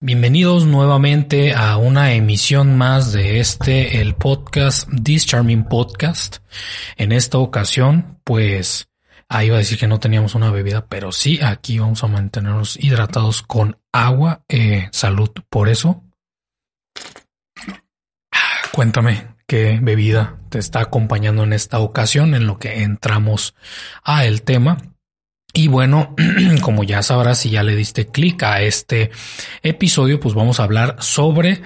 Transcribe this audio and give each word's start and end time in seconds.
Bienvenidos 0.00 0.64
nuevamente 0.64 1.54
a 1.54 1.76
una 1.76 2.12
emisión 2.12 2.78
más 2.78 3.10
de 3.12 3.40
este, 3.40 4.00
el 4.00 4.14
podcast, 4.14 4.88
This 5.02 5.26
Charming 5.26 5.64
Podcast. 5.64 6.36
En 6.96 7.10
esta 7.10 7.38
ocasión, 7.38 8.20
pues, 8.22 8.88
ahí 9.28 9.48
iba 9.48 9.56
a 9.56 9.58
decir 9.58 9.76
que 9.76 9.88
no 9.88 9.98
teníamos 9.98 10.36
una 10.36 10.52
bebida, 10.52 10.86
pero 10.86 11.10
sí, 11.10 11.40
aquí 11.42 11.80
vamos 11.80 12.04
a 12.04 12.06
mantenernos 12.06 12.76
hidratados 12.76 13.42
con 13.42 13.76
agua. 13.90 14.44
Eh, 14.48 14.88
salud 14.92 15.30
por 15.50 15.68
eso. 15.68 16.04
Cuéntame 18.70 19.34
qué 19.48 19.80
bebida 19.82 20.38
te 20.48 20.60
está 20.60 20.78
acompañando 20.78 21.42
en 21.42 21.52
esta 21.52 21.80
ocasión, 21.80 22.36
en 22.36 22.46
lo 22.46 22.60
que 22.60 22.84
entramos 22.84 23.56
a 24.04 24.26
el 24.26 24.42
tema. 24.42 24.78
Y 25.52 25.68
bueno, 25.68 26.14
como 26.62 26.84
ya 26.84 27.02
sabrás, 27.02 27.38
si 27.38 27.50
ya 27.50 27.62
le 27.62 27.74
diste 27.74 28.06
clic 28.06 28.42
a 28.42 28.62
este 28.62 29.10
episodio, 29.62 30.20
pues 30.20 30.34
vamos 30.34 30.60
a 30.60 30.64
hablar 30.64 30.96
sobre 31.00 31.62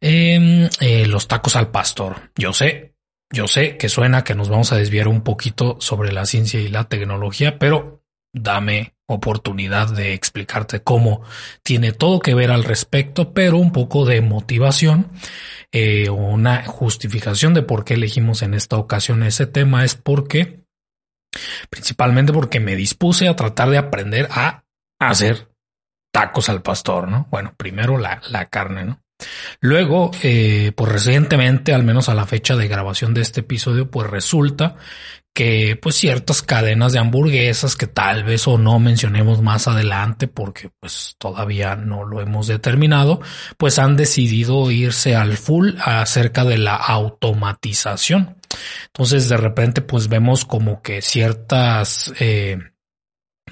em, 0.00 0.68
eh, 0.80 1.06
los 1.06 1.28
tacos 1.28 1.56
al 1.56 1.70
pastor. 1.70 2.30
Yo 2.36 2.52
sé, 2.52 2.94
yo 3.30 3.46
sé 3.46 3.76
que 3.76 3.88
suena 3.88 4.24
que 4.24 4.34
nos 4.34 4.48
vamos 4.48 4.72
a 4.72 4.76
desviar 4.76 5.08
un 5.08 5.22
poquito 5.22 5.76
sobre 5.80 6.12
la 6.12 6.26
ciencia 6.26 6.60
y 6.60 6.68
la 6.68 6.88
tecnología, 6.88 7.58
pero 7.58 8.02
dame 8.32 8.94
oportunidad 9.06 9.94
de 9.94 10.14
explicarte 10.14 10.82
cómo 10.82 11.22
tiene 11.62 11.92
todo 11.92 12.20
que 12.20 12.34
ver 12.34 12.50
al 12.50 12.64
respecto, 12.64 13.32
pero 13.34 13.58
un 13.58 13.72
poco 13.72 14.06
de 14.06 14.20
motivación, 14.22 15.10
eh, 15.70 16.08
una 16.08 16.64
justificación 16.64 17.52
de 17.54 17.62
por 17.62 17.84
qué 17.84 17.94
elegimos 17.94 18.42
en 18.42 18.54
esta 18.54 18.76
ocasión 18.76 19.22
ese 19.22 19.46
tema 19.46 19.84
es 19.84 19.94
porque 19.94 20.61
Principalmente 21.70 22.32
porque 22.32 22.60
me 22.60 22.76
dispuse 22.76 23.28
a 23.28 23.36
tratar 23.36 23.70
de 23.70 23.78
aprender 23.78 24.28
a 24.30 24.64
hacer 24.98 25.48
tacos 26.12 26.48
al 26.48 26.62
pastor, 26.62 27.08
¿no? 27.08 27.26
Bueno, 27.30 27.54
primero 27.56 27.98
la, 27.98 28.20
la 28.30 28.46
carne, 28.46 28.84
¿no? 28.84 29.02
Luego, 29.60 30.10
eh, 30.22 30.72
pues 30.76 30.92
recientemente, 30.92 31.72
al 31.72 31.84
menos 31.84 32.08
a 32.08 32.14
la 32.14 32.26
fecha 32.26 32.56
de 32.56 32.68
grabación 32.68 33.14
de 33.14 33.20
este 33.20 33.40
episodio, 33.40 33.90
pues 33.90 34.10
resulta 34.10 34.76
que 35.34 35.78
pues 35.80 35.94
ciertas 35.96 36.42
cadenas 36.42 36.92
de 36.92 36.98
hamburguesas 36.98 37.74
que 37.74 37.86
tal 37.86 38.22
vez 38.22 38.46
o 38.46 38.58
no 38.58 38.78
mencionemos 38.78 39.40
más 39.40 39.66
adelante 39.66 40.28
porque 40.28 40.70
pues 40.78 41.14
todavía 41.18 41.74
no 41.74 42.04
lo 42.04 42.20
hemos 42.20 42.48
determinado, 42.48 43.20
pues 43.56 43.78
han 43.78 43.96
decidido 43.96 44.70
irse 44.70 45.16
al 45.16 45.38
full 45.38 45.70
acerca 45.82 46.44
de 46.44 46.58
la 46.58 46.76
automatización. 46.76 48.36
Entonces 48.86 49.28
de 49.28 49.36
repente 49.36 49.80
pues 49.80 50.08
vemos 50.08 50.44
como 50.44 50.82
que 50.82 51.02
ciertas 51.02 52.12
eh, 52.18 52.58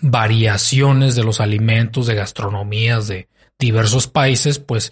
variaciones 0.01 1.15
de 1.15 1.25
los 1.25 1.41
alimentos, 1.41 2.07
de 2.07 2.15
gastronomías 2.15 3.09
de 3.09 3.29
diversos 3.59 4.07
países, 4.07 4.59
pues 4.59 4.91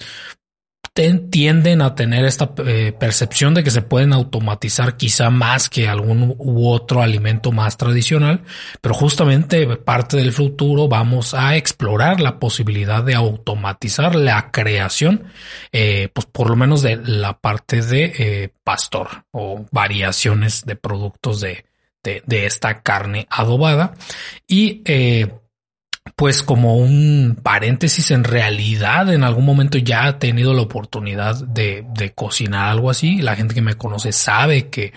tienden 0.92 1.82
a 1.82 1.94
tener 1.94 2.24
esta 2.24 2.52
eh, 2.66 2.92
percepción 2.98 3.54
de 3.54 3.62
que 3.62 3.70
se 3.70 3.82
pueden 3.82 4.12
automatizar 4.12 4.96
quizá 4.96 5.30
más 5.30 5.68
que 5.68 5.88
algún 5.88 6.34
u 6.38 6.68
otro 6.68 7.02
alimento 7.02 7.52
más 7.52 7.76
tradicional, 7.76 8.42
pero 8.80 8.94
justamente 8.94 9.66
parte 9.76 10.16
del 10.16 10.32
futuro 10.32 10.88
vamos 10.88 11.34
a 11.34 11.56
explorar 11.56 12.20
la 12.20 12.38
posibilidad 12.38 13.02
de 13.04 13.14
automatizar 13.14 14.14
la 14.14 14.50
creación, 14.50 15.24
eh, 15.72 16.08
pues 16.12 16.26
por 16.26 16.50
lo 16.50 16.56
menos 16.56 16.82
de 16.82 16.96
la 16.96 17.38
parte 17.38 17.82
de 17.82 18.12
eh, 18.18 18.50
pastor 18.64 19.24
o 19.30 19.66
variaciones 19.70 20.64
de 20.64 20.76
productos 20.76 21.40
de, 21.40 21.64
de, 22.02 22.22
de 22.26 22.46
esta 22.46 22.82
carne 22.82 23.26
adobada. 23.30 23.94
Y 24.46 24.82
pues 26.16 26.42
como 26.42 26.76
un 26.76 27.38
paréntesis, 27.42 28.10
en 28.10 28.24
realidad 28.24 29.12
en 29.12 29.24
algún 29.24 29.44
momento 29.44 29.78
ya 29.78 30.08
he 30.08 30.12
tenido 30.14 30.54
la 30.54 30.62
oportunidad 30.62 31.36
de, 31.46 31.84
de, 31.94 32.12
cocinar 32.12 32.68
algo 32.68 32.90
así. 32.90 33.20
La 33.22 33.36
gente 33.36 33.54
que 33.54 33.62
me 33.62 33.74
conoce 33.74 34.12
sabe 34.12 34.68
que 34.68 34.92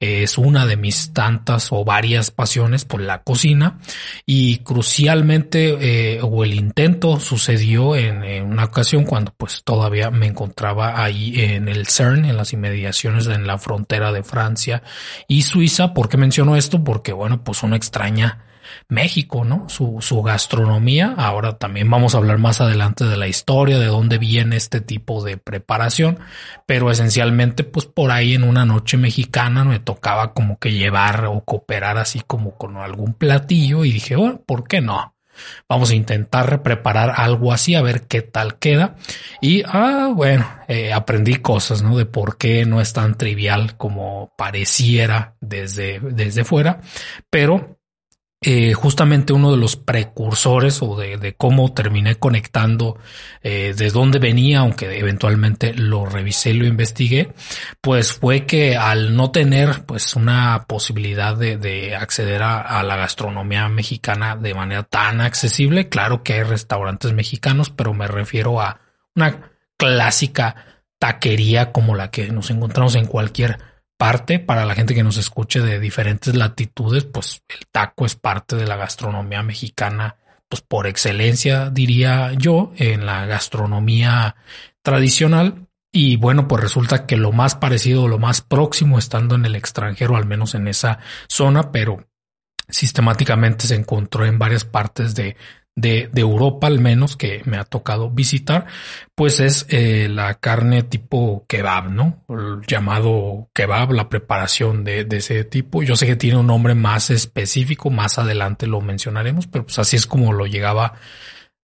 es 0.00 0.38
una 0.38 0.64
de 0.64 0.78
mis 0.78 1.12
tantas 1.12 1.68
o 1.72 1.84
varias 1.84 2.30
pasiones 2.30 2.86
por 2.86 3.02
la 3.02 3.22
cocina 3.22 3.78
y 4.24 4.58
crucialmente 4.58 6.14
eh, 6.14 6.20
o 6.22 6.42
el 6.42 6.54
intento 6.54 7.20
sucedió 7.20 7.94
en, 7.94 8.24
en, 8.24 8.44
una 8.44 8.64
ocasión 8.64 9.04
cuando 9.04 9.34
pues 9.36 9.62
todavía 9.62 10.10
me 10.10 10.26
encontraba 10.26 11.04
ahí 11.04 11.38
en 11.42 11.68
el 11.68 11.86
CERN, 11.86 12.24
en 12.24 12.38
las 12.38 12.54
inmediaciones 12.54 13.26
en 13.26 13.46
la 13.46 13.58
frontera 13.58 14.10
de 14.10 14.22
Francia 14.22 14.82
y 15.28 15.42
Suiza. 15.42 15.92
¿Por 15.92 16.08
qué 16.08 16.16
menciono 16.16 16.56
esto? 16.56 16.82
Porque 16.82 17.12
bueno, 17.12 17.44
pues 17.44 17.62
una 17.62 17.76
extraña 17.76 18.44
México, 18.88 19.44
¿no? 19.44 19.68
Su, 19.68 19.98
su 20.00 20.22
gastronomía. 20.22 21.14
Ahora 21.16 21.58
también 21.58 21.90
vamos 21.90 22.14
a 22.14 22.18
hablar 22.18 22.38
más 22.38 22.60
adelante 22.60 23.04
de 23.04 23.16
la 23.16 23.28
historia, 23.28 23.78
de 23.78 23.86
dónde 23.86 24.18
viene 24.18 24.56
este 24.56 24.80
tipo 24.80 25.22
de 25.22 25.36
preparación, 25.36 26.18
pero 26.66 26.90
esencialmente, 26.90 27.64
pues 27.64 27.86
por 27.86 28.10
ahí 28.10 28.34
en 28.34 28.44
una 28.44 28.64
noche 28.64 28.96
mexicana 28.96 29.64
me 29.64 29.78
tocaba 29.78 30.32
como 30.32 30.58
que 30.58 30.72
llevar 30.72 31.26
o 31.26 31.44
cooperar 31.44 31.98
así 31.98 32.20
como 32.26 32.56
con 32.56 32.76
algún 32.76 33.14
platillo 33.14 33.84
y 33.84 33.92
dije, 33.92 34.16
bueno, 34.16 34.40
¿por 34.46 34.66
qué 34.66 34.80
no? 34.80 35.14
Vamos 35.68 35.90
a 35.90 35.94
intentar 35.94 36.62
preparar 36.62 37.14
algo 37.16 37.52
así, 37.52 37.74
a 37.74 37.82
ver 37.82 38.02
qué 38.06 38.22
tal 38.22 38.58
queda. 38.58 38.96
Y, 39.40 39.62
ah, 39.66 40.10
bueno, 40.14 40.46
eh, 40.68 40.92
aprendí 40.92 41.36
cosas, 41.36 41.82
¿no? 41.82 41.96
De 41.96 42.06
por 42.06 42.36
qué 42.36 42.66
no 42.66 42.80
es 42.80 42.92
tan 42.92 43.16
trivial 43.16 43.76
como 43.76 44.32
pareciera 44.36 45.36
desde, 45.40 46.00
desde 46.00 46.44
fuera, 46.44 46.80
pero 47.30 47.79
eh, 48.42 48.72
justamente 48.72 49.34
uno 49.34 49.50
de 49.50 49.58
los 49.58 49.76
precursores 49.76 50.80
o 50.80 50.96
de, 50.96 51.34
cómo 51.36 51.74
terminé 51.74 52.14
conectando 52.14 52.98
eh, 53.42 53.74
de 53.76 53.90
dónde 53.90 54.18
venía, 54.18 54.60
aunque 54.60 54.98
eventualmente 54.98 55.74
lo 55.74 56.06
revisé 56.06 56.54
lo 56.54 56.64
investigué, 56.64 57.34
pues 57.82 58.14
fue 58.14 58.46
que 58.46 58.78
al 58.78 59.14
no 59.14 59.30
tener 59.30 59.84
pues 59.84 60.16
una 60.16 60.64
posibilidad 60.66 61.36
de, 61.36 61.94
acceder 61.94 62.42
a, 62.42 62.82
la 62.82 62.96
gastronomía 62.96 63.68
mexicana 63.68 64.36
de 64.36 64.54
manera 64.54 64.84
tan 64.84 65.20
accesible, 65.20 65.90
claro 65.90 66.22
que 66.22 66.34
hay 66.34 66.42
restaurantes 66.42 67.12
mexicanos, 67.12 67.68
pero 67.68 67.92
me 67.92 68.08
refiero 68.08 68.62
a 68.62 68.80
una 69.14 69.50
clásica 69.76 70.84
taquería 70.98 71.72
como 71.72 71.94
la 71.94 72.10
que 72.10 72.30
nos 72.30 72.50
encontramos 72.50 72.94
en 72.94 73.06
cualquier 73.06 73.58
parte 74.00 74.38
para 74.38 74.64
la 74.64 74.74
gente 74.74 74.94
que 74.94 75.02
nos 75.02 75.18
escuche 75.18 75.60
de 75.60 75.78
diferentes 75.78 76.34
latitudes, 76.34 77.04
pues 77.04 77.42
el 77.50 77.66
taco 77.70 78.06
es 78.06 78.14
parte 78.14 78.56
de 78.56 78.66
la 78.66 78.76
gastronomía 78.76 79.42
mexicana, 79.42 80.16
pues 80.48 80.62
por 80.62 80.86
excelencia, 80.86 81.68
diría 81.68 82.32
yo, 82.32 82.72
en 82.78 83.04
la 83.04 83.26
gastronomía 83.26 84.36
tradicional. 84.80 85.66
Y 85.92 86.16
bueno, 86.16 86.48
pues 86.48 86.62
resulta 86.62 87.04
que 87.04 87.18
lo 87.18 87.30
más 87.30 87.56
parecido, 87.56 88.08
lo 88.08 88.18
más 88.18 88.40
próximo, 88.40 88.98
estando 88.98 89.34
en 89.34 89.44
el 89.44 89.54
extranjero, 89.54 90.16
al 90.16 90.24
menos 90.24 90.54
en 90.54 90.66
esa 90.66 91.00
zona, 91.28 91.70
pero 91.70 92.08
sistemáticamente 92.70 93.66
se 93.66 93.74
encontró 93.74 94.24
en 94.24 94.38
varias 94.38 94.64
partes 94.64 95.14
de, 95.14 95.36
de, 95.80 96.10
Europa 96.14 96.66
al 96.66 96.80
menos 96.80 97.16
que 97.16 97.42
me 97.44 97.56
ha 97.56 97.64
tocado 97.64 98.10
visitar, 98.10 98.66
pues 99.14 99.40
es 99.40 99.66
eh, 99.68 100.08
la 100.08 100.34
carne 100.34 100.82
tipo 100.82 101.44
kebab, 101.48 101.90
¿no? 101.90 102.24
El 102.28 102.60
llamado 102.66 103.50
kebab, 103.54 103.92
la 103.92 104.08
preparación 104.08 104.84
de, 104.84 105.04
de, 105.04 105.18
ese 105.18 105.44
tipo. 105.44 105.82
Yo 105.82 105.96
sé 105.96 106.06
que 106.06 106.16
tiene 106.16 106.38
un 106.38 106.46
nombre 106.46 106.74
más 106.74 107.10
específico, 107.10 107.90
más 107.90 108.18
adelante 108.18 108.66
lo 108.66 108.80
mencionaremos, 108.80 109.46
pero 109.46 109.64
pues 109.64 109.78
así 109.78 109.96
es 109.96 110.06
como 110.06 110.32
lo 110.32 110.46
llegaba 110.46 110.94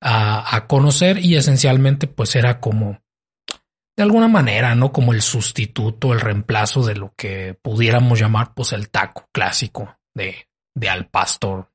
a, 0.01 0.57
a 0.57 0.67
conocer 0.67 1.19
y 1.19 1.37
esencialmente 1.37 2.07
pues 2.07 2.37
era 2.37 2.61
como 2.61 3.01
de 3.97 4.03
alguna 4.03 4.29
manera, 4.29 4.75
¿no? 4.75 4.93
Como 4.93 5.15
el 5.15 5.23
sustituto, 5.23 6.13
el 6.13 6.21
reemplazo 6.21 6.85
de 6.85 6.97
lo 6.97 7.15
que 7.17 7.59
pudiéramos 7.63 8.21
llamar 8.21 8.53
pues 8.55 8.73
el 8.73 8.91
taco 8.91 9.29
clásico 9.33 9.99
de, 10.15 10.49
de 10.75 10.89
al 10.91 11.09
pastor 11.09 11.71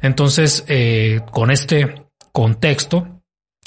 entonces, 0.00 0.64
eh, 0.68 1.20
con 1.30 1.50
este 1.50 2.06
contexto, 2.32 3.22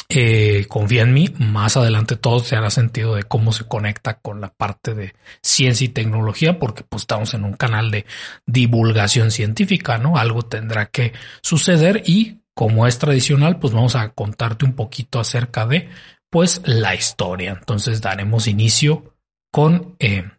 eh, 0.07 0.67
confía 0.67 1.01
en 1.01 1.13
mí, 1.13 1.33
más 1.39 1.77
adelante 1.77 2.15
todo 2.15 2.39
se 2.39 2.55
hará 2.55 2.69
sentido 2.69 3.15
de 3.15 3.23
cómo 3.23 3.51
se 3.51 3.67
conecta 3.67 4.19
con 4.19 4.39
la 4.39 4.53
parte 4.53 4.93
de 4.93 5.15
ciencia 5.41 5.85
y 5.85 5.89
tecnología, 5.89 6.59
porque 6.59 6.83
pues 6.83 7.03
estamos 7.03 7.33
en 7.33 7.43
un 7.43 7.53
canal 7.53 7.89
de 7.89 8.05
divulgación 8.45 9.31
científica, 9.31 9.97
¿no? 9.97 10.17
Algo 10.17 10.43
tendrá 10.43 10.85
que 10.87 11.13
suceder 11.41 12.03
y 12.05 12.41
como 12.53 12.87
es 12.87 12.99
tradicional, 12.99 13.59
pues 13.59 13.73
vamos 13.73 13.95
a 13.95 14.09
contarte 14.09 14.65
un 14.65 14.73
poquito 14.73 15.19
acerca 15.19 15.65
de 15.65 15.89
pues 16.29 16.61
la 16.65 16.93
historia. 16.95 17.51
Entonces 17.59 18.01
daremos 18.01 18.47
inicio 18.47 19.15
con 19.51 19.95
eh, 19.99 20.29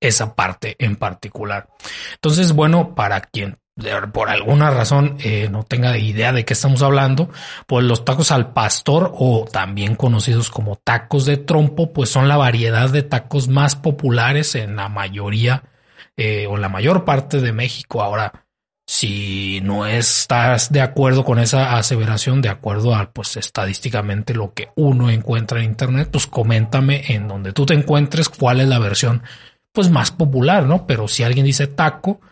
esa 0.00 0.34
parte 0.34 0.76
en 0.78 0.96
particular. 0.96 1.68
Entonces, 2.14 2.52
bueno, 2.52 2.94
para 2.94 3.20
quien 3.20 3.58
por 4.12 4.28
alguna 4.28 4.70
razón 4.70 5.16
eh, 5.20 5.48
no 5.50 5.62
tenga 5.62 5.96
idea 5.98 6.32
de 6.32 6.44
qué 6.44 6.54
estamos 6.54 6.82
hablando, 6.82 7.30
pues 7.66 7.84
los 7.84 8.04
tacos 8.04 8.32
al 8.32 8.52
pastor 8.52 9.12
o 9.14 9.46
también 9.50 9.94
conocidos 9.94 10.50
como 10.50 10.76
tacos 10.76 11.26
de 11.26 11.36
trompo, 11.36 11.92
pues 11.92 12.10
son 12.10 12.26
la 12.28 12.36
variedad 12.36 12.90
de 12.90 13.02
tacos 13.02 13.48
más 13.48 13.76
populares 13.76 14.54
en 14.54 14.76
la 14.76 14.88
mayoría 14.88 15.62
eh, 16.16 16.46
o 16.48 16.56
la 16.56 16.68
mayor 16.68 17.04
parte 17.04 17.40
de 17.40 17.52
México. 17.52 18.02
Ahora, 18.02 18.46
Si 18.90 19.60
no 19.64 19.84
estás 19.84 20.72
de 20.72 20.80
acuerdo 20.80 21.22
con 21.22 21.38
esa 21.38 21.76
aseveración, 21.76 22.40
de 22.40 22.48
acuerdo 22.48 22.94
a 22.94 23.12
pues 23.12 23.36
estadísticamente 23.36 24.32
lo 24.32 24.54
que 24.54 24.70
uno 24.76 25.10
encuentra 25.10 25.58
en 25.58 25.66
internet, 25.66 26.08
pues 26.10 26.26
coméntame 26.26 27.02
en 27.08 27.28
donde 27.28 27.52
tú 27.52 27.66
te 27.66 27.74
encuentres 27.74 28.30
cuál 28.30 28.60
es 28.62 28.68
la 28.68 28.78
versión 28.78 29.22
pues 29.72 29.90
más 29.90 30.10
popular, 30.10 30.64
¿no? 30.64 30.86
Pero 30.86 31.06
si 31.06 31.22
alguien 31.22 31.44
dice 31.44 31.66
taco, 31.66 32.22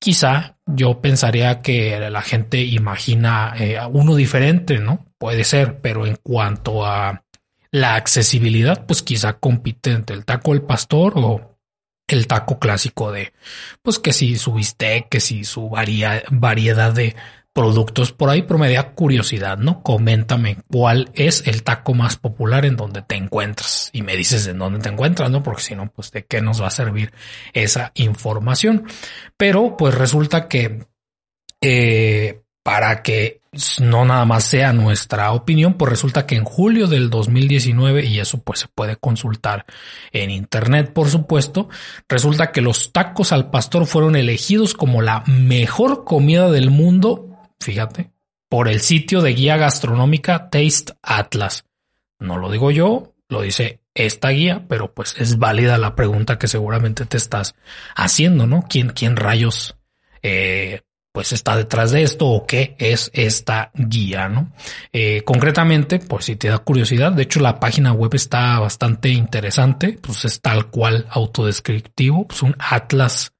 quizá 0.00 0.56
yo 0.66 1.00
pensaría 1.00 1.62
que 1.62 2.10
la 2.10 2.22
gente 2.22 2.62
imagina 2.64 3.54
eh, 3.56 3.78
uno 3.90 4.16
diferente, 4.16 4.78
¿no? 4.78 5.06
Puede 5.18 5.44
ser, 5.44 5.80
pero 5.80 6.06
en 6.06 6.16
cuanto 6.16 6.84
a 6.84 7.22
la 7.70 7.94
accesibilidad, 7.94 8.86
pues 8.86 9.02
quizá 9.02 9.34
compite 9.34 9.92
entre 9.92 10.16
el 10.16 10.24
taco 10.24 10.52
del 10.52 10.62
pastor 10.62 11.12
o 11.16 11.58
el 12.08 12.26
taco 12.26 12.58
clásico 12.58 13.12
de, 13.12 13.32
pues 13.82 14.00
que 14.00 14.12
si 14.12 14.36
su 14.36 14.54
bistec, 14.54 15.08
que 15.08 15.20
si 15.20 15.44
su 15.44 15.70
variedad 15.70 16.92
de 16.92 17.14
productos 17.52 18.12
por 18.12 18.30
ahí, 18.30 18.42
pero 18.42 18.58
me 18.58 18.72
da 18.72 18.92
curiosidad, 18.92 19.58
¿no? 19.58 19.82
Coméntame 19.82 20.58
cuál 20.70 21.10
es 21.14 21.46
el 21.46 21.62
taco 21.62 21.94
más 21.94 22.16
popular 22.16 22.64
en 22.64 22.76
donde 22.76 23.02
te 23.02 23.16
encuentras 23.16 23.90
y 23.92 24.02
me 24.02 24.16
dices 24.16 24.46
en 24.46 24.58
dónde 24.58 24.80
te 24.80 24.88
encuentras, 24.88 25.30
¿no? 25.30 25.42
Porque 25.42 25.62
si 25.62 25.74
no, 25.74 25.90
pues 25.90 26.10
de 26.12 26.24
qué 26.24 26.40
nos 26.40 26.62
va 26.62 26.68
a 26.68 26.70
servir 26.70 27.12
esa 27.52 27.92
información. 27.94 28.84
Pero 29.36 29.76
pues 29.76 29.94
resulta 29.94 30.48
que 30.48 30.86
eh, 31.60 32.42
para 32.62 33.02
que 33.02 33.40
no 33.80 34.04
nada 34.04 34.24
más 34.24 34.44
sea 34.44 34.72
nuestra 34.72 35.32
opinión, 35.32 35.74
pues 35.74 35.90
resulta 35.90 36.24
que 36.24 36.36
en 36.36 36.44
julio 36.44 36.86
del 36.86 37.10
2019, 37.10 38.04
y 38.04 38.20
eso 38.20 38.38
pues 38.42 38.60
se 38.60 38.68
puede 38.68 38.96
consultar 38.96 39.66
en 40.12 40.30
internet, 40.30 40.92
por 40.92 41.08
supuesto, 41.08 41.68
resulta 42.08 42.52
que 42.52 42.60
los 42.60 42.92
tacos 42.92 43.32
al 43.32 43.50
pastor 43.50 43.86
fueron 43.86 44.14
elegidos 44.14 44.74
como 44.74 45.02
la 45.02 45.24
mejor 45.26 46.04
comida 46.04 46.50
del 46.50 46.70
mundo, 46.70 47.29
fíjate, 47.60 48.10
por 48.48 48.68
el 48.68 48.80
sitio 48.80 49.22
de 49.22 49.34
guía 49.34 49.56
gastronómica 49.56 50.50
Taste 50.50 50.94
Atlas. 51.02 51.64
No 52.18 52.36
lo 52.36 52.50
digo 52.50 52.70
yo, 52.70 53.14
lo 53.28 53.42
dice 53.42 53.80
esta 53.94 54.30
guía, 54.30 54.66
pero 54.68 54.92
pues 54.92 55.14
es 55.18 55.38
válida 55.38 55.78
la 55.78 55.94
pregunta 55.94 56.38
que 56.38 56.48
seguramente 56.48 57.06
te 57.06 57.16
estás 57.16 57.54
haciendo, 57.94 58.46
¿no? 58.46 58.64
¿Quién, 58.68 58.90
quién 58.90 59.16
rayos 59.16 59.76
eh, 60.22 60.82
pues 61.12 61.32
está 61.32 61.56
detrás 61.56 61.90
de 61.90 62.02
esto 62.02 62.26
o 62.26 62.46
qué 62.46 62.76
es 62.78 63.10
esta 63.14 63.70
guía, 63.74 64.28
¿no? 64.28 64.52
Eh, 64.92 65.22
concretamente, 65.24 65.98
por 65.98 66.22
si 66.22 66.36
te 66.36 66.48
da 66.48 66.58
curiosidad, 66.58 67.12
de 67.12 67.22
hecho 67.22 67.40
la 67.40 67.58
página 67.58 67.92
web 67.92 68.14
está 68.14 68.58
bastante 68.60 69.08
interesante, 69.08 69.98
pues 70.00 70.24
es 70.24 70.40
tal 70.40 70.70
cual 70.70 71.06
autodescriptivo, 71.10 72.28
pues 72.28 72.42
un 72.42 72.54
atlas 72.58 73.32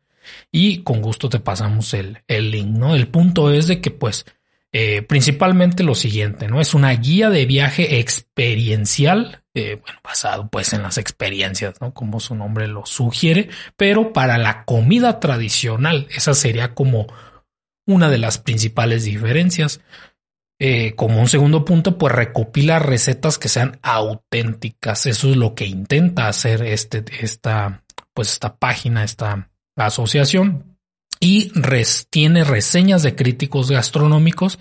y 0.49 0.83
con 0.83 1.01
gusto 1.01 1.27
te 1.27 1.41
pasamos 1.41 1.93
el, 1.93 2.19
el 2.29 2.51
link, 2.51 2.69
¿no? 2.69 2.95
El 2.95 3.09
punto 3.09 3.51
es 3.51 3.67
de 3.67 3.81
que 3.81 3.91
pues 3.91 4.25
eh, 4.71 5.01
principalmente 5.01 5.83
lo 5.83 5.95
siguiente, 5.95 6.47
¿no? 6.47 6.61
Es 6.61 6.75
una 6.75 6.91
guía 6.91 7.31
de 7.31 7.47
viaje 7.47 7.99
experiencial, 7.99 9.43
eh, 9.55 9.81
basado 10.03 10.47
pues 10.47 10.73
en 10.73 10.83
las 10.83 10.99
experiencias, 10.99 11.81
¿no? 11.81 11.91
Como 11.93 12.19
su 12.19 12.35
nombre 12.35 12.67
lo 12.67 12.85
sugiere, 12.85 13.49
pero 13.75 14.13
para 14.13 14.37
la 14.37 14.65
comida 14.65 15.19
tradicional, 15.19 16.07
esa 16.11 16.35
sería 16.35 16.75
como 16.75 17.07
una 17.87 18.09
de 18.09 18.19
las 18.19 18.37
principales 18.37 19.03
diferencias. 19.05 19.81
Eh, 20.61 20.93
como 20.95 21.19
un 21.21 21.29
segundo 21.29 21.65
punto, 21.65 21.97
pues 21.97 22.13
recopila 22.13 22.79
recetas 22.79 23.39
que 23.39 23.47
sean 23.47 23.79
auténticas. 23.81 25.05
Eso 25.07 25.29
es 25.29 25.37
lo 25.37 25.55
que 25.55 25.65
intenta 25.65 26.27
hacer 26.27 26.61
este, 26.63 27.03
esta, 27.21 27.83
pues 28.13 28.33
esta 28.33 28.57
página, 28.57 29.03
esta 29.03 29.49
asociación. 29.77 30.68
Y 31.19 31.51
tiene 32.09 32.45
reseñas 32.45 33.03
de 33.03 33.15
críticos 33.15 33.69
gastronómicos 33.69 34.57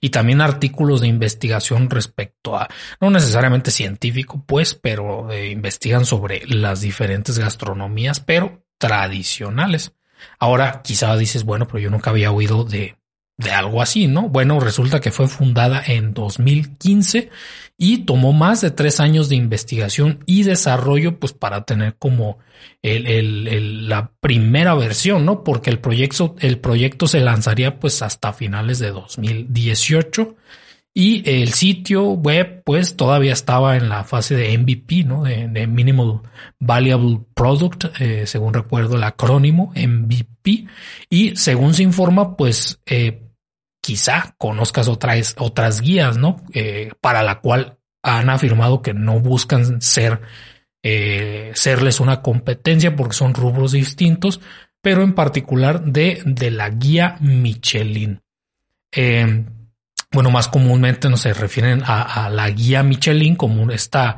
y 0.00 0.08
también 0.08 0.40
artículos 0.40 1.02
de 1.02 1.08
investigación 1.08 1.90
respecto 1.90 2.56
a, 2.56 2.68
no 3.00 3.10
necesariamente 3.10 3.70
científico, 3.70 4.42
pues, 4.46 4.74
pero 4.74 5.30
eh, 5.30 5.50
investigan 5.50 6.06
sobre 6.06 6.46
las 6.46 6.80
diferentes 6.80 7.38
gastronomías, 7.38 8.20
pero 8.20 8.64
tradicionales. 8.78 9.92
Ahora 10.38 10.80
quizá 10.82 11.16
dices, 11.16 11.44
bueno, 11.44 11.66
pero 11.66 11.78
yo 11.78 11.90
nunca 11.90 12.10
había 12.10 12.32
oído 12.32 12.64
de, 12.64 12.96
de 13.38 13.52
algo 13.52 13.80
así, 13.80 14.08
¿no? 14.08 14.28
Bueno, 14.28 14.58
resulta 14.58 15.00
que 15.00 15.12
fue 15.12 15.28
fundada 15.28 15.82
en 15.86 16.12
2015 16.12 17.30
y 17.76 17.98
tomó 17.98 18.32
más 18.32 18.60
de 18.60 18.72
tres 18.72 18.98
años 18.98 19.28
de 19.28 19.36
investigación 19.36 20.24
y 20.26 20.42
desarrollo, 20.42 21.20
pues 21.20 21.32
para 21.32 21.64
tener 21.64 21.96
como 21.96 22.38
la 22.82 24.10
primera 24.20 24.74
versión, 24.74 25.24
¿no? 25.24 25.44
Porque 25.44 25.70
el 25.70 25.78
proyecto, 25.78 26.34
el 26.40 26.58
proyecto 26.58 27.06
se 27.06 27.20
lanzaría 27.20 27.78
pues 27.78 28.02
hasta 28.02 28.32
finales 28.32 28.80
de 28.80 28.90
2018 28.90 30.34
y 30.92 31.22
el 31.30 31.52
sitio 31.52 32.10
web, 32.10 32.62
pues 32.64 32.96
todavía 32.96 33.32
estaba 33.32 33.76
en 33.76 33.88
la 33.88 34.02
fase 34.02 34.34
de 34.34 34.58
MVP, 34.58 35.04
¿no? 35.04 35.22
De, 35.22 35.68
Minimal 35.68 36.22
Valuable 36.58 37.20
Product, 37.34 37.84
eh, 38.00 38.26
según 38.26 38.52
recuerdo 38.52 38.96
el 38.96 39.04
acrónimo 39.04 39.72
MVP. 39.76 40.66
Y 41.08 41.36
según 41.36 41.74
se 41.74 41.84
informa, 41.84 42.36
pues 42.36 42.80
eh, 42.84 43.27
quizá 43.88 44.34
conozcas 44.36 44.86
otras, 44.86 45.34
otras 45.38 45.80
guías, 45.80 46.18
¿no? 46.18 46.36
Eh, 46.52 46.90
para 47.00 47.22
la 47.22 47.40
cual 47.40 47.78
han 48.02 48.28
afirmado 48.28 48.82
que 48.82 48.92
no 48.92 49.18
buscan 49.18 49.80
ser, 49.80 50.20
serles 50.82 52.00
una 52.00 52.20
competencia 52.20 52.94
porque 52.94 53.16
son 53.16 53.32
rubros 53.32 53.72
distintos, 53.72 54.40
pero 54.80 55.02
en 55.02 55.14
particular 55.14 55.82
de, 55.84 56.20
de 56.24 56.50
la 56.50 56.68
guía 56.70 57.16
Michelin 57.20 58.20
bueno, 60.10 60.30
más 60.30 60.48
comúnmente 60.48 61.08
no 61.08 61.16
se 61.16 61.34
refieren 61.34 61.82
a, 61.84 62.28
la 62.30 62.48
guía 62.50 62.82
Michelin 62.82 63.36
como 63.36 63.70
esta 63.70 64.16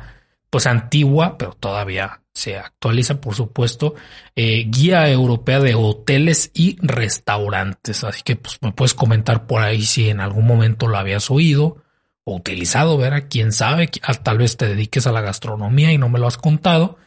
pues 0.49 0.67
antigua, 0.67 1.37
pero 1.37 1.53
todavía 1.53 2.20
se 2.33 2.57
actualiza, 2.57 3.19
por 3.19 3.35
supuesto, 3.35 3.95
eh, 4.35 4.65
guía 4.67 5.09
europea 5.09 5.59
de 5.59 5.75
hoteles 5.75 6.51
y 6.53 6.77
restaurantes. 6.81 8.03
Así 8.03 8.21
que 8.23 8.35
pues 8.35 8.57
me 8.61 8.71
puedes 8.71 8.93
comentar 8.93 9.47
por 9.47 9.61
ahí 9.61 9.81
si 9.81 10.09
en 10.09 10.19
algún 10.19 10.47
momento 10.47 10.87
lo 10.87 10.97
habías 10.97 11.29
oído 11.29 11.83
o 12.23 12.35
utilizado, 12.35 12.97
ver 12.97 13.27
quién 13.27 13.51
sabe, 13.51 13.89
tal 14.23 14.37
vez 14.37 14.55
te 14.55 14.67
dediques 14.67 15.07
a 15.07 15.11
la 15.11 15.21
gastronomía 15.21 15.91
y 15.91 15.97
no 15.97 16.09
me 16.09 16.19
lo 16.19 16.27
has 16.27 16.37
contado. 16.37 16.97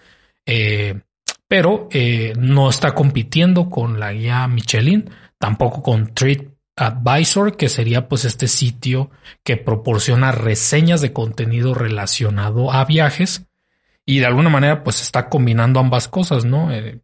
Eh, 0.47 1.01
pero 1.49 1.89
eh, 1.93 2.35
no 2.37 2.69
está 2.69 2.95
compitiendo 2.95 3.71
con 3.71 4.01
la 4.01 4.13
guía 4.13 4.47
Michelin, 4.49 5.11
tampoco 5.39 5.83
con 5.83 6.13
Treat 6.13 6.49
Advisor, 6.77 7.57
que 7.57 7.69
sería 7.69 8.09
pues 8.09 8.25
este 8.25 8.49
sitio 8.49 9.11
que 9.45 9.57
proporciona 9.57 10.33
reseñas 10.33 11.01
de 11.01 11.13
contenido 11.13 11.75
relacionado 11.75 12.73
a 12.73 12.85
viajes 12.85 13.47
y 14.07 14.19
de 14.19 14.27
alguna 14.27 14.51
manera 14.51 14.85
pues 14.85 15.03
está 15.03 15.29
combinando 15.29 15.81
ambas 15.81 16.09
cosas, 16.09 16.45
¿no? 16.45 16.73
Eh, 16.73 17.01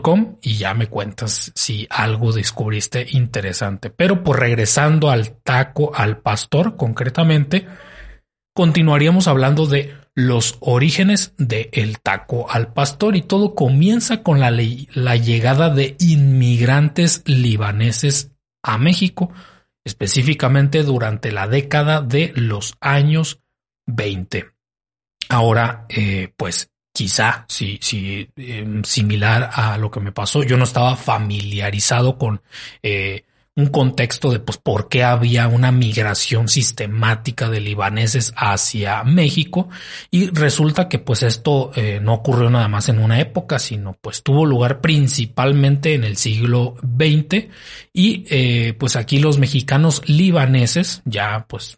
Com 0.02 0.38
y 0.42 0.58
ya 0.58 0.74
me 0.74 0.88
cuentas 0.88 1.54
si 1.56 1.88
algo 1.90 2.34
descubriste 2.34 3.08
interesante. 3.12 3.90
Pero 3.90 4.22
por 4.24 4.40
regresando 4.40 5.10
al 5.10 5.38
taco 5.44 5.96
al 5.96 6.18
pastor 6.18 6.76
concretamente, 6.76 7.68
continuaríamos 8.54 9.30
hablando 9.30 9.68
de 9.68 9.96
los 10.14 10.58
orígenes 10.60 11.34
del 11.38 12.02
taco 12.02 12.52
al 12.52 12.74
pastor 12.74 13.16
y 13.16 13.22
todo 13.22 13.56
comienza 13.56 14.24
con 14.24 14.42
la, 14.42 14.52
la 14.52 15.16
llegada 15.16 15.70
de 15.70 15.96
inmigrantes 16.00 17.24
libaneses 17.26 18.32
a 18.62 18.78
México, 18.78 19.32
específicamente 19.84 20.84
durante 20.84 21.32
la 21.32 21.48
década 21.48 22.02
de 22.02 22.34
los 22.36 22.76
años 22.80 23.42
20. 23.88 24.52
Ahora, 25.30 25.86
eh, 25.90 26.34
pues 26.36 26.72
quizá 26.94 27.46
si, 27.48 27.80
si 27.82 28.30
em, 28.36 28.84
similar 28.84 29.50
a 29.54 29.78
lo 29.78 29.90
que 29.90 30.00
me 30.00 30.12
pasó. 30.12 30.44
Yo 30.44 30.58
no 30.58 30.66
estaba 30.66 30.96
familiarizado 30.96 32.18
con 32.18 32.42
eh, 32.84 33.24
un 33.56 33.68
contexto 33.68 34.32
de 34.32 34.40
pues 34.40 34.58
por 34.58 34.88
qué 34.88 35.04
había 35.04 35.48
una 35.48 35.72
migración 35.72 36.48
sistemática 36.48 37.50
de 37.50 37.60
libaneses 37.60 38.34
hacia 38.38 39.04
México 39.04 39.70
y 40.10 40.28
resulta 40.28 40.88
que 40.88 41.00
pues 41.00 41.22
esto 41.24 41.72
eh, 41.76 42.00
no 42.02 42.14
ocurrió 42.14 42.50
nada 42.50 42.70
más 42.70 42.88
en 42.88 43.00
una 43.00 43.20
época 43.20 43.60
sino 43.60 43.98
pues 44.00 44.24
tuvo 44.24 44.46
lugar 44.46 44.80
principalmente 44.80 45.94
en 45.94 46.06
el 46.06 46.16
siglo 46.16 46.76
XX 46.82 47.48
y 47.92 48.26
eh, 48.30 48.74
pues 48.80 48.96
aquí 48.96 49.20
los 49.20 49.38
mexicanos 49.38 50.02
libaneses 50.08 51.02
ya 51.06 51.46
pues 51.48 51.78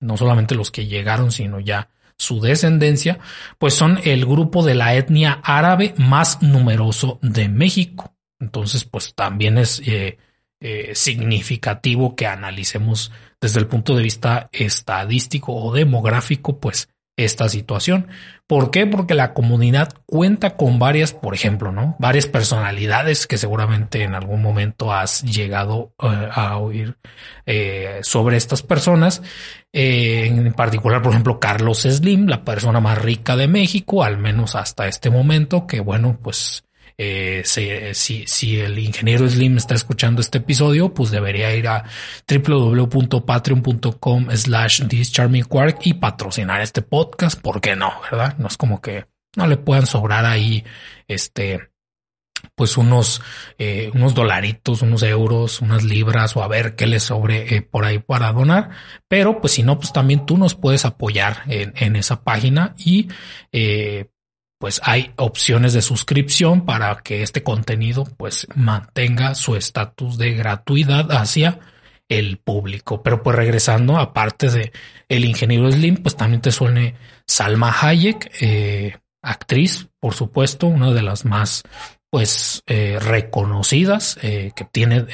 no 0.00 0.16
solamente 0.16 0.54
los 0.54 0.70
que 0.70 0.86
llegaron 0.86 1.32
sino 1.32 1.60
ya 1.60 1.88
su 2.20 2.38
descendencia, 2.38 3.18
pues 3.58 3.72
son 3.72 3.98
el 4.04 4.26
grupo 4.26 4.62
de 4.62 4.74
la 4.74 4.94
etnia 4.94 5.40
árabe 5.42 5.94
más 5.96 6.42
numeroso 6.42 7.18
de 7.22 7.48
México. 7.48 8.14
Entonces, 8.38 8.84
pues 8.84 9.14
también 9.14 9.56
es 9.56 9.80
eh, 9.86 10.18
eh, 10.60 10.92
significativo 10.94 12.14
que 12.14 12.26
analicemos 12.26 13.12
desde 13.40 13.60
el 13.60 13.66
punto 13.66 13.96
de 13.96 14.02
vista 14.02 14.48
estadístico 14.52 15.54
o 15.54 15.72
demográfico, 15.72 16.58
pues 16.58 16.88
esta 17.24 17.48
situación. 17.48 18.08
¿Por 18.46 18.70
qué? 18.70 18.86
Porque 18.86 19.14
la 19.14 19.32
comunidad 19.32 19.92
cuenta 20.06 20.56
con 20.56 20.78
varias, 20.78 21.12
por 21.12 21.34
ejemplo, 21.34 21.70
¿no? 21.70 21.96
Varias 21.98 22.26
personalidades 22.26 23.26
que 23.26 23.38
seguramente 23.38 24.02
en 24.02 24.14
algún 24.14 24.42
momento 24.42 24.92
has 24.92 25.22
llegado 25.22 25.92
eh, 26.02 26.28
a 26.32 26.56
oír 26.58 26.96
eh, 27.46 28.00
sobre 28.02 28.36
estas 28.36 28.62
personas. 28.62 29.22
Eh, 29.72 30.26
en 30.26 30.52
particular, 30.52 31.02
por 31.02 31.12
ejemplo, 31.12 31.38
Carlos 31.38 31.82
Slim, 31.82 32.26
la 32.26 32.44
persona 32.44 32.80
más 32.80 32.98
rica 32.98 33.36
de 33.36 33.48
México, 33.48 34.02
al 34.02 34.18
menos 34.18 34.56
hasta 34.56 34.88
este 34.88 35.10
momento, 35.10 35.66
que 35.66 35.80
bueno, 35.80 36.18
pues 36.20 36.64
eh, 37.02 37.94
si, 37.94 38.60
el 38.60 38.78
ingeniero 38.78 39.26
Slim 39.26 39.56
está 39.56 39.74
escuchando 39.74 40.20
este 40.20 40.36
episodio, 40.36 40.92
pues 40.92 41.10
debería 41.10 41.56
ir 41.56 41.66
a 41.66 41.84
www.patreon.com 42.28 44.28
slash 44.30 44.82
quark 45.48 45.78
y 45.86 45.94
patrocinar 45.94 46.60
este 46.60 46.82
podcast. 46.82 47.40
¿Por 47.40 47.62
qué 47.62 47.74
no? 47.74 47.90
¿Verdad? 48.02 48.36
No 48.36 48.48
es 48.48 48.58
como 48.58 48.82
que 48.82 49.06
no 49.34 49.46
le 49.46 49.56
puedan 49.56 49.86
sobrar 49.86 50.26
ahí 50.26 50.62
este 51.08 51.70
pues 52.54 52.76
unos, 52.76 53.22
eh, 53.58 53.90
unos 53.94 54.14
dolaritos, 54.14 54.82
unos 54.82 55.02
euros, 55.02 55.62
unas 55.62 55.82
libras 55.82 56.36
o 56.36 56.42
a 56.42 56.48
ver 56.48 56.76
qué 56.76 56.86
le 56.86 57.00
sobre 57.00 57.54
eh, 57.54 57.62
por 57.62 57.86
ahí 57.86 57.98
para 57.98 58.30
donar. 58.32 58.72
Pero 59.08 59.40
pues 59.40 59.54
si 59.54 59.62
no, 59.62 59.78
pues 59.78 59.94
también 59.94 60.26
tú 60.26 60.36
nos 60.36 60.54
puedes 60.54 60.84
apoyar 60.84 61.44
en, 61.46 61.72
en 61.76 61.96
esa 61.96 62.24
página 62.24 62.74
y 62.76 63.08
eh, 63.52 64.10
pues 64.60 64.78
hay 64.84 65.10
opciones 65.16 65.72
de 65.72 65.80
suscripción 65.80 66.66
para 66.66 66.94
que 66.96 67.22
este 67.22 67.42
contenido 67.42 68.04
pues 68.18 68.46
mantenga 68.54 69.34
su 69.34 69.56
estatus 69.56 70.18
de 70.18 70.34
gratuidad 70.34 71.10
hacia 71.12 71.60
el 72.10 72.36
público. 72.36 73.02
Pero 73.02 73.22
pues 73.22 73.36
regresando, 73.36 73.96
aparte 73.96 74.50
de 74.50 74.70
el 75.08 75.24
ingeniero 75.24 75.72
Slim, 75.72 75.96
pues 75.96 76.14
también 76.14 76.42
te 76.42 76.52
suene 76.52 76.96
Salma 77.26 77.74
Hayek, 77.80 78.32
eh, 78.42 78.98
actriz, 79.22 79.88
por 79.98 80.12
supuesto, 80.12 80.66
una 80.66 80.92
de 80.92 81.02
las 81.02 81.24
más 81.24 81.62
pues 82.10 82.62
eh, 82.66 82.98
reconocidas, 83.00 84.18
eh, 84.20 84.52
que 84.54 84.66
tiene 84.66 85.06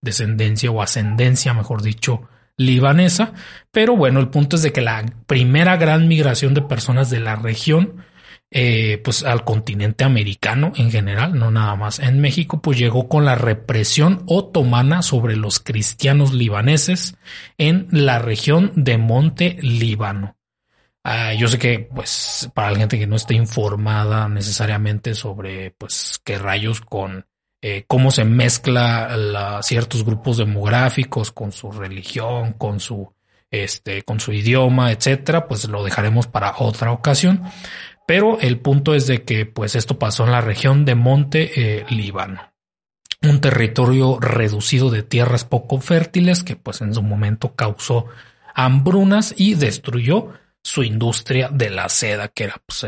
descendencia 0.00 0.72
o 0.72 0.82
ascendencia, 0.82 1.54
mejor 1.54 1.82
dicho, 1.82 2.28
libanesa. 2.56 3.32
Pero 3.70 3.96
bueno, 3.96 4.18
el 4.18 4.28
punto 4.28 4.56
es 4.56 4.62
de 4.62 4.72
que 4.72 4.80
la 4.80 5.04
primera 5.28 5.76
gran 5.76 6.08
migración 6.08 6.52
de 6.52 6.62
personas 6.62 7.10
de 7.10 7.20
la 7.20 7.36
región 7.36 8.03
eh, 8.56 9.00
pues 9.02 9.24
al 9.24 9.42
continente 9.44 10.04
americano 10.04 10.72
en 10.76 10.92
general, 10.92 11.36
no 11.36 11.50
nada 11.50 11.74
más 11.74 11.98
en 11.98 12.20
México, 12.20 12.62
pues 12.62 12.78
llegó 12.78 13.08
con 13.08 13.24
la 13.24 13.34
represión 13.34 14.22
otomana 14.26 15.02
sobre 15.02 15.34
los 15.34 15.58
cristianos 15.58 16.32
libaneses 16.32 17.16
en 17.58 17.88
la 17.90 18.20
región 18.20 18.70
de 18.76 18.96
Monte 18.96 19.58
Líbano. 19.60 20.36
Ah, 21.02 21.34
yo 21.34 21.48
sé 21.48 21.58
que, 21.58 21.80
pues, 21.80 22.48
para 22.54 22.70
la 22.70 22.78
gente 22.78 22.96
que 22.96 23.08
no 23.08 23.16
esté 23.16 23.34
informada 23.34 24.28
necesariamente 24.28 25.14
sobre, 25.14 25.72
pues, 25.72 26.20
qué 26.24 26.38
rayos 26.38 26.80
con 26.80 27.26
eh, 27.60 27.84
cómo 27.88 28.12
se 28.12 28.24
mezcla 28.24 29.60
ciertos 29.62 30.04
grupos 30.04 30.36
demográficos 30.36 31.32
con 31.32 31.50
su 31.50 31.72
religión, 31.72 32.52
con 32.52 32.78
su, 32.78 33.12
este, 33.50 34.02
con 34.02 34.20
su 34.20 34.32
idioma, 34.32 34.92
etcétera, 34.92 35.48
pues 35.48 35.66
lo 35.68 35.82
dejaremos 35.82 36.26
para 36.26 36.54
otra 36.58 36.92
ocasión. 36.92 37.42
Pero 38.06 38.38
el 38.40 38.60
punto 38.60 38.94
es 38.94 39.06
de 39.06 39.24
que 39.24 39.46
pues 39.46 39.74
esto 39.74 39.98
pasó 39.98 40.24
en 40.24 40.32
la 40.32 40.40
región 40.40 40.84
de 40.84 40.94
Monte 40.94 41.52
eh, 41.56 41.86
Líbano, 41.88 42.52
un 43.22 43.40
territorio 43.40 44.18
reducido 44.20 44.90
de 44.90 45.02
tierras 45.02 45.44
poco 45.44 45.80
fértiles 45.80 46.42
que 46.42 46.56
pues 46.56 46.80
en 46.82 46.94
su 46.94 47.02
momento 47.02 47.54
causó 47.54 48.06
hambrunas 48.54 49.34
y 49.36 49.54
destruyó 49.54 50.32
su 50.62 50.82
industria 50.82 51.48
de 51.52 51.70
la 51.70 51.88
seda, 51.88 52.28
que 52.28 52.44
era 52.44 52.62
pues, 52.66 52.86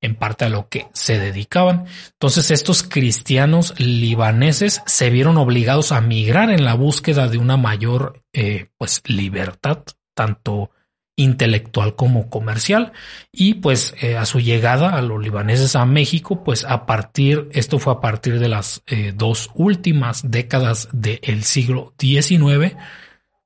en 0.00 0.14
parte 0.14 0.44
a 0.44 0.48
lo 0.48 0.68
que 0.68 0.88
se 0.92 1.18
dedicaban. 1.18 1.86
Entonces 2.12 2.50
estos 2.50 2.82
cristianos 2.82 3.78
libaneses 3.78 4.82
se 4.86 5.10
vieron 5.10 5.36
obligados 5.36 5.92
a 5.92 6.00
migrar 6.00 6.50
en 6.50 6.64
la 6.64 6.74
búsqueda 6.74 7.28
de 7.28 7.38
una 7.38 7.56
mayor 7.56 8.22
eh, 8.32 8.68
pues 8.78 9.02
libertad, 9.06 9.82
tanto 10.14 10.70
intelectual 11.18 11.96
como 11.96 12.30
comercial. 12.30 12.92
Y 13.32 13.54
pues 13.54 13.94
eh, 14.00 14.16
a 14.16 14.24
su 14.24 14.40
llegada 14.40 14.90
a 14.90 15.02
los 15.02 15.20
libaneses 15.22 15.76
a 15.76 15.84
México 15.84 16.44
pues 16.44 16.64
a 16.64 16.86
partir 16.86 17.48
esto 17.52 17.78
fue 17.78 17.92
a 17.92 18.00
partir 18.00 18.38
de 18.38 18.48
las 18.48 18.82
eh, 18.86 19.12
dos 19.14 19.50
últimas 19.54 20.30
décadas 20.30 20.88
del 20.92 21.42
siglo 21.42 21.92
XIX 21.98 22.76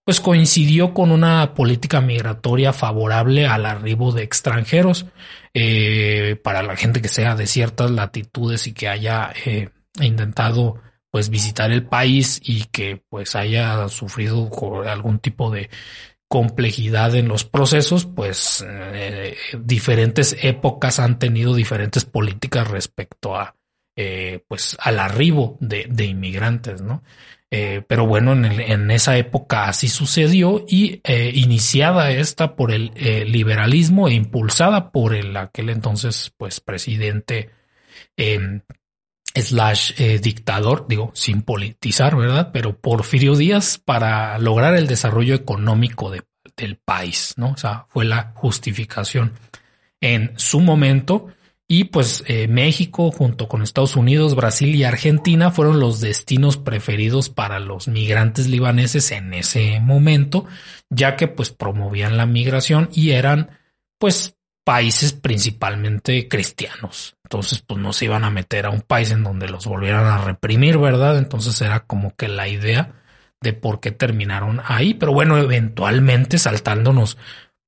pues 0.04 0.20
coincidió 0.20 0.94
con 0.94 1.12
una 1.12 1.54
política 1.54 2.00
migratoria 2.00 2.72
favorable 2.72 3.46
al 3.46 3.64
arribo 3.64 4.12
de 4.12 4.24
extranjeros 4.24 5.06
eh, 5.54 6.36
para 6.42 6.62
la 6.62 6.76
gente 6.76 7.00
que 7.00 7.08
sea 7.08 7.36
de 7.36 7.46
ciertas 7.46 7.90
latitudes 7.90 8.66
y 8.66 8.72
que 8.72 8.88
haya 8.88 9.32
intentado 10.00 10.80
pues 11.10 11.28
visitar 11.28 11.70
el 11.70 11.84
país 11.84 12.40
y 12.42 12.64
que 12.64 13.02
pues 13.08 13.36
haya 13.36 13.88
sufrido 13.88 14.50
algún 14.86 15.18
tipo 15.20 15.50
de 15.50 15.70
complejidad 16.32 17.14
en 17.14 17.28
los 17.28 17.44
procesos, 17.44 18.06
pues 18.06 18.64
eh, 18.66 19.36
diferentes 19.60 20.34
épocas 20.40 20.98
han 20.98 21.18
tenido 21.18 21.54
diferentes 21.54 22.06
políticas 22.06 22.68
respecto 22.68 23.36
a 23.36 23.54
eh, 23.96 24.42
pues 24.48 24.78
al 24.80 24.98
arribo 24.98 25.58
de, 25.60 26.06
inmigrantes, 26.06 26.80
¿no? 26.80 27.02
Eh, 27.50 27.82
pero 27.86 28.06
bueno, 28.06 28.32
en, 28.32 28.90
esa 28.90 29.18
época 29.18 29.64
así 29.64 29.88
sucedió 29.88 30.64
y 30.66 31.02
iniciada 31.34 32.10
esta 32.12 32.56
por 32.56 32.72
el 32.72 32.92
liberalismo 33.30 34.08
e 34.08 34.14
impulsada 34.14 34.90
por 34.90 35.14
el 35.14 35.36
aquel 35.36 35.68
entonces 35.68 36.32
pues 36.38 36.60
presidente 36.60 37.50
slash 39.34 39.94
dictador, 40.20 40.86
digo, 40.88 41.10
sin 41.14 41.42
politizar, 41.42 42.16
¿verdad? 42.16 42.50
Pero 42.52 42.78
Porfirio 42.78 43.34
Díaz 43.36 43.78
para 43.78 44.38
lograr 44.38 44.74
el 44.74 44.86
desarrollo 44.86 45.34
económico 45.34 46.10
de, 46.10 46.22
del 46.56 46.76
país, 46.76 47.34
¿no? 47.36 47.52
O 47.52 47.56
sea, 47.56 47.86
fue 47.88 48.04
la 48.04 48.32
justificación 48.34 49.32
en 50.02 50.32
su 50.36 50.60
momento. 50.60 51.28
Y 51.68 51.84
pues 51.84 52.22
eh, 52.26 52.48
México 52.48 53.10
junto 53.10 53.48
con 53.48 53.62
Estados 53.62 53.96
Unidos, 53.96 54.34
Brasil 54.34 54.74
y 54.74 54.84
Argentina 54.84 55.50
fueron 55.50 55.80
los 55.80 56.00
destinos 56.02 56.58
preferidos 56.58 57.30
para 57.30 57.60
los 57.60 57.88
migrantes 57.88 58.46
libaneses 58.48 59.10
en 59.10 59.32
ese 59.32 59.80
momento, 59.80 60.44
ya 60.90 61.16
que 61.16 61.28
pues 61.28 61.50
promovían 61.50 62.18
la 62.18 62.26
migración 62.26 62.90
y 62.92 63.12
eran 63.12 63.58
pues 63.98 64.36
países 64.64 65.12
principalmente 65.12 66.28
cristianos. 66.28 67.16
Entonces 67.24 67.62
pues 67.66 67.80
no 67.80 67.92
se 67.92 68.06
iban 68.06 68.24
a 68.24 68.30
meter 68.30 68.66
a 68.66 68.70
un 68.70 68.82
país 68.82 69.10
en 69.10 69.24
donde 69.24 69.48
los 69.48 69.66
volvieran 69.66 70.06
a 70.06 70.18
reprimir, 70.18 70.78
¿verdad? 70.78 71.18
Entonces 71.18 71.60
era 71.60 71.80
como 71.80 72.14
que 72.14 72.28
la 72.28 72.48
idea 72.48 72.92
de 73.40 73.52
por 73.52 73.80
qué 73.80 73.90
terminaron 73.90 74.60
ahí, 74.64 74.94
pero 74.94 75.12
bueno, 75.12 75.36
eventualmente 75.38 76.38
saltándonos 76.38 77.18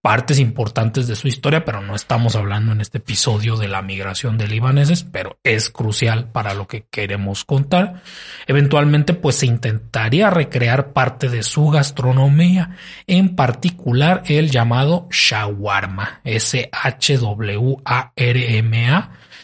partes 0.04 0.38
importantes 0.38 1.08
de 1.08 1.16
su 1.16 1.28
historia, 1.28 1.64
pero 1.64 1.80
no 1.80 1.94
estamos 1.94 2.36
hablando 2.36 2.72
en 2.72 2.82
este 2.82 2.98
episodio 2.98 3.56
de 3.56 3.68
la 3.68 3.80
migración 3.80 4.36
de 4.36 4.48
libaneses, 4.48 5.02
pero 5.02 5.38
es 5.42 5.70
crucial 5.70 6.26
para 6.30 6.52
lo 6.52 6.68
que 6.68 6.84
queremos 6.90 7.46
contar. 7.46 8.02
Eventualmente, 8.46 9.14
pues 9.14 9.36
se 9.36 9.46
intentaría 9.46 10.28
recrear 10.28 10.92
parte 10.92 11.30
de 11.30 11.42
su 11.42 11.70
gastronomía, 11.70 12.76
en 13.06 13.34
particular 13.34 14.24
el 14.26 14.50
llamado 14.50 15.08
shawarma, 15.10 16.20
S-H-W-A-R-M-A. 16.22 16.70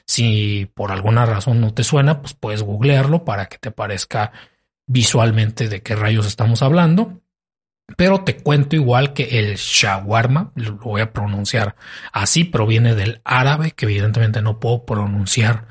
Si 0.05 0.71
por 0.75 0.93
alguna 0.93 1.25
razón 1.25 1.62
no 1.62 1.73
te 1.73 1.85
suena, 1.85 2.21
pues 2.21 2.35
puedes 2.35 2.62
googlearlo 2.62 3.25
para 3.25 3.47
que 3.47 3.57
te 3.57 3.71
parezca 3.71 4.33
visualmente 4.87 5.71
de 5.71 5.81
qué 5.81 5.97
rayos 5.97 6.26
estamos 6.26 6.61
hablando. 6.61 7.19
Pero 7.97 8.25
te 8.25 8.37
cuento 8.37 8.76
igual 8.76 9.12
que 9.12 9.38
el 9.38 9.56
shawarma, 9.56 10.52
lo 10.54 10.76
voy 10.76 11.00
a 11.00 11.12
pronunciar 11.12 11.76
así, 12.12 12.44
proviene 12.44 12.94
del 12.94 13.20
árabe, 13.25 13.73
que 13.73 13.87
evidentemente 13.87 14.42
no 14.42 14.61
puedo 14.61 14.85
pronunciar 14.85 15.66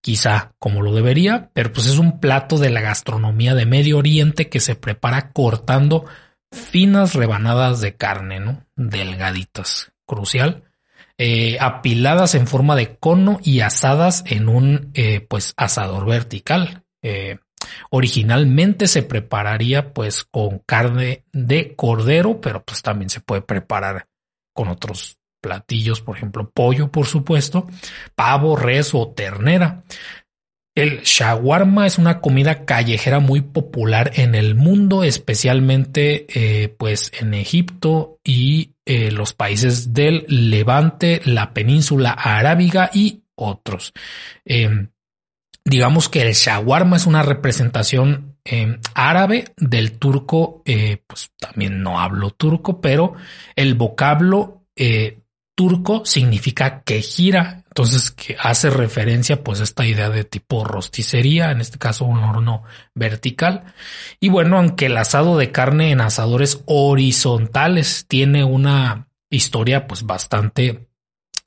quizá 0.00 0.52
como 0.58 0.82
lo 0.82 0.94
debería, 0.94 1.50
pero 1.52 1.72
pues 1.72 1.86
es 1.86 1.98
un 1.98 2.20
plato 2.20 2.58
de 2.58 2.70
la 2.70 2.80
gastronomía 2.80 3.54
de 3.54 3.66
Medio 3.66 3.98
Oriente 3.98 4.48
que 4.48 4.60
se 4.60 4.74
prepara 4.74 5.32
cortando 5.32 6.06
finas 6.52 7.14
rebanadas 7.14 7.80
de 7.80 7.96
carne, 7.96 8.40
¿no? 8.40 8.64
Delgaditas, 8.76 9.92
crucial, 10.06 10.64
eh, 11.18 11.58
apiladas 11.60 12.34
en 12.34 12.46
forma 12.46 12.76
de 12.76 12.96
cono 12.96 13.40
y 13.42 13.60
asadas 13.60 14.24
en 14.26 14.48
un 14.48 14.90
eh, 14.94 15.20
pues 15.20 15.52
asador 15.56 16.06
vertical. 16.06 16.84
Eh, 17.02 17.38
Originalmente 17.90 18.86
se 18.86 19.02
prepararía 19.02 19.92
pues 19.92 20.24
con 20.24 20.60
carne 20.60 21.24
de 21.32 21.74
cordero, 21.74 22.40
pero 22.40 22.62
pues 22.64 22.82
también 22.82 23.10
se 23.10 23.20
puede 23.20 23.42
preparar 23.42 24.06
con 24.52 24.68
otros 24.68 25.18
platillos, 25.40 26.00
por 26.00 26.16
ejemplo, 26.16 26.50
pollo, 26.50 26.90
por 26.90 27.06
supuesto, 27.06 27.68
pavo, 28.14 28.56
res 28.56 28.94
o 28.94 29.08
ternera. 29.08 29.84
El 30.74 31.00
shawarma 31.02 31.88
es 31.88 31.98
una 31.98 32.20
comida 32.20 32.64
callejera 32.64 33.18
muy 33.18 33.40
popular 33.40 34.12
en 34.14 34.36
el 34.36 34.54
mundo, 34.54 35.02
especialmente 35.02 36.26
eh, 36.28 36.68
pues 36.68 37.10
en 37.18 37.34
Egipto 37.34 38.20
y 38.22 38.74
eh, 38.86 39.10
los 39.10 39.32
países 39.32 39.92
del 39.92 40.24
Levante, 40.28 41.20
la 41.24 41.52
península 41.52 42.12
arábiga 42.12 42.90
y 42.94 43.24
otros. 43.34 43.92
Em, 44.44 44.90
digamos 45.68 46.08
que 46.08 46.22
el 46.22 46.34
shawarma 46.34 46.96
es 46.96 47.06
una 47.06 47.22
representación 47.22 48.36
eh, 48.44 48.78
árabe 48.94 49.52
del 49.56 49.98
turco, 49.98 50.62
eh, 50.64 51.02
pues 51.06 51.30
también 51.38 51.82
no 51.82 52.00
hablo 52.00 52.30
turco, 52.30 52.80
pero 52.80 53.14
el 53.54 53.74
vocablo 53.74 54.64
eh, 54.76 55.20
turco 55.54 56.04
significa 56.04 56.82
que 56.82 57.02
gira, 57.02 57.64
entonces 57.66 58.10
que 58.10 58.36
hace 58.40 58.70
referencia 58.70 59.42
pues 59.42 59.60
a 59.60 59.64
esta 59.64 59.86
idea 59.86 60.08
de 60.08 60.24
tipo 60.24 60.64
rosticería, 60.64 61.50
en 61.50 61.60
este 61.60 61.78
caso 61.78 62.04
un 62.04 62.18
horno 62.18 62.62
vertical. 62.94 63.74
Y 64.20 64.30
bueno, 64.30 64.58
aunque 64.58 64.86
el 64.86 64.96
asado 64.96 65.36
de 65.36 65.52
carne 65.52 65.90
en 65.90 66.00
asadores 66.00 66.62
horizontales 66.66 68.06
tiene 68.08 68.44
una 68.44 69.08
historia 69.30 69.86
pues 69.86 70.04
bastante 70.04 70.87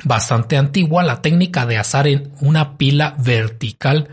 bastante 0.04 0.58
antigua, 0.58 1.04
la 1.04 1.22
técnica 1.22 1.66
de 1.66 1.78
asar 1.78 2.08
en 2.08 2.32
una 2.42 2.78
pila 2.78 3.16
vertical 3.20 4.10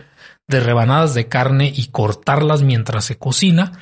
de 0.47 0.61
rebanadas 0.61 1.15
de 1.15 1.29
carne 1.29 1.73
y 1.75 1.89
cortarlas 1.89 2.63
mientras 2.63 3.05
se 3.05 3.19
cocina, 3.19 3.73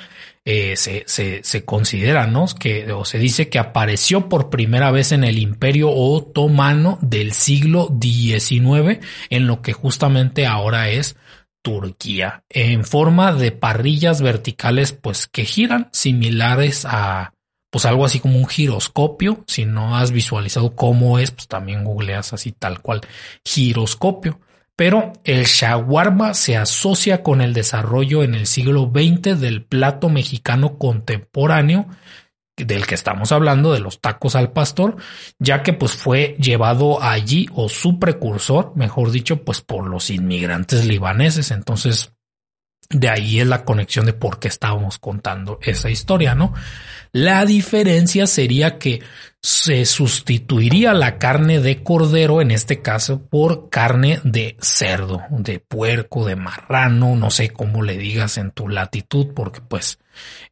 eh, 0.44 0.76
se, 0.76 1.04
se, 1.06 1.42
se, 1.42 1.64
considera, 1.64 2.26
¿no? 2.26 2.46
Que, 2.58 2.92
o 2.92 3.04
se 3.04 3.18
dice 3.18 3.48
que 3.48 3.58
apareció 3.58 4.28
por 4.28 4.50
primera 4.50 4.90
vez 4.90 5.12
en 5.12 5.24
el 5.24 5.38
Imperio 5.38 5.90
Otomano 5.90 6.98
del 7.02 7.32
siglo 7.32 7.96
XIX, 8.00 9.00
en 9.30 9.46
lo 9.46 9.62
que 9.62 9.72
justamente 9.72 10.46
ahora 10.46 10.88
es 10.88 11.16
Turquía, 11.62 12.44
en 12.48 12.84
forma 12.84 13.32
de 13.32 13.50
parrillas 13.50 14.22
verticales, 14.22 14.92
pues 14.92 15.26
que 15.26 15.44
giran, 15.44 15.88
similares 15.92 16.84
a, 16.84 17.32
pues 17.76 17.84
algo 17.84 18.06
así 18.06 18.20
como 18.20 18.38
un 18.38 18.48
giroscopio. 18.48 19.44
Si 19.46 19.66
no 19.66 19.98
has 19.98 20.10
visualizado 20.10 20.74
cómo 20.74 21.18
es, 21.18 21.30
pues 21.30 21.46
también 21.46 21.84
googleas 21.84 22.32
así 22.32 22.50
tal 22.50 22.80
cual 22.80 23.02
giroscopio. 23.44 24.40
Pero 24.76 25.12
el 25.24 25.44
shawarma 25.44 26.32
se 26.32 26.56
asocia 26.56 27.22
con 27.22 27.42
el 27.42 27.52
desarrollo 27.52 28.22
en 28.22 28.34
el 28.34 28.46
siglo 28.46 28.90
XX 28.90 29.38
del 29.38 29.62
plato 29.62 30.08
mexicano 30.08 30.78
contemporáneo 30.78 31.86
del 32.56 32.86
que 32.86 32.94
estamos 32.94 33.30
hablando, 33.30 33.74
de 33.74 33.80
los 33.80 34.00
tacos 34.00 34.36
al 34.36 34.52
pastor, 34.52 34.96
ya 35.38 35.62
que 35.62 35.74
pues 35.74 35.92
fue 35.92 36.34
llevado 36.38 37.02
allí 37.02 37.46
o 37.52 37.68
su 37.68 37.98
precursor, 37.98 38.72
mejor 38.74 39.10
dicho, 39.10 39.44
pues 39.44 39.60
por 39.60 39.86
los 39.86 40.08
inmigrantes 40.08 40.86
libaneses. 40.86 41.50
Entonces, 41.50 42.14
de 42.88 43.10
ahí 43.10 43.40
es 43.40 43.46
la 43.46 43.66
conexión 43.66 44.06
de 44.06 44.14
por 44.14 44.38
qué 44.38 44.48
estábamos 44.48 44.98
contando 44.98 45.58
esa 45.60 45.90
historia, 45.90 46.34
¿no? 46.34 46.54
La 47.16 47.46
diferencia 47.46 48.26
sería 48.26 48.76
que 48.76 49.00
se 49.40 49.86
sustituiría 49.86 50.92
la 50.92 51.16
carne 51.16 51.60
de 51.60 51.82
cordero, 51.82 52.42
en 52.42 52.50
este 52.50 52.82
caso, 52.82 53.22
por 53.26 53.70
carne 53.70 54.20
de 54.22 54.58
cerdo, 54.60 55.22
de 55.30 55.58
puerco, 55.58 56.26
de 56.26 56.36
marrano, 56.36 57.16
no 57.16 57.30
sé 57.30 57.54
cómo 57.54 57.82
le 57.82 57.96
digas 57.96 58.36
en 58.36 58.50
tu 58.50 58.68
latitud, 58.68 59.28
porque 59.34 59.62
pues 59.62 59.98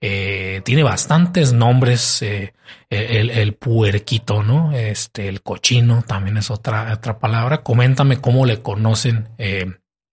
eh, 0.01 0.63
tiene 0.65 0.83
bastantes 0.83 1.53
nombres 1.53 2.23
eh, 2.23 2.55
el, 2.89 3.29
el, 3.29 3.53
puerquito, 3.53 4.43
¿no? 4.43 4.73
Este, 4.73 5.29
el 5.29 5.43
cochino 5.43 6.03
también 6.07 6.39
es 6.39 6.51
otra, 6.51 6.95
otra 6.95 7.19
palabra. 7.19 7.63
Coméntame 7.63 8.23
cómo 8.23 8.47
le 8.47 8.63
conocen 8.63 9.29
eh, 9.37 9.67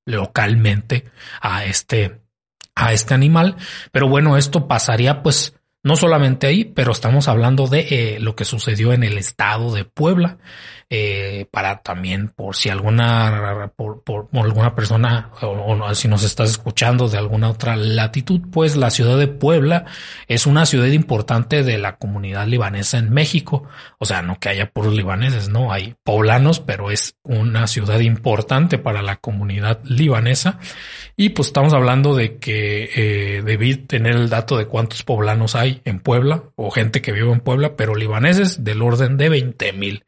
localmente 0.06 1.06
a 1.40 1.64
este, 1.64 2.20
a 2.76 2.92
este 2.92 3.14
animal. 3.14 3.56
Pero 3.94 4.10
bueno, 4.10 4.36
esto 4.36 4.68
pasaría 4.68 5.24
pues 5.24 5.54
no 5.84 5.96
solamente 5.96 6.48
ahí, 6.48 6.66
pero 6.66 6.92
estamos 6.92 7.28
hablando 7.28 7.68
de 7.68 7.88
eh, 7.90 8.20
lo 8.20 8.36
que 8.36 8.46
sucedió 8.46 8.94
en 8.94 9.04
el 9.04 9.18
estado 9.18 9.74
de 9.74 9.86
Puebla. 9.86 10.38
Eh, 10.94 11.46
para 11.50 11.82
también 11.84 12.28
por 12.28 12.58
si 12.58 12.68
alguna 12.68 13.72
por, 13.78 14.04
por, 14.04 14.28
alguna 14.34 14.76
persona 14.76 15.30
o, 15.42 15.96
si 15.96 16.10
nos 16.10 16.22
estás 16.24 16.50
escuchando 16.50 17.08
de 17.08 17.18
alguna 17.18 17.50
otra 17.50 17.78
latitud, 17.78 18.42
pues 18.52 18.76
la 18.76 18.90
ciudad 18.90 19.18
de 19.18 19.30
Puebla 19.30 19.86
es 20.28 20.46
una 20.46 20.66
ciudad 20.66 20.88
importante 20.88 21.64
de 21.64 21.78
la 21.78 21.96
comunidad 21.96 22.46
libanesa 22.46 22.98
en 22.98 23.10
México. 23.10 23.64
O 24.00 24.06
sea, 24.06 24.22
no 24.22 24.38
que 24.38 24.50
haya 24.50 24.70
puros 24.70 24.94
libaneses, 24.94 25.48
no 25.48 25.72
hay 25.72 25.96
poblanos, 26.04 26.60
pero 26.60 26.92
es 26.92 27.16
una 27.24 27.68
ciudad 27.68 28.02
importante 28.02 28.78
para 28.78 29.02
la 29.02 29.16
comunidad 29.16 29.80
libanesa. 29.86 30.60
Y 31.16 31.30
pues 31.30 31.48
estamos 31.48 31.72
hablando 31.72 32.16
de 32.16 32.38
que 32.38 32.90
eh, 32.94 33.42
debí 33.44 33.78
tener 33.78 34.18
el 34.18 34.30
dato 34.30 34.58
de 34.58 34.66
cuántos 34.66 35.04
poblanos 35.04 35.56
hay 35.56 35.82
en 35.86 36.02
Puebla 36.02 36.44
o 36.58 36.70
gente 36.70 37.02
que 37.02 37.14
vive 37.14 37.32
en 37.32 37.40
Puebla, 37.40 37.78
pero 37.78 37.96
libaneses 37.96 38.66
del 38.66 38.82
orden 38.82 39.16
de 39.16 39.30
20 39.30 39.72
mil 39.72 40.04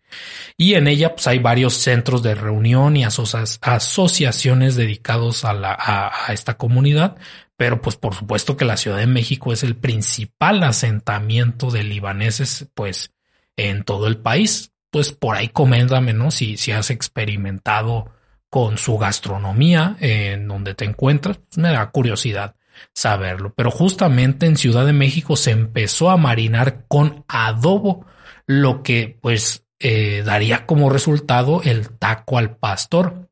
y 0.58 0.76
en 0.76 0.88
ella 0.88 1.16
pues 1.16 1.28
hay 1.28 1.40
varios 1.40 1.74
centros 1.76 2.24
de 2.24 2.36
reunión 2.36 2.96
y 2.96 3.04
asociaciones 3.04 4.76
dedicados 4.76 5.46
a, 5.46 5.54
la, 5.54 5.78
a, 5.80 6.32
esta 6.34 6.58
comunidad, 6.58 7.18
pero 7.58 7.82
pues 7.82 7.96
por 7.96 8.16
supuesto 8.16 8.56
que 8.58 8.66
la 8.66 8.78
Ciudad 8.78 8.98
de 8.98 9.08
México 9.08 9.52
es 9.52 9.64
el 9.64 9.76
principal 9.76 10.64
asentamiento 10.64 11.72
de 11.72 11.84
libaneses 11.84 12.68
pues 12.74 13.14
en 13.58 13.84
todo 13.84 14.08
el 14.08 14.18
país. 14.18 14.72
Pues 14.92 15.12
por 15.12 15.36
ahí 15.36 15.50
coméntame, 15.50 16.14
¿no? 16.14 16.30
Si, 16.30 16.56
si 16.58 16.72
has 16.72 16.92
experimentado 16.92 18.12
con 18.52 18.78
su 18.78 19.00
gastronomía 19.00 19.98
en 20.00 20.48
donde 20.48 20.76
te 20.76 20.86
encuentras, 20.86 21.38
pues 21.38 21.58
me 21.58 21.72
da 21.72 21.90
curiosidad 21.90 22.56
saberlo. 22.94 23.54
Pero 23.56 23.72
justamente 23.72 24.46
en 24.46 24.58
Ciudad 24.58 24.86
de 24.86 24.94
México 24.94 25.36
se 25.36 25.50
empezó 25.50 26.12
a 26.12 26.18
marinar 26.18 26.86
con 26.88 27.26
adobo, 27.28 28.06
lo 28.46 28.84
que 28.84 29.18
pues 29.22 29.63
eh, 29.86 30.24
daría 30.24 30.66
como 30.66 30.90
resultado 30.90 31.62
el 31.62 31.90
taco 31.90 32.38
al 32.38 32.56
pastor. 32.56 33.28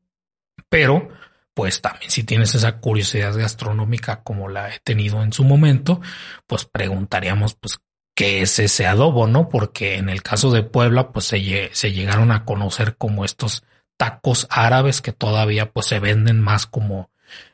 Pero, 0.68 1.08
pues 1.54 1.80
también 1.80 2.10
si 2.10 2.24
tienes 2.24 2.54
esa 2.54 2.78
curiosidad 2.78 3.34
gastronómica 3.34 4.22
como 4.22 4.50
la 4.50 4.68
he 4.74 4.78
tenido 4.80 5.22
en 5.22 5.32
su 5.32 5.44
momento, 5.44 6.02
pues 6.46 6.66
preguntaríamos, 6.66 7.54
pues, 7.54 7.80
qué 8.14 8.42
es 8.42 8.58
ese 8.58 8.86
adobo, 8.86 9.26
¿no? 9.26 9.48
Porque 9.48 9.96
en 9.96 10.10
el 10.10 10.22
caso 10.22 10.50
de 10.50 10.62
Puebla, 10.62 11.10
pues 11.10 11.24
se, 11.24 11.40
llegaron 11.40 12.30
a 12.30 12.44
conocer 12.44 12.96
como 12.98 13.24
estos 13.24 13.64
tacos 13.96 14.46
árabes 14.50 15.00
que 15.00 15.12
todavía 15.12 15.72
pues 15.72 15.86
se 15.86 16.00
venden 16.00 16.38
más 16.38 16.66
como 16.66 17.10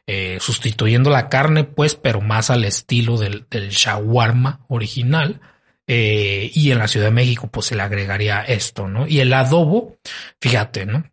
eh, 0.09 0.39
sustituyendo 0.41 1.11
la 1.11 1.29
carne, 1.29 1.63
pues, 1.63 1.95
pero 1.95 2.21
más 2.21 2.51
al 2.51 2.65
estilo 2.65 3.17
del, 3.17 3.47
del 3.49 3.69
shawarma 3.69 4.65
original. 4.67 5.41
Eh, 5.89 6.51
y 6.55 6.71
en 6.71 6.79
la 6.79 6.87
Ciudad 6.87 7.07
de 7.07 7.13
México, 7.13 7.49
pues 7.51 7.67
se 7.67 7.75
le 7.75 7.83
agregaría 7.83 8.43
esto, 8.43 8.87
¿no? 8.87 9.09
Y 9.09 9.21
el 9.21 9.33
adobo, 9.33 9.97
fíjate, 10.41 10.87
¿no? 10.87 11.11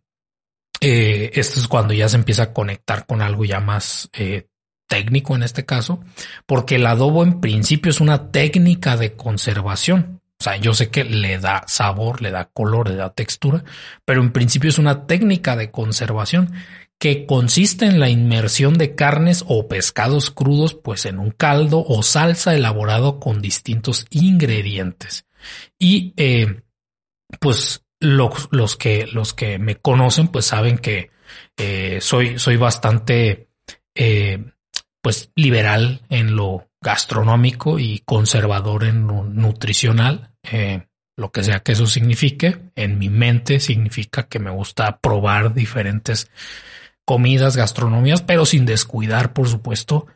Eh, 0.80 1.30
esto 1.34 1.58
es 1.58 1.66
cuando 1.66 1.94
ya 1.94 2.08
se 2.08 2.16
empieza 2.16 2.44
a 2.44 2.52
conectar 2.52 3.06
con 3.06 3.22
algo 3.22 3.44
ya 3.44 3.60
más 3.60 4.10
técnico 4.86 5.34
en 5.34 5.42
este 5.42 5.64
caso, 5.64 6.04
porque 6.44 6.76
el 6.76 6.86
adobo 6.86 7.24
en 7.24 7.40
principio 7.40 7.90
es 7.90 8.00
una 8.00 8.30
técnica 8.30 8.96
de 8.96 9.14
conservación. 9.14 10.20
O 10.38 10.44
sea, 10.44 10.56
yo 10.56 10.74
sé 10.74 10.90
que 10.90 11.04
le 11.04 11.38
da 11.38 11.64
sabor, 11.66 12.20
le 12.20 12.30
da 12.30 12.44
color, 12.44 12.90
le 12.90 12.96
da 12.96 13.14
textura, 13.14 13.64
pero 14.04 14.20
en 14.20 14.32
principio 14.32 14.68
es 14.68 14.78
una 14.78 15.06
técnica 15.06 15.56
de 15.56 15.70
conservación 15.70 16.52
que 16.98 17.26
consiste 17.26 17.86
en 17.86 18.00
la 18.00 18.08
inmersión 18.08 18.78
de 18.78 18.94
carnes 18.94 19.44
o 19.46 19.68
pescados 19.68 20.30
crudos 20.30 20.74
pues 20.74 21.04
en 21.04 21.18
un 21.18 21.30
caldo 21.30 21.84
o 21.86 22.02
salsa 22.02 22.54
elaborado 22.54 23.20
con 23.20 23.42
distintos 23.42 24.06
ingredientes. 24.10 25.26
Y 25.78 26.14
eh, 26.16 26.62
pues 27.38 27.84
los, 28.00 28.48
los, 28.50 28.76
que, 28.76 29.06
los 29.12 29.34
que 29.34 29.58
me 29.58 29.76
conocen 29.76 30.28
pues 30.28 30.46
saben 30.46 30.78
que 30.78 31.10
eh, 31.58 31.98
soy, 32.00 32.38
soy 32.38 32.56
bastante 32.56 33.50
eh, 33.94 34.52
pues 35.02 35.30
liberal 35.34 36.02
en 36.08 36.34
lo 36.34 36.70
gastronómico 36.80 37.78
y 37.78 38.00
conservador 38.00 38.84
en 38.84 39.06
lo 39.06 39.24
nutricional. 39.24 40.32
lo 41.16 41.32
que 41.32 41.42
sea 41.42 41.60
que 41.60 41.72
eso 41.72 41.86
signifique, 41.86 42.70
en 42.74 42.98
mi 42.98 43.10
mente 43.10 43.58
significa 43.60 44.28
que 44.28 44.38
me 44.38 44.50
gusta 44.50 44.98
probar 44.98 45.52
diferentes 45.54 46.30
comidas, 47.06 47.56
gastronomías, 47.56 48.20
pero 48.20 48.44
sin 48.44 48.66
descuidar, 48.66 49.32
por 49.32 49.48
supuesto, 49.48 50.06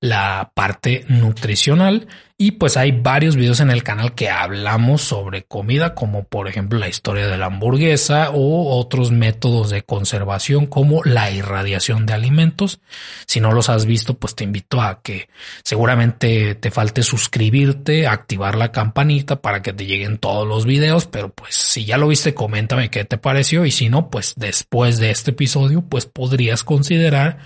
la 0.00 0.52
parte 0.54 1.04
nutricional. 1.08 2.08
Y 2.38 2.52
pues 2.52 2.78
hay 2.78 2.90
varios 2.90 3.36
videos 3.36 3.60
en 3.60 3.70
el 3.70 3.82
canal 3.82 4.14
que 4.14 4.30
hablamos 4.30 5.02
sobre 5.02 5.44
comida 5.44 5.94
como 5.94 6.24
por 6.24 6.48
ejemplo 6.48 6.78
la 6.78 6.88
historia 6.88 7.26
de 7.26 7.36
la 7.36 7.46
hamburguesa 7.46 8.30
o 8.30 8.78
otros 8.78 9.10
métodos 9.10 9.68
de 9.68 9.82
conservación 9.82 10.64
como 10.64 11.04
la 11.04 11.30
irradiación 11.30 12.06
de 12.06 12.14
alimentos. 12.14 12.80
Si 13.26 13.40
no 13.40 13.52
los 13.52 13.68
has 13.68 13.84
visto 13.84 14.14
pues 14.14 14.34
te 14.34 14.44
invito 14.44 14.80
a 14.80 15.02
que 15.02 15.28
seguramente 15.64 16.54
te 16.54 16.70
falte 16.70 17.02
suscribirte, 17.02 18.06
activar 18.06 18.56
la 18.56 18.72
campanita 18.72 19.42
para 19.42 19.60
que 19.60 19.74
te 19.74 19.84
lleguen 19.84 20.16
todos 20.16 20.48
los 20.48 20.64
videos, 20.64 21.04
pero 21.04 21.28
pues 21.34 21.54
si 21.54 21.84
ya 21.84 21.98
lo 21.98 22.08
viste 22.08 22.32
coméntame 22.32 22.90
qué 22.90 23.04
te 23.04 23.18
pareció. 23.18 23.66
Y 23.66 23.70
si 23.70 23.90
no 23.90 24.08
pues 24.08 24.32
después 24.38 24.98
de 24.98 25.10
este 25.10 25.32
episodio 25.32 25.82
pues 25.82 26.06
podrías 26.06 26.64
considerar 26.64 27.36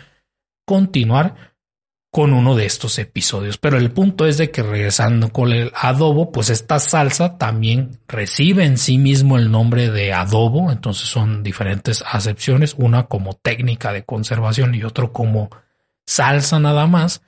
continuar 0.64 1.53
con 2.14 2.32
uno 2.32 2.54
de 2.54 2.64
estos 2.64 3.00
episodios. 3.00 3.58
Pero 3.58 3.76
el 3.76 3.90
punto 3.90 4.24
es 4.24 4.38
de 4.38 4.52
que 4.52 4.62
regresando 4.62 5.30
con 5.30 5.50
el 5.50 5.72
adobo, 5.74 6.30
pues 6.30 6.48
esta 6.48 6.78
salsa 6.78 7.38
también 7.38 7.98
recibe 8.06 8.64
en 8.64 8.78
sí 8.78 8.98
mismo 8.98 9.36
el 9.36 9.50
nombre 9.50 9.90
de 9.90 10.12
adobo. 10.12 10.70
Entonces 10.70 11.08
son 11.08 11.42
diferentes 11.42 12.04
acepciones, 12.06 12.76
una 12.78 13.06
como 13.06 13.34
técnica 13.34 13.92
de 13.92 14.04
conservación 14.04 14.76
y 14.76 14.84
otro 14.84 15.12
como 15.12 15.50
salsa 16.06 16.60
nada 16.60 16.86
más. 16.86 17.20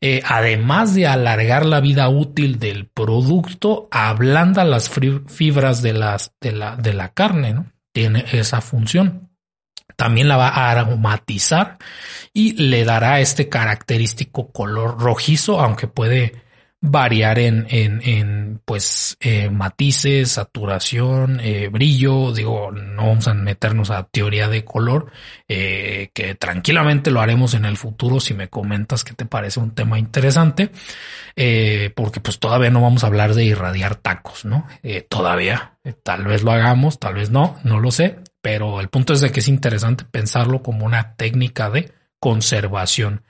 Eh, 0.00 0.22
además 0.24 0.94
de 0.94 1.08
alargar 1.08 1.66
la 1.66 1.80
vida 1.80 2.08
útil 2.08 2.60
del 2.60 2.86
producto, 2.86 3.88
ablanda 3.90 4.62
las 4.62 4.88
fibras 5.26 5.82
de, 5.82 5.94
las, 5.94 6.30
de, 6.40 6.52
la, 6.52 6.76
de 6.76 6.94
la 6.94 7.12
carne, 7.12 7.54
¿no? 7.54 7.72
Tiene 7.92 8.24
esa 8.30 8.60
función 8.60 9.27
también 9.96 10.28
la 10.28 10.36
va 10.36 10.48
a 10.48 10.70
aromatizar 10.70 11.78
y 12.32 12.52
le 12.52 12.84
dará 12.84 13.20
este 13.20 13.48
característico 13.48 14.52
color 14.52 14.98
rojizo, 15.00 15.60
aunque 15.60 15.88
puede 15.88 16.48
variar 16.80 17.40
en, 17.40 18.60
pues 18.64 19.16
eh, 19.20 19.50
matices, 19.50 20.32
saturación, 20.32 21.40
eh, 21.42 21.68
brillo. 21.68 22.32
Digo, 22.32 22.70
no 22.70 23.08
vamos 23.08 23.26
a 23.26 23.34
meternos 23.34 23.90
a 23.90 24.04
teoría 24.04 24.48
de 24.48 24.64
color, 24.64 25.10
eh, 25.48 26.10
que 26.14 26.34
tranquilamente 26.36 27.10
lo 27.10 27.20
haremos 27.20 27.54
en 27.54 27.64
el 27.64 27.76
futuro 27.76 28.20
si 28.20 28.34
me 28.34 28.48
comentas 28.48 29.02
que 29.02 29.14
te 29.14 29.26
parece 29.26 29.58
un 29.58 29.74
tema 29.74 29.98
interesante, 29.98 30.70
porque 31.94 32.20
pues 32.20 32.38
todavía 32.38 32.70
no 32.70 32.82
vamos 32.82 33.04
a 33.04 33.08
hablar 33.08 33.34
de 33.34 33.44
irradiar 33.44 33.96
tacos, 33.96 34.44
¿no? 34.44 34.66
todavía, 35.08 35.76
tal 36.02 36.24
vez 36.24 36.42
lo 36.42 36.52
hagamos, 36.52 36.98
tal 36.98 37.14
vez 37.14 37.30
no, 37.30 37.56
no 37.64 37.78
lo 37.80 37.90
sé 37.90 38.18
pero 38.40 38.80
el 38.80 38.88
punto 38.88 39.12
es 39.12 39.20
de 39.20 39.30
que 39.30 39.40
es 39.40 39.48
interesante 39.48 40.04
pensarlo 40.04 40.62
como 40.62 40.86
una 40.86 41.14
técnica 41.16 41.70
de 41.70 41.92
conservación. 42.20 43.22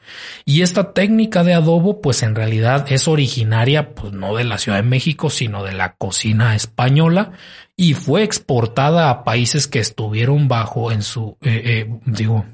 Y 0.45 0.63
esta 0.63 0.93
técnica 0.93 1.45
de 1.45 1.55
adobo, 1.55 2.01
pues 2.01 2.23
en 2.23 2.35
realidad 2.35 2.87
es 2.91 3.07
originaria, 3.07 3.95
pues 3.95 4.13
no 4.13 4.35
de 4.35 4.45
la 4.45 4.59
Ciudad 4.59 4.79
de 4.79 4.89
México, 4.89 5.31
sino 5.31 5.63
de 5.63 5.73
la 5.73 5.95
cocina 5.97 6.55
española 6.55 7.33
y 7.77 7.95
fue 7.95 8.23
exportada 8.23 9.11
a 9.11 9.25
países 9.25 9.69
que 9.69 9.79
estuvieron 9.79 10.49
bajo 10.49 10.91
en 10.91 11.03
su, 11.03 11.37
eh, 11.43 11.63
eh, 11.65 12.01
digo, 12.07 12.47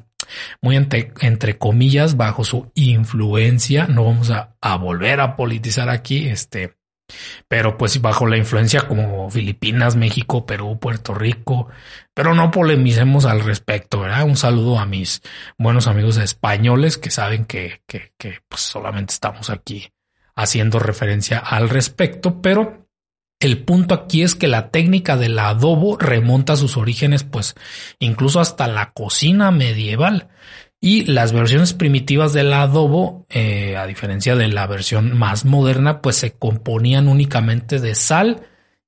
muy 0.60 0.76
entre, 0.76 1.58
comillas, 1.58 2.16
bajo 2.16 2.44
su 2.44 2.70
influencia. 2.74 3.86
No 3.86 4.04
vamos 4.04 4.30
a 4.30 4.76
volver 4.76 5.20
a 5.20 5.36
politizar 5.36 5.88
aquí, 5.88 6.28
este, 6.28 6.74
pero 7.48 7.76
pues 7.76 8.00
bajo 8.00 8.26
la 8.26 8.36
influencia 8.36 8.88
como 8.88 9.30
Filipinas, 9.30 9.96
México, 9.96 10.46
Perú, 10.46 10.78
Puerto 10.78 11.14
Rico, 11.14 11.68
pero 12.14 12.34
no 12.34 12.50
polemicemos 12.50 13.24
al 13.24 13.40
respecto, 13.40 14.00
¿verdad? 14.00 14.24
Un 14.24 14.36
saludo 14.36 14.78
a 14.78 14.86
mis 14.86 15.22
buenos 15.58 15.86
amigos 15.86 16.16
españoles 16.16 16.98
que 16.98 17.10
saben 17.10 17.44
que, 17.44 17.82
que, 17.86 18.12
que 18.18 18.40
pues 18.48 18.62
solamente 18.62 19.12
estamos 19.12 19.50
aquí 19.50 19.92
haciendo 20.34 20.78
referencia 20.78 21.38
al 21.38 21.68
respecto, 21.68 22.40
pero 22.40 22.84
el 23.40 23.62
punto 23.62 23.94
aquí 23.94 24.22
es 24.22 24.34
que 24.34 24.48
la 24.48 24.70
técnica 24.70 25.16
del 25.16 25.38
adobo 25.38 25.98
remonta 25.98 26.56
sus 26.56 26.78
orígenes, 26.78 27.24
pues 27.24 27.54
incluso 27.98 28.40
hasta 28.40 28.66
la 28.68 28.92
cocina 28.92 29.50
medieval. 29.50 30.28
Y 30.84 31.06
las 31.06 31.32
versiones 31.32 31.72
primitivas 31.72 32.34
del 32.34 32.52
adobo, 32.52 33.24
eh, 33.30 33.74
a 33.74 33.86
diferencia 33.86 34.36
de 34.36 34.48
la 34.48 34.66
versión 34.66 35.16
más 35.16 35.46
moderna, 35.46 36.02
pues 36.02 36.16
se 36.16 36.32
componían 36.32 37.08
únicamente 37.08 37.80
de 37.80 37.94
sal 37.94 38.42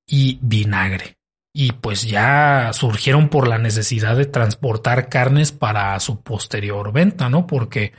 y 0.07 0.39
vinagre. 0.43 1.17
Y 1.55 1.73
pues 1.73 2.03
ya 2.03 2.69
surgieron 2.75 3.31
por 3.31 3.49
la 3.49 3.57
necesidad 3.57 4.15
de 4.15 4.27
transportar 4.27 5.09
carnes 5.09 5.53
para 5.53 5.99
su 5.99 6.21
posterior 6.21 6.93
venta, 6.93 7.31
¿no? 7.31 7.47
Porque 7.47 7.95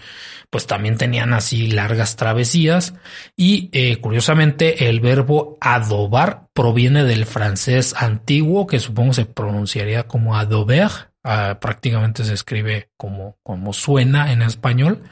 pues 0.52 0.68
también 0.68 0.98
tenían 0.98 1.34
así 1.34 1.66
largas 1.66 2.18
travesías. 2.18 2.94
Y 3.36 3.72
eh, 3.72 3.98
curiosamente 3.98 4.90
el 4.90 5.00
verbo 5.00 5.58
adobar 5.60 6.50
proviene 6.54 7.04
del 7.04 7.26
francés 7.26 7.96
antiguo, 7.98 8.68
que 8.68 8.80
supongo 8.80 9.14
se 9.14 9.26
pronunciaría 9.26 10.04
como 10.04 10.38
adober, 10.38 10.92
Ah, 11.30 11.60
prácticamente 11.60 12.24
se 12.24 12.34
escribe 12.34 12.90
como, 12.96 13.38
como 13.44 13.74
suena 13.74 14.32
en 14.32 14.42
español, 14.42 15.04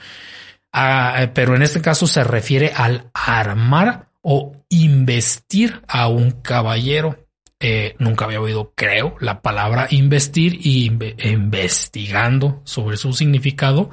ah, 0.71 1.31
pero 1.33 1.57
en 1.57 1.61
este 1.61 1.81
caso 1.81 2.07
se 2.07 2.23
refiere 2.23 2.71
al 2.73 3.11
armar 3.13 4.11
o 4.21 4.53
investir 4.69 5.81
a 5.89 6.07
un 6.07 6.31
caballero. 6.31 7.27
Eh, 7.59 7.97
nunca 7.99 8.23
había 8.23 8.39
oído, 8.39 8.71
creo, 8.77 9.17
la 9.19 9.41
palabra 9.41 9.87
investir 9.89 10.57
y 10.65 10.85
investigando 10.85 12.61
sobre 12.63 12.95
su 12.95 13.11
significado, 13.11 13.89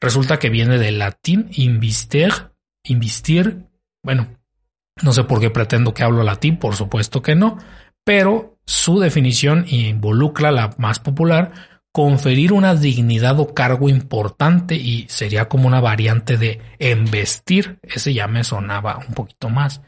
resulta 0.00 0.40
que 0.40 0.50
viene 0.50 0.76
del 0.76 0.98
latín 0.98 1.50
investir, 1.52 2.32
investir. 2.82 3.68
Bueno, 4.02 4.26
no 5.02 5.12
sé 5.12 5.22
por 5.22 5.38
qué 5.38 5.50
pretendo 5.50 5.94
que 5.94 6.02
hablo 6.02 6.24
latín, 6.24 6.56
por 6.56 6.74
supuesto 6.74 7.22
que 7.22 7.36
no, 7.36 7.58
pero 8.02 8.58
su 8.70 9.00
definición 9.00 9.64
involucra 9.68 10.52
la 10.52 10.70
más 10.78 11.00
popular, 11.00 11.50
conferir 11.90 12.52
una 12.52 12.76
dignidad 12.76 13.40
o 13.40 13.52
cargo 13.52 13.88
importante 13.88 14.76
y 14.76 15.06
sería 15.08 15.48
como 15.48 15.66
una 15.66 15.80
variante 15.80 16.36
de 16.36 16.60
embestir, 16.78 17.80
ese 17.82 18.14
ya 18.14 18.28
me 18.28 18.44
sonaba 18.44 18.98
un 18.98 19.12
poquito 19.12 19.48
más. 19.48 19.82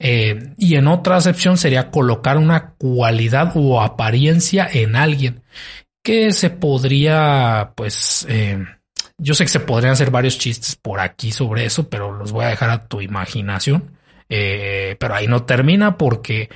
Eh, 0.00 0.52
y 0.58 0.74
en 0.74 0.88
otra 0.88 1.14
acepción 1.14 1.56
sería 1.56 1.92
colocar 1.92 2.36
una 2.36 2.72
cualidad 2.72 3.52
o 3.54 3.80
apariencia 3.80 4.68
en 4.70 4.96
alguien 4.96 5.44
que 6.02 6.32
se 6.32 6.50
podría, 6.50 7.72
pues, 7.76 8.26
eh, 8.28 8.58
yo 9.16 9.34
sé 9.34 9.44
que 9.44 9.48
se 9.48 9.60
podrían 9.60 9.92
hacer 9.92 10.10
varios 10.10 10.38
chistes 10.38 10.74
por 10.74 10.98
aquí 10.98 11.30
sobre 11.30 11.66
eso, 11.66 11.88
pero 11.88 12.10
los 12.10 12.32
voy 12.32 12.46
a 12.46 12.48
dejar 12.48 12.70
a 12.70 12.88
tu 12.88 13.00
imaginación. 13.00 13.92
Eh, 14.28 14.96
pero 14.98 15.14
ahí 15.14 15.28
no 15.28 15.44
termina 15.44 15.98
porque 15.98 16.48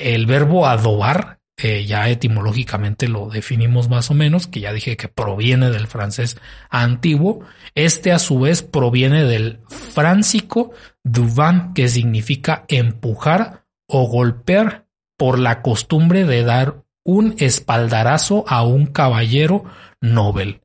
el 0.00 0.26
verbo 0.26 0.66
adobar, 0.66 1.40
eh, 1.56 1.84
ya 1.84 2.08
etimológicamente 2.08 3.08
lo 3.08 3.28
definimos 3.28 3.88
más 3.88 4.10
o 4.10 4.14
menos, 4.14 4.46
que 4.46 4.60
ya 4.60 4.72
dije 4.72 4.96
que 4.96 5.08
proviene 5.08 5.70
del 5.70 5.86
francés 5.86 6.38
antiguo. 6.70 7.40
Este 7.74 8.12
a 8.12 8.18
su 8.18 8.40
vez 8.40 8.62
proviene 8.62 9.24
del 9.24 9.60
fráncico 9.68 10.72
duvan, 11.04 11.74
que 11.74 11.88
significa 11.88 12.64
empujar 12.68 13.64
o 13.86 14.06
golpear 14.06 14.86
por 15.18 15.38
la 15.38 15.60
costumbre 15.60 16.24
de 16.24 16.44
dar 16.44 16.82
un 17.04 17.34
espaldarazo 17.38 18.44
a 18.48 18.62
un 18.62 18.86
caballero 18.86 19.64
Nobel. 20.00 20.62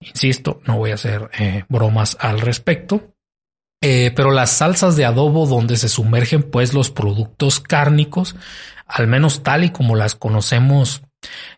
Insisto, 0.00 0.60
no 0.64 0.78
voy 0.78 0.92
a 0.92 0.94
hacer 0.94 1.28
eh, 1.38 1.64
bromas 1.68 2.16
al 2.20 2.40
respecto. 2.40 3.14
Eh, 3.80 4.12
pero 4.16 4.32
las 4.32 4.50
salsas 4.50 4.96
de 4.96 5.04
adobo 5.04 5.46
donde 5.46 5.76
se 5.76 5.88
sumergen 5.88 6.42
pues 6.42 6.74
los 6.74 6.90
productos 6.90 7.60
cárnicos, 7.60 8.34
al 8.88 9.06
menos 9.06 9.42
tal 9.42 9.64
y 9.64 9.70
como 9.70 9.94
las 9.94 10.14
conocemos, 10.14 11.02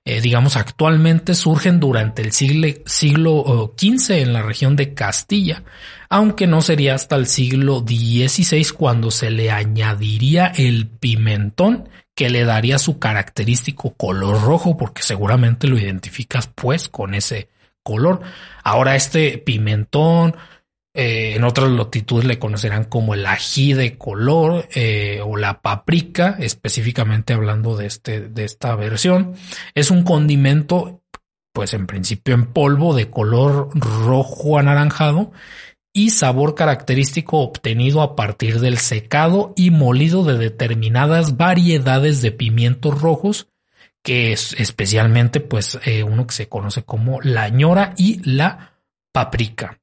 eh, 0.04 0.20
digamos 0.20 0.56
actualmente, 0.56 1.34
surgen 1.34 1.80
durante 1.80 2.22
el 2.22 2.32
siglo, 2.32 2.68
siglo 2.86 3.74
XV 3.78 4.22
en 4.22 4.32
la 4.32 4.42
región 4.42 4.76
de 4.76 4.94
Castilla, 4.94 5.62
aunque 6.08 6.46
no 6.46 6.60
sería 6.60 6.94
hasta 6.94 7.16
el 7.16 7.26
siglo 7.26 7.80
XVI 7.80 8.66
cuando 8.76 9.10
se 9.10 9.30
le 9.30 9.50
añadiría 9.50 10.46
el 10.46 10.88
pimentón 10.88 11.88
que 12.14 12.30
le 12.30 12.44
daría 12.44 12.78
su 12.78 12.98
característico 12.98 13.94
color 13.94 14.42
rojo, 14.42 14.76
porque 14.76 15.02
seguramente 15.02 15.68
lo 15.68 15.78
identificas 15.78 16.48
pues 16.48 16.88
con 16.88 17.14
ese 17.14 17.48
color. 17.82 18.20
Ahora 18.62 18.96
este 18.96 19.38
pimentón, 19.38 20.36
eh, 20.92 21.34
en 21.36 21.44
otras 21.44 21.70
latitudes 21.70 22.24
le 22.24 22.40
conocerán 22.40 22.84
como 22.84 23.14
el 23.14 23.24
ají 23.24 23.74
de 23.74 23.96
color 23.96 24.68
eh, 24.74 25.20
o 25.24 25.36
la 25.36 25.62
paprika, 25.62 26.36
específicamente 26.40 27.32
hablando 27.32 27.76
de, 27.76 27.86
este, 27.86 28.20
de 28.20 28.44
esta 28.44 28.74
versión. 28.74 29.34
Es 29.74 29.92
un 29.92 30.02
condimento, 30.02 31.02
pues 31.52 31.74
en 31.74 31.86
principio 31.86 32.34
en 32.34 32.46
polvo 32.52 32.94
de 32.94 33.08
color 33.08 33.70
rojo 33.74 34.58
anaranjado 34.58 35.30
y 35.92 36.10
sabor 36.10 36.54
característico 36.56 37.38
obtenido 37.38 38.02
a 38.02 38.16
partir 38.16 38.58
del 38.60 38.78
secado 38.78 39.52
y 39.56 39.70
molido 39.70 40.24
de 40.24 40.38
determinadas 40.38 41.36
variedades 41.36 42.20
de 42.20 42.32
pimientos 42.32 43.00
rojos, 43.00 43.48
que 44.02 44.32
es 44.32 44.54
especialmente 44.54 45.40
pues 45.40 45.78
eh, 45.84 46.02
uno 46.02 46.26
que 46.26 46.34
se 46.34 46.48
conoce 46.48 46.82
como 46.82 47.20
la 47.20 47.48
ñora 47.48 47.94
y 47.96 48.20
la 48.28 48.72
paprika. 49.12 49.80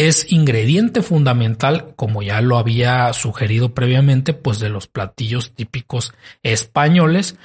Es 0.00 0.32
ingrediente 0.32 1.02
fundamental, 1.02 1.92
como 1.94 2.22
ya 2.22 2.40
lo 2.40 2.56
había 2.56 3.12
sugerido 3.12 3.74
previamente, 3.74 4.32
pues 4.32 4.58
de 4.58 4.70
los 4.70 4.86
platillos 4.86 5.52
típicos 5.52 6.14
españoles, 6.42 7.36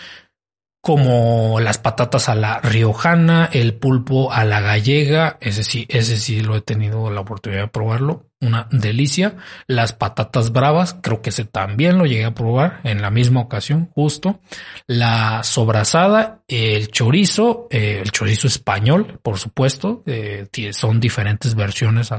como 0.86 1.60
las 1.60 1.80
patatas 1.80 2.30
a 2.30 2.36
la 2.36 2.60
riojana, 2.60 3.50
el 3.52 3.74
pulpo 3.74 4.32
a 4.32 4.46
la 4.46 4.62
gallega, 4.62 5.40
ese 5.42 5.64
sí, 5.64 5.88
ese 5.90 6.16
sí 6.16 6.42
lo 6.44 6.56
he 6.56 6.62
tenido 6.62 7.10
la 7.10 7.22
oportunidad 7.22 7.64
de 7.64 7.68
probarlo, 7.70 8.30
una 8.40 8.68
delicia. 8.70 9.36
Las 9.66 9.94
patatas 9.94 10.52
bravas, 10.52 10.96
creo 11.02 11.24
que 11.24 11.32
ese 11.32 11.44
también 11.44 11.98
lo 11.98 12.06
llegué 12.06 12.26
a 12.26 12.36
probar 12.36 12.82
en 12.84 13.02
la 13.02 13.10
misma 13.10 13.40
ocasión, 13.40 13.90
justo. 13.96 14.42
La 14.86 15.42
sobrasada, 15.42 16.44
el 16.48 16.90
chorizo, 16.90 17.66
eh, 17.72 18.02
el 18.04 18.12
chorizo 18.12 18.46
español, 18.46 19.20
por 19.24 19.40
supuesto, 19.40 20.04
eh, 20.06 20.48
son 20.72 21.00
diferentes 21.00 21.56
versiones 21.56 22.12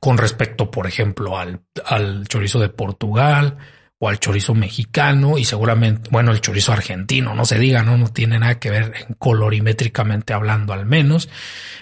con 0.00 0.18
respecto, 0.18 0.68
por 0.68 0.88
ejemplo, 0.88 1.38
al 1.38 2.26
chorizo 2.26 2.58
de 2.58 2.70
Portugal, 2.70 3.56
o 4.02 4.08
al 4.08 4.18
chorizo 4.18 4.54
mexicano 4.54 5.36
y 5.36 5.44
seguramente, 5.44 6.08
bueno, 6.10 6.32
el 6.32 6.40
chorizo 6.40 6.72
argentino, 6.72 7.34
no 7.34 7.44
se 7.44 7.58
diga, 7.58 7.82
no, 7.82 7.98
no 7.98 8.08
tiene 8.08 8.38
nada 8.38 8.58
que 8.58 8.70
ver 8.70 8.94
en 8.96 9.14
colorimétricamente 9.14 10.32
hablando 10.32 10.72
al 10.72 10.86
menos. 10.86 11.28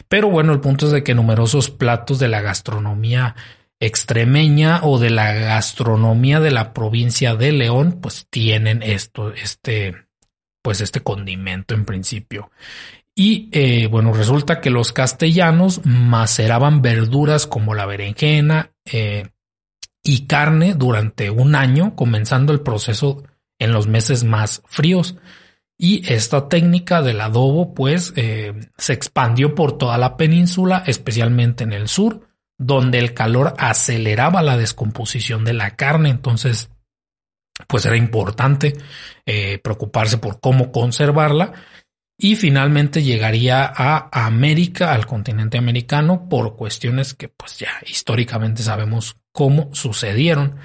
Pero 0.09 0.29
bueno, 0.29 0.53
el 0.53 0.59
punto 0.59 0.87
es 0.87 0.93
de 0.93 1.05
que 1.05 1.15
numerosos 1.15 1.71
platos 1.71 2.19
de 2.19 2.27
la 2.27 2.41
gastronomía 2.41 3.37
extremeña 3.79 4.81
o 4.83 4.99
de 4.99 5.11
la 5.11 5.33
gastronomía 5.33 6.41
de 6.41 6.51
la 6.51 6.73
provincia 6.75 7.37
de 7.37 7.53
León, 7.53 8.01
pues 8.03 8.27
tienen 8.29 8.83
esto, 8.83 9.33
este, 9.33 9.95
pues 10.61 10.81
este 10.81 11.01
condimento 11.01 11.75
en 11.75 11.85
principio. 11.85 12.51
Y 13.15 13.49
eh, 13.53 13.87
bueno, 13.87 14.13
resulta 14.13 14.61
que 14.61 14.71
los 14.71 14.93
castellanos 14.93 15.83
maceraban 15.85 16.83
verduras 16.83 17.47
como 17.47 17.75
la 17.75 17.87
berenjena, 17.87 18.73
eh, 18.85 19.29
y 20.03 20.27
carne 20.27 20.75
durante 20.75 21.31
un 21.31 21.55
año, 21.55 21.95
comenzando 21.97 22.53
el 22.53 22.61
proceso 22.61 23.23
en 23.59 23.73
los 23.73 23.87
meses 23.87 24.25
más 24.25 24.63
fríos. 24.67 25.17
Y 25.77 26.13
esta 26.13 26.49
técnica 26.49 27.03
del 27.03 27.21
adobo, 27.21 27.75
pues, 27.75 28.13
eh, 28.17 28.53
se 28.77 28.93
expandió 28.93 29.55
por 29.55 29.79
toda 29.79 29.97
la 29.99 30.17
península, 30.17 30.83
especialmente 30.87 31.65
en 31.65 31.73
el 31.73 31.89
sur, 31.89 32.29
donde 32.59 32.99
el 32.99 33.15
calor 33.15 33.55
aceleraba 33.59 34.43
la 34.43 34.57
descomposición 34.57 35.45
de 35.45 35.53
la 35.53 35.77
carne. 35.77 36.11
Entonces, 36.11 36.71
pues 37.67 37.87
era 37.87 37.97
importante 37.97 38.75
eh, 39.27 39.59
preocuparse 39.59 40.19
por 40.19 40.41
cómo 40.41 40.73
conservarla. 40.73 41.53
Y 42.21 42.35
finalmente 42.35 43.05
llegaría 43.05 43.65
a 43.65 44.27
América, 44.27 44.93
al 44.93 45.07
continente 45.07 45.57
americano, 45.57 46.29
por 46.29 46.57
cuestiones 46.57 47.15
que 47.15 47.29
pues 47.29 47.59
ya 47.61 47.71
históricamente 47.87 48.65
sabemos 48.65 49.17
cómo 49.39 49.71
sucedieron. 49.73 50.57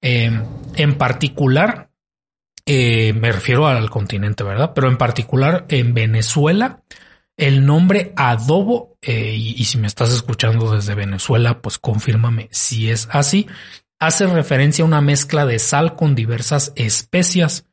Em, 0.00 0.46
en 0.76 0.96
particular, 0.96 1.90
eh, 2.64 3.12
me 3.12 3.30
refiero 3.30 3.66
al 3.66 3.90
continente, 3.90 4.42
¿verdad? 4.42 4.72
Pero 4.74 4.88
en 4.88 4.96
particular 4.96 5.66
en 5.68 5.92
Venezuela, 5.92 6.82
el 7.36 7.66
nombre 7.66 8.14
adobo, 8.16 8.96
eh, 9.02 9.34
y, 9.36 9.62
si 9.66 9.76
me 9.76 9.86
estás 9.86 10.14
escuchando 10.14 10.74
desde 10.74 10.94
Venezuela, 10.94 11.60
pues 11.60 11.76
confírmame 11.76 12.48
si 12.52 12.88
es 12.88 13.06
así, 13.12 13.48
hace 14.00 14.26
referencia 14.26 14.82
a 14.82 14.88
una 14.88 15.02
mezcla 15.02 15.44
de 15.44 15.58
sal 15.58 15.94
con 15.94 16.14
diversas 16.14 16.72
especias. 16.74 17.66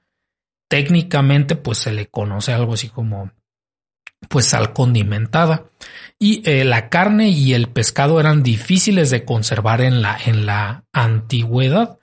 Técnicamente, 0.68 1.56
pues 1.56 1.78
se 1.78 1.94
le 1.94 2.08
conoce 2.08 2.52
algo 2.52 2.74
así 2.74 2.90
como 2.90 3.32
pues 4.28 4.48
sal 4.48 4.74
condimentada 4.74 5.72
y 6.20 6.42
eh, 6.48 6.66
la 6.66 6.90
carne 6.90 7.30
y 7.30 7.54
el 7.54 7.70
pescado 7.70 8.20
eran 8.20 8.44
difíciles 8.44 9.10
de 9.10 9.24
conservar 9.24 9.80
en 9.80 10.02
la, 10.02 10.18
en 10.26 10.46
la 10.46 10.84
antigüedad, 10.92 11.98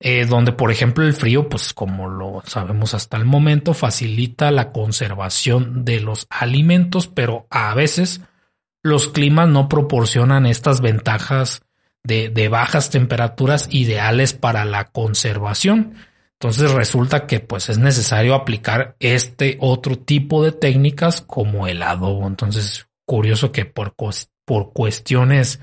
eh, 0.00 0.26
donde 0.26 0.52
por 0.52 0.72
ejemplo 0.72 1.04
el 1.04 1.14
frío, 1.14 1.48
pues 1.48 1.72
como 1.72 2.08
lo 2.08 2.42
sabemos 2.44 2.94
hasta 2.94 3.16
el 3.16 3.24
momento, 3.24 3.72
facilita 3.72 4.50
la 4.50 4.72
conservación 4.72 5.84
de 5.84 6.00
los 6.00 6.26
alimentos, 6.30 7.06
pero 7.06 7.46
a 7.48 7.72
veces 7.74 8.22
los 8.82 9.08
climas 9.08 9.48
no 9.48 9.68
proporcionan 9.68 10.46
estas 10.46 10.80
ventajas 10.80 11.62
de, 12.02 12.28
de 12.28 12.48
bajas 12.48 12.90
temperaturas 12.90 13.68
ideales 13.70 14.32
para 14.32 14.64
la 14.64 14.86
conservación. 14.86 15.94
Entonces 16.40 16.72
resulta 16.72 17.26
que 17.26 17.38
pues 17.38 17.68
es 17.68 17.78
necesario 17.78 18.34
aplicar 18.34 18.96
este 18.98 19.58
otro 19.60 19.96
tipo 19.96 20.42
de 20.42 20.52
técnicas 20.52 21.20
como 21.20 21.66
el 21.66 21.82
adobo. 21.82 22.26
Entonces 22.26 22.89
curioso 23.10 23.50
que 23.50 23.64
por, 23.64 23.96
por 24.44 24.72
cuestiones 24.72 25.58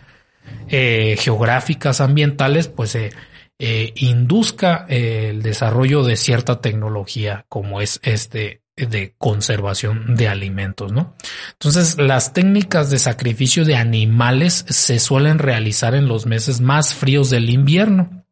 eh, 0.67 1.15
geográficas, 1.17 2.01
ambientales, 2.01 2.67
pues 2.67 2.89
se 2.89 3.11
eh, 3.57 3.93
induzca 3.95 4.85
eh, 4.89 5.29
el 5.29 5.43
desarrollo 5.43 6.03
de 6.03 6.17
cierta 6.17 6.59
tecnología 6.59 7.45
como 7.47 7.79
es 7.79 8.01
este 8.03 8.63
de 8.75 9.15
conservación 9.17 10.17
de 10.17 10.27
alimentos, 10.27 10.91
¿no? 10.91 11.15
Entonces, 11.53 11.97
las 11.97 12.33
técnicas 12.33 12.89
de 12.89 12.99
sacrificio 12.99 13.63
de 13.63 13.77
animales 13.77 14.65
se 14.67 14.99
suelen 14.99 15.39
realizar 15.39 15.95
en 15.95 16.09
los 16.09 16.25
meses 16.25 16.59
más 16.59 16.93
fríos 16.93 17.29
del 17.29 17.49
invierno 17.49 18.25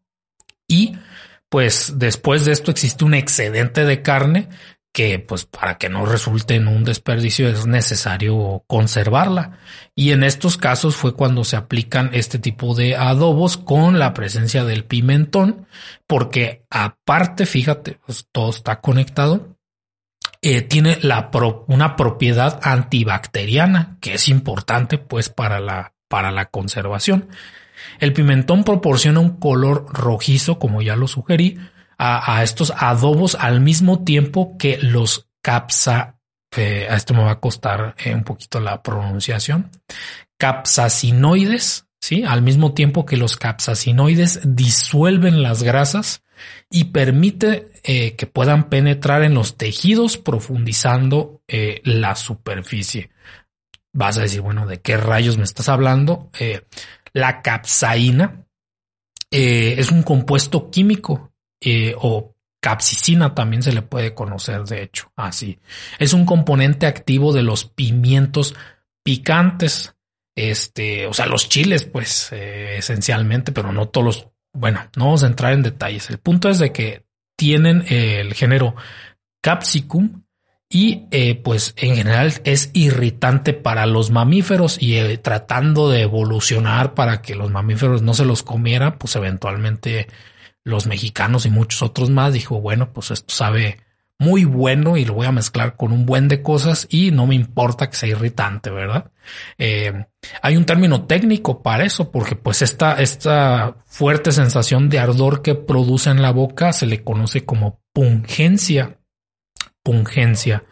y 0.67 0.97
pues 1.47 1.93
después 1.95 2.43
de 2.43 2.51
esto 2.51 2.69
existe 2.69 3.05
un 3.05 3.13
excedente 3.13 3.85
de 3.85 4.01
carne 4.01 4.49
que 4.95 5.19
pues 5.19 5.43
para 5.43 5.77
que 5.77 5.89
no 5.89 6.05
resulte 6.05 6.55
en 6.55 6.69
un 6.69 6.85
desperdicio 6.85 7.49
es 7.49 7.67
necesario 7.67 8.63
conservarla. 8.65 9.59
Y 9.93 10.11
en 10.11 10.23
estos 10.23 10.55
casos 10.55 10.95
fue 10.95 11.13
cuando 11.13 11.43
se 11.43 11.57
aplican 11.57 12.11
este 12.13 12.39
tipo 12.39 12.73
de 12.75 12.95
adobos 12.95 13.57
con 13.57 13.99
la 13.99 14.13
presencia 14.13 14.63
del 14.63 14.85
pimentón, 14.85 15.67
porque 16.07 16.63
aparte, 16.69 17.45
fíjate, 17.45 17.99
pues, 18.05 18.25
todo 18.31 18.51
está 18.51 18.79
conectado, 18.79 19.57
eh, 20.41 20.61
tiene 20.61 20.97
la 21.01 21.29
una 21.67 21.97
propiedad 21.97 22.61
antibacteriana 22.63 23.97
que 23.99 24.13
es 24.13 24.29
importante 24.29 24.97
pues 24.97 25.27
para 25.27 25.59
la, 25.59 25.93
para 26.07 26.31
la 26.31 26.45
conservación. 26.45 27.27
El 27.99 28.13
pimentón 28.13 28.63
proporciona 28.63 29.19
un 29.19 29.41
color 29.41 29.87
rojizo, 29.91 30.57
como 30.57 30.81
ya 30.81 30.95
lo 30.95 31.09
sugerí, 31.09 31.59
a, 31.97 32.43
estos 32.43 32.73
adobos 32.75 33.35
al 33.35 33.61
mismo 33.61 34.03
tiempo 34.03 34.57
que 34.57 34.77
los 34.81 35.27
capsa, 35.41 36.19
a 36.55 36.95
esto 36.95 37.13
me 37.13 37.23
va 37.23 37.31
a 37.31 37.39
costar 37.39 37.95
eh, 38.03 38.13
un 38.13 38.23
poquito 38.23 38.59
la 38.59 38.81
pronunciación, 38.81 39.71
capsacinoides, 40.37 41.87
¿sí? 42.01 42.23
Al 42.23 42.41
mismo 42.41 42.73
tiempo 42.73 43.05
que 43.05 43.17
los 43.17 43.37
capsacinoides 43.37 44.41
disuelven 44.43 45.43
las 45.43 45.63
grasas 45.63 46.23
y 46.69 46.85
permite 46.85 47.69
eh, 47.83 48.15
que 48.15 48.27
puedan 48.27 48.69
penetrar 48.69 49.23
en 49.23 49.33
los 49.33 49.57
tejidos 49.57 50.17
profundizando 50.17 51.41
eh, 51.47 51.81
la 51.83 52.15
superficie. 52.15 53.11
Vas 53.93 54.17
a 54.17 54.21
decir, 54.23 54.41
bueno, 54.41 54.65
¿de 54.65 54.81
qué 54.81 54.97
rayos 54.97 55.37
me 55.37 55.45
estás 55.45 55.69
hablando? 55.69 56.29
la 57.13 57.41
capsaína 57.41 58.45
es 59.31 59.89
un 59.89 60.03
compuesto 60.03 60.69
químico 60.69 61.31
eh, 61.65 61.95
o 61.97 62.35
capsicina 62.61 63.35
también 63.35 63.63
se 63.63 63.73
le 63.73 63.81
puede 63.81 64.13
conocer, 64.13 64.63
de 64.63 64.83
hecho, 64.83 65.11
así. 65.15 65.59
Es 65.99 66.13
un 66.13 66.25
componente 66.25 66.85
activo 66.87 67.33
de 67.33 67.43
los 67.43 67.65
pimientos 67.65 68.55
picantes, 69.03 69.95
este, 70.35 71.05
o 71.07 71.13
sea, 71.13 71.25
los 71.25 71.49
chiles, 71.49 71.83
pues, 71.83 72.31
eh, 72.31 72.77
esencialmente, 72.77 73.51
pero 73.51 73.71
no 73.71 73.89
todos 73.89 74.05
los, 74.05 74.27
bueno, 74.53 74.79
no 74.95 75.05
vamos 75.05 75.23
a 75.23 75.27
entrar 75.27 75.53
en 75.53 75.63
detalles. 75.63 76.09
El 76.09 76.19
punto 76.19 76.49
es 76.49 76.59
de 76.59 76.71
que 76.71 77.05
tienen 77.35 77.83
el 77.89 78.33
género 78.33 78.75
capsicum 79.41 80.23
y 80.69 81.07
eh, 81.11 81.35
pues 81.35 81.73
en 81.77 81.95
general 81.95 82.33
es 82.43 82.71
irritante 82.73 83.53
para 83.53 83.85
los 83.85 84.09
mamíferos 84.09 84.77
y 84.81 85.17
tratando 85.17 85.89
de 85.89 86.01
evolucionar 86.01 86.95
para 86.95 87.21
que 87.21 87.35
los 87.35 87.51
mamíferos 87.51 88.01
no 88.01 88.13
se 88.13 88.25
los 88.25 88.41
comieran, 88.43 88.97
pues 88.97 89.15
eventualmente 89.15 90.07
los 90.65 90.87
mexicanos 90.87 91.45
y 91.45 91.49
muchos 91.49 91.81
otros 91.81 92.09
más, 92.09 92.33
dijo, 92.33 92.59
bueno, 92.59 92.91
pues 92.91 93.11
esto 93.11 93.33
sabe 93.33 93.77
muy 94.17 94.45
bueno 94.45 94.97
y 94.97 95.05
lo 95.05 95.13
voy 95.13 95.27
a 95.27 95.31
mezclar 95.31 95.75
con 95.75 95.91
un 95.91 96.05
buen 96.05 96.27
de 96.27 96.41
cosas 96.41 96.87
y 96.89 97.11
no 97.11 97.27
me 97.27 97.35
importa 97.35 97.89
que 97.89 97.97
sea 97.97 98.09
irritante, 98.09 98.69
¿verdad? 98.69 99.11
Eh, 99.57 100.05
hay 100.41 100.57
un 100.57 100.65
término 100.65 101.05
técnico 101.05 101.61
para 101.61 101.83
eso, 101.83 102.11
porque 102.11 102.35
pues 102.35 102.61
esta, 102.61 103.01
esta 103.01 103.75
fuerte 103.85 104.31
sensación 104.31 104.89
de 104.89 104.99
ardor 104.99 105.41
que 105.41 105.55
produce 105.55 106.09
en 106.09 106.21
la 106.21 106.31
boca 106.31 106.73
se 106.73 106.85
le 106.85 107.03
conoce 107.03 107.45
como 107.45 107.81
pungencia. 107.93 108.99
Pungencia. 109.83 110.63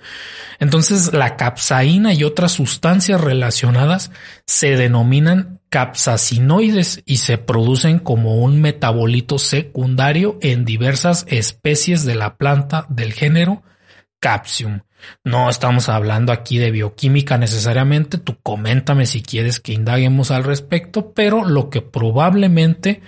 Entonces 0.59 1.13
la 1.13 1.35
capsaína 1.35 2.13
y 2.13 2.23
otras 2.23 2.53
sustancias 2.53 3.21
relacionadas 3.21 4.11
se 4.47 4.75
denominan 4.75 5.59
capsacinoides 5.73 7.01
y 7.03 7.17
se 7.17 7.39
producen 7.39 7.97
como 7.97 8.35
un 8.35 8.61
metabolito 8.61 9.39
secundario 9.39 10.37
en 10.39 10.65
diversas 10.65 11.25
especies 11.27 12.05
de 12.05 12.13
la 12.13 12.37
planta 12.37 12.85
del 12.89 13.11
género 13.11 13.63
Capsium. 14.19 14.81
No 15.23 15.49
estamos 15.49 15.89
hablando 15.89 16.31
aquí 16.31 16.59
de 16.59 16.69
bioquímica 16.69 17.39
necesariamente, 17.39 18.19
tú 18.19 18.37
coméntame 18.43 19.07
si 19.07 19.23
quieres 19.23 19.59
que 19.59 19.73
indaguemos 19.73 20.29
al 20.29 20.43
respecto, 20.43 21.11
pero 21.11 21.43
lo 21.43 21.71
que 21.71 21.81
probablemente, 21.81 23.01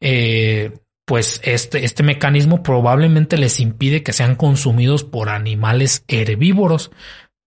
eh, 0.00 0.78
pues 1.04 1.40
este, 1.42 1.84
este 1.84 2.04
mecanismo 2.04 2.62
probablemente 2.62 3.36
les 3.36 3.58
impide 3.58 4.04
que 4.04 4.12
sean 4.12 4.36
consumidos 4.36 5.02
por 5.02 5.28
animales 5.28 6.04
herbívoros, 6.06 6.92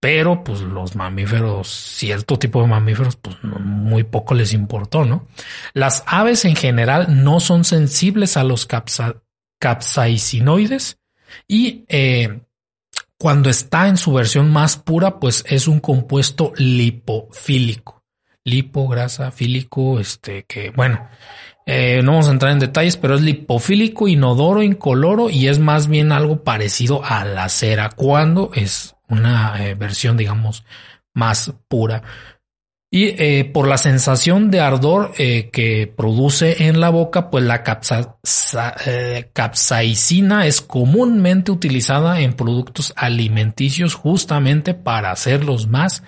pero 0.06 0.44
pues 0.44 0.62
los 0.62 0.96
mamíferos, 0.96 1.68
cierto 1.68 2.38
tipo 2.38 2.62
de 2.62 2.68
mamíferos, 2.68 3.16
pues 3.16 3.38
muy 3.42 4.04
poco 4.04 4.36
les 4.36 4.54
importó, 4.54 5.04
¿no? 5.04 5.28
Las 5.74 6.04
aves 6.06 6.46
en 6.46 6.56
general 6.56 7.24
no 7.24 7.40
son 7.40 7.64
sensibles 7.64 8.38
a 8.38 8.44
los 8.44 8.68
capsaicinoides 9.60 11.00
y 11.48 11.86
eh, 11.88 12.42
cuando 13.18 13.50
está 13.50 13.88
en 13.88 13.98
su 13.98 14.14
versión 14.14 14.54
más 14.54 14.78
pura, 14.78 15.20
pues 15.20 15.44
es 15.48 15.68
un 15.68 15.80
compuesto 15.80 16.54
lipofílico. 16.56 18.04
Lipo, 18.44 18.88
grasa, 18.88 19.32
fílico, 19.32 20.00
este, 20.00 20.44
que 20.44 20.70
bueno, 20.70 21.10
eh, 21.66 22.02
no 22.04 22.12
vamos 22.12 22.28
a 22.28 22.32
entrar 22.32 22.52
en 22.52 22.60
detalles, 22.60 22.96
pero 22.96 23.16
es 23.16 23.22
lipofílico, 23.22 24.08
inodoro, 24.08 24.62
incoloro 24.62 25.32
y 25.32 25.48
es 25.48 25.58
más 25.58 25.88
bien 25.88 26.12
algo 26.12 26.44
parecido 26.44 27.04
a 27.04 27.26
la 27.26 27.50
cera 27.50 27.90
cuando 27.90 28.52
es 28.54 28.95
una 29.10 29.66
eh, 29.66 29.76
versión, 29.76 30.18
digamos, 30.18 30.66
más 31.14 31.54
pura. 31.68 32.04
Y 32.92 33.08
eh, 33.22 33.50
por 33.52 33.68
la 33.68 33.78
sensación 33.78 34.52
de 34.52 34.62
ardor 34.62 35.14
eh, 35.18 35.50
que 35.52 35.92
produce 35.94 36.68
en 36.68 36.80
la 36.80 36.90
boca, 36.90 37.30
pues 37.30 37.44
la 37.44 37.64
capsaicina 39.34 40.46
es 40.46 40.62
comúnmente 40.62 41.52
utilizada 41.52 42.22
en 42.22 42.34
productos 42.34 42.94
alimenticios 42.96 43.96
justamente 43.96 44.76
para 44.76 45.12
hacerlos 45.12 45.68
más 45.68 46.04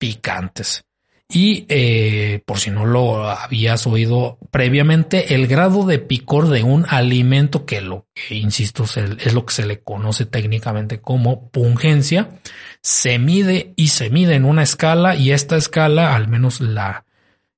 picantes. 0.00 0.85
Y 1.28 1.66
eh, 1.68 2.40
por 2.46 2.60
si 2.60 2.70
no 2.70 2.86
lo 2.86 3.28
habías 3.28 3.86
oído 3.88 4.38
previamente, 4.52 5.34
el 5.34 5.48
grado 5.48 5.84
de 5.84 5.98
picor 5.98 6.48
de 6.48 6.62
un 6.62 6.86
alimento, 6.88 7.66
que 7.66 7.80
lo 7.80 8.06
que 8.14 8.36
insisto 8.36 8.84
es 8.84 9.34
lo 9.34 9.44
que 9.44 9.54
se 9.54 9.66
le 9.66 9.80
conoce 9.80 10.24
técnicamente 10.24 11.00
como 11.00 11.50
pungencia, 11.50 12.38
se 12.80 13.18
mide 13.18 13.72
y 13.74 13.88
se 13.88 14.08
mide 14.10 14.36
en 14.36 14.44
una 14.44 14.62
escala 14.62 15.16
y 15.16 15.32
esta 15.32 15.56
escala, 15.56 16.14
al 16.14 16.28
menos 16.28 16.60
la 16.60 17.04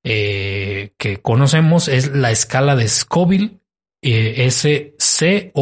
eh, 0.03 0.93
que 0.97 1.21
conocemos, 1.21 1.89
es 1.89 2.11
la 2.13 2.31
escala 2.31 2.75
de 2.75 2.89
Scoville, 2.89 3.59
eh, 4.01 4.47
S-C-O-V-I-L-L-E 4.47 5.59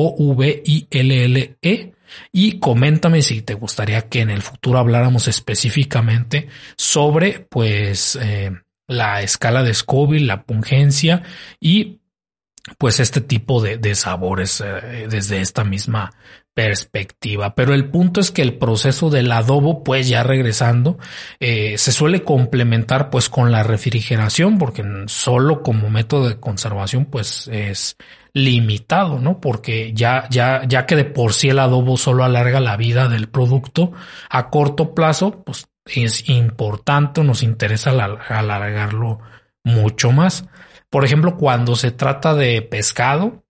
y 2.32 2.58
coméntame 2.58 3.22
si 3.22 3.42
te 3.42 3.54
gustaría 3.54 4.08
que 4.08 4.20
en 4.20 4.30
el 4.30 4.42
futuro 4.42 4.78
habláramos 4.78 5.28
específicamente 5.28 6.48
sobre 6.76 7.40
pues 7.40 8.18
eh, 8.20 8.50
la 8.86 9.22
escala 9.22 9.62
de 9.62 9.74
Scoville, 9.74 10.26
la 10.26 10.44
pungencia 10.44 11.22
y 11.60 12.00
pues 12.78 13.00
este 13.00 13.20
tipo 13.20 13.62
de, 13.62 13.94
sabores 13.94 14.60
eh, 14.60 15.06
desde 15.08 15.40
esta 15.40 15.64
misma 15.64 16.12
perspectiva. 16.52 17.54
Pero 17.54 17.74
el 17.74 17.90
punto 17.90 18.18
es 18.20 18.30
que 18.30 18.42
el 18.42 18.54
proceso 18.54 19.10
del 19.10 19.30
adobo, 19.30 19.84
pues 19.84 20.08
ya 20.08 20.22
regresando, 20.22 20.98
eh, 21.38 21.76
se 21.78 21.92
suele 21.92 22.24
complementar 22.24 23.10
pues 23.10 23.28
con 23.28 23.52
la 23.52 23.62
refrigeración, 23.62 24.58
porque 24.58 24.82
solo 25.06 25.62
como 25.62 25.90
método 25.90 26.28
de 26.28 26.40
conservación 26.40 27.04
pues 27.04 27.48
es 27.48 27.96
limitado, 28.36 29.18
¿no? 29.18 29.40
Porque 29.40 29.94
ya, 29.94 30.28
ya, 30.28 30.62
ya 30.68 30.84
que 30.84 30.94
de 30.94 31.06
por 31.06 31.32
sí 31.32 31.48
el 31.48 31.58
adobo 31.58 31.96
solo 31.96 32.22
alarga 32.22 32.60
la 32.60 32.76
vida 32.76 33.08
del 33.08 33.30
producto 33.30 33.92
a 34.28 34.50
corto 34.50 34.94
plazo, 34.94 35.42
pues 35.42 35.68
es 35.86 36.28
importante, 36.28 37.24
nos 37.24 37.42
interesa 37.42 37.92
alargarlo 37.92 39.20
mucho 39.64 40.12
más. 40.12 40.44
Por 40.90 41.06
ejemplo, 41.06 41.38
cuando 41.38 41.76
se 41.76 41.92
trata 41.92 42.34
de 42.34 42.60
pescado, 42.60 43.46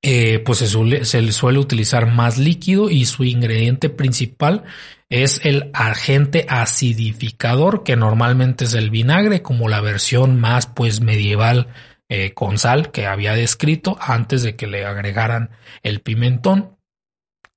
eh, 0.00 0.38
pues 0.38 0.60
se 0.60 0.66
suele, 0.66 1.04
se 1.04 1.30
suele 1.32 1.58
utilizar 1.58 2.10
más 2.10 2.38
líquido 2.38 2.88
y 2.88 3.04
su 3.04 3.22
ingrediente 3.22 3.90
principal 3.90 4.64
es 5.10 5.44
el 5.44 5.70
agente 5.74 6.46
acidificador, 6.48 7.82
que 7.82 7.96
normalmente 7.96 8.64
es 8.64 8.72
el 8.72 8.88
vinagre, 8.88 9.42
como 9.42 9.68
la 9.68 9.82
versión 9.82 10.40
más 10.40 10.68
pues 10.68 11.02
medieval 11.02 11.68
eh, 12.08 12.34
con 12.34 12.58
sal 12.58 12.92
que 12.92 13.06
había 13.06 13.34
descrito 13.34 13.96
antes 14.00 14.42
de 14.42 14.54
que 14.54 14.66
le 14.66 14.84
agregaran 14.84 15.50
el 15.82 16.00
pimentón. 16.00 16.76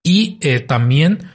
Y 0.03 0.37
eh, 0.41 0.59
también 0.59 1.31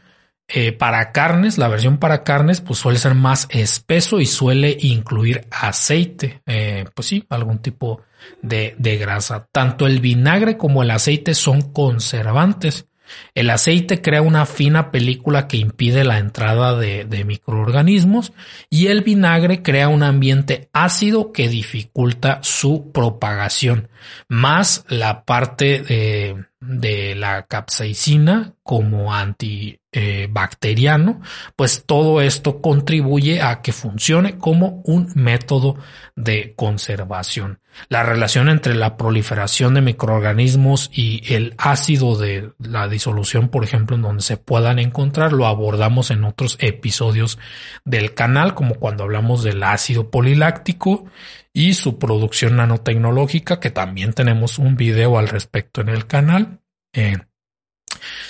eh, 0.48 0.72
para 0.72 1.12
carnes, 1.12 1.56
la 1.58 1.68
versión 1.68 1.98
para 1.98 2.24
carnes, 2.24 2.60
pues 2.60 2.78
suele 2.78 2.98
ser 2.98 3.14
más 3.14 3.46
espeso 3.50 4.20
y 4.20 4.26
suele 4.26 4.76
incluir 4.80 5.46
aceite, 5.50 6.42
pues 6.94 7.06
sí, 7.06 7.24
algún 7.28 7.58
tipo 7.58 8.02
de, 8.42 8.74
de 8.78 8.96
grasa. 8.96 9.48
Tanto 9.52 9.86
el 9.86 10.00
vinagre 10.00 10.56
como 10.56 10.82
el 10.82 10.90
aceite 10.90 11.34
son 11.34 11.72
conservantes. 11.72 12.88
El 13.34 13.50
aceite 13.50 14.00
crea 14.00 14.22
una 14.22 14.46
fina 14.46 14.90
película 14.90 15.48
que 15.48 15.56
impide 15.56 16.04
la 16.04 16.18
entrada 16.18 16.76
de, 16.76 17.24
microorganismos 17.24 18.32
y 18.70 18.88
el 18.88 19.02
vinagre 19.02 19.62
crea 19.62 19.88
un 19.88 20.02
ambiente 20.02 20.68
ácido 20.72 21.32
que 21.32 21.48
dificulta 21.48 22.40
su 22.42 22.92
propagación, 22.92 23.88
más 24.28 24.84
la 24.88 25.24
parte 25.24 25.80
de, 25.80 26.44
de 26.66 27.14
la 27.14 27.46
capsaicina 27.46 28.54
como 28.62 29.14
antibacteriano, 29.14 31.20
pues 31.56 31.84
todo 31.86 32.22
esto 32.22 32.62
contribuye 32.62 33.42
a 33.42 33.60
que 33.62 33.72
funcione 33.72 34.38
como 34.38 34.82
un 34.84 35.10
método 35.14 35.76
de 36.16 36.54
conservación. 36.56 37.60
La 37.88 38.02
relación 38.02 38.48
entre 38.48 38.74
la 38.74 38.96
proliferación 38.96 39.74
de 39.74 39.82
microorganismos 39.82 40.90
y 40.92 41.22
el 41.34 41.54
ácido 41.58 42.16
de 42.16 42.52
la 42.58 42.88
disolución, 42.88 43.48
por 43.48 43.64
ejemplo, 43.64 43.96
en 43.96 44.02
donde 44.02 44.22
se 44.22 44.36
puedan 44.36 44.78
encontrar, 44.78 45.32
lo 45.32 45.46
abordamos 45.46 46.10
en 46.10 46.24
otros 46.24 46.56
episodios 46.60 47.38
del 47.84 48.14
canal, 48.14 48.54
como 48.54 48.76
cuando 48.76 49.04
hablamos 49.04 49.42
del 49.42 49.62
ácido 49.62 50.10
poliláctico 50.10 51.06
y 51.54 51.74
su 51.74 51.98
producción 51.98 52.56
nanotecnológica, 52.56 53.60
que 53.60 53.70
también 53.70 54.12
tenemos 54.12 54.58
un 54.58 54.76
video 54.76 55.16
al 55.16 55.28
respecto 55.28 55.80
en 55.80 55.88
el 55.88 56.06
canal. 56.06 56.60
Eh, 56.92 57.16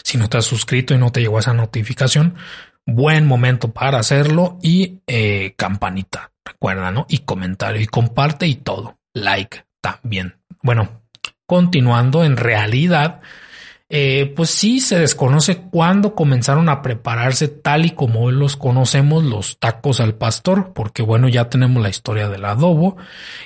si 0.04 0.18
no 0.18 0.28
te 0.28 0.36
has 0.36 0.44
suscrito 0.44 0.94
y 0.94 0.98
no 0.98 1.10
te 1.10 1.20
llegó 1.20 1.38
esa 1.38 1.54
notificación, 1.54 2.36
buen 2.84 3.26
momento 3.26 3.72
para 3.72 3.98
hacerlo 3.98 4.58
y 4.62 5.00
eh, 5.06 5.54
campanita, 5.56 6.32
recuerda, 6.44 6.90
¿no? 6.90 7.06
Y 7.08 7.20
comentario 7.20 7.80
y 7.80 7.86
comparte 7.86 8.46
y 8.46 8.56
todo. 8.56 8.98
Like 9.14 9.64
también. 9.80 10.36
Bueno, 10.62 11.02
continuando, 11.46 12.24
en 12.24 12.36
realidad, 12.36 13.22
eh, 13.88 14.32
pues 14.34 14.50
sí 14.50 14.80
se 14.80 14.98
desconoce 14.98 15.62
cuándo 15.70 16.14
comenzaron 16.14 16.68
a 16.68 16.82
prepararse 16.82 17.48
tal 17.48 17.84
y 17.84 17.90
como 17.90 18.22
hoy 18.22 18.34
los 18.34 18.56
conocemos 18.56 19.24
los 19.24 19.58
tacos 19.58 20.00
al 20.00 20.14
pastor, 20.14 20.72
porque 20.72 21.02
bueno, 21.02 21.28
ya 21.28 21.48
tenemos 21.48 21.82
la 21.82 21.90
historia 21.90 22.28
del 22.28 22.44
adobo 22.44 22.96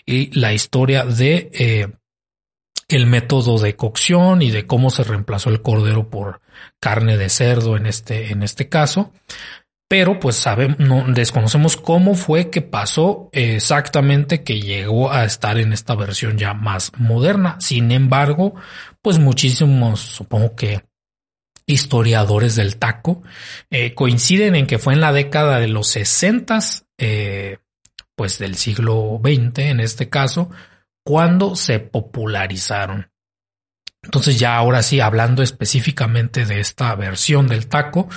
y 0.07 0.39
la 0.39 0.53
historia 0.53 1.05
de 1.05 1.99
el 2.89 3.07
método 3.07 3.59
de 3.59 3.76
cocción 3.76 4.41
y 4.43 4.51
de 4.51 4.66
cómo 4.66 4.91
se 4.91 5.05
reemplazó 5.05 5.51
el 5.51 5.62
cordero 5.62 6.09
por 6.09 6.41
carne 6.80 7.18
de 7.18 7.28
cerdo 7.28 7.76
en 7.76 7.86
este, 7.86 8.32
en 8.32 8.43
este 8.43 8.68
caso. 8.68 9.12
Pero 9.91 10.20
pues 10.20 10.36
sabemos, 10.36 10.78
no 10.78 11.05
desconocemos 11.09 11.78
cómo 11.78 12.14
fue 12.14 12.51
que 12.51 12.61
pasó 12.61 13.30
exactamente 13.32 14.43
que 14.43 14.61
llegó 14.61 15.11
a 15.11 15.24
estar 15.24 15.57
en 15.59 15.72
esta 15.72 15.95
versión 15.95 16.36
ya 16.36 16.53
más 16.53 16.93
moderna. 16.99 17.57
Sin 17.61 17.91
embargo, 17.91 18.55
pues 19.03 19.18
muchísimos, 19.18 20.01
supongo 20.01 20.55
que 20.55 20.82
historiadores 21.66 22.57
del 22.57 22.78
taco 22.78 23.22
eh, 23.70 23.94
coinciden 23.94 24.57
en 24.57 24.66
que 24.66 24.78
fue 24.78 24.94
en 24.94 25.01
la 25.01 25.12
década 25.12 25.61
de 25.61 25.68
los 25.68 25.88
60, 25.88 26.59
eh, 26.99 27.59
pues 28.16 28.38
del 28.38 28.57
siglo 28.57 29.20
XX 29.22 29.59
en 29.59 29.80
este 29.80 30.09
caso, 30.09 30.51
cuando 31.05 31.57
se 31.57 31.78
popularizaron. 31.78 33.11
Entonces 34.03 34.38
ya 34.38 34.57
ahora 34.57 34.82
sí, 34.82 35.01
hablando 35.01 35.42
específicamente 35.42 36.44
de 36.46 36.61
esta 36.61 36.94
versión 36.94 37.49
del 37.49 37.68
taco, 37.68 38.09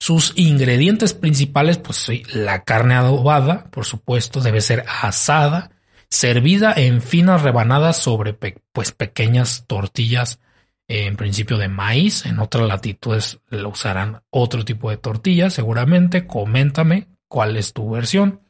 sus 0.00 0.32
ingredientes 0.36 1.14
principales, 1.14 1.78
pues 1.78 2.08
la 2.34 2.64
carne 2.64 2.94
adobada, 2.94 3.70
por 3.70 3.84
supuesto, 3.84 4.40
debe 4.40 4.60
ser 4.60 4.84
asada, 4.88 5.70
servida 6.12 6.74
en 6.76 7.00
finas 7.00 7.40
rebanadas 7.40 7.96
sobre 7.96 8.34
pues 8.34 8.92
pequeñas 8.92 9.64
tortillas, 9.66 10.40
en 10.86 11.16
principio 11.16 11.56
de 11.56 11.68
maíz, 11.68 12.26
en 12.26 12.38
otras 12.38 12.68
latitudes 12.68 13.40
lo 13.48 13.70
usarán 13.70 14.22
otro 14.28 14.62
tipo 14.62 14.90
de 14.90 14.98
tortillas, 14.98 15.54
seguramente. 15.54 16.26
Coméntame 16.26 17.08
cuál 17.28 17.56
es 17.56 17.72
tu 17.72 17.90
versión. 17.90 18.42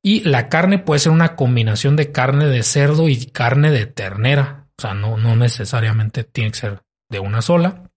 Y 0.00 0.20
la 0.20 0.48
carne 0.48 0.78
puede 0.78 1.00
ser 1.00 1.10
una 1.10 1.34
combinación 1.34 1.96
de 1.96 2.12
carne 2.12 2.46
de 2.46 2.62
cerdo 2.62 3.08
y 3.08 3.26
carne 3.26 3.72
de 3.72 3.86
ternera. 3.86 4.68
O 4.78 4.82
sea, 4.82 4.94
no, 4.94 5.16
no 5.16 5.34
necesariamente 5.34 6.22
tiene 6.22 6.52
que 6.52 6.58
ser 6.58 6.82
de 7.10 7.18
una 7.18 7.42
sola. 7.42 7.90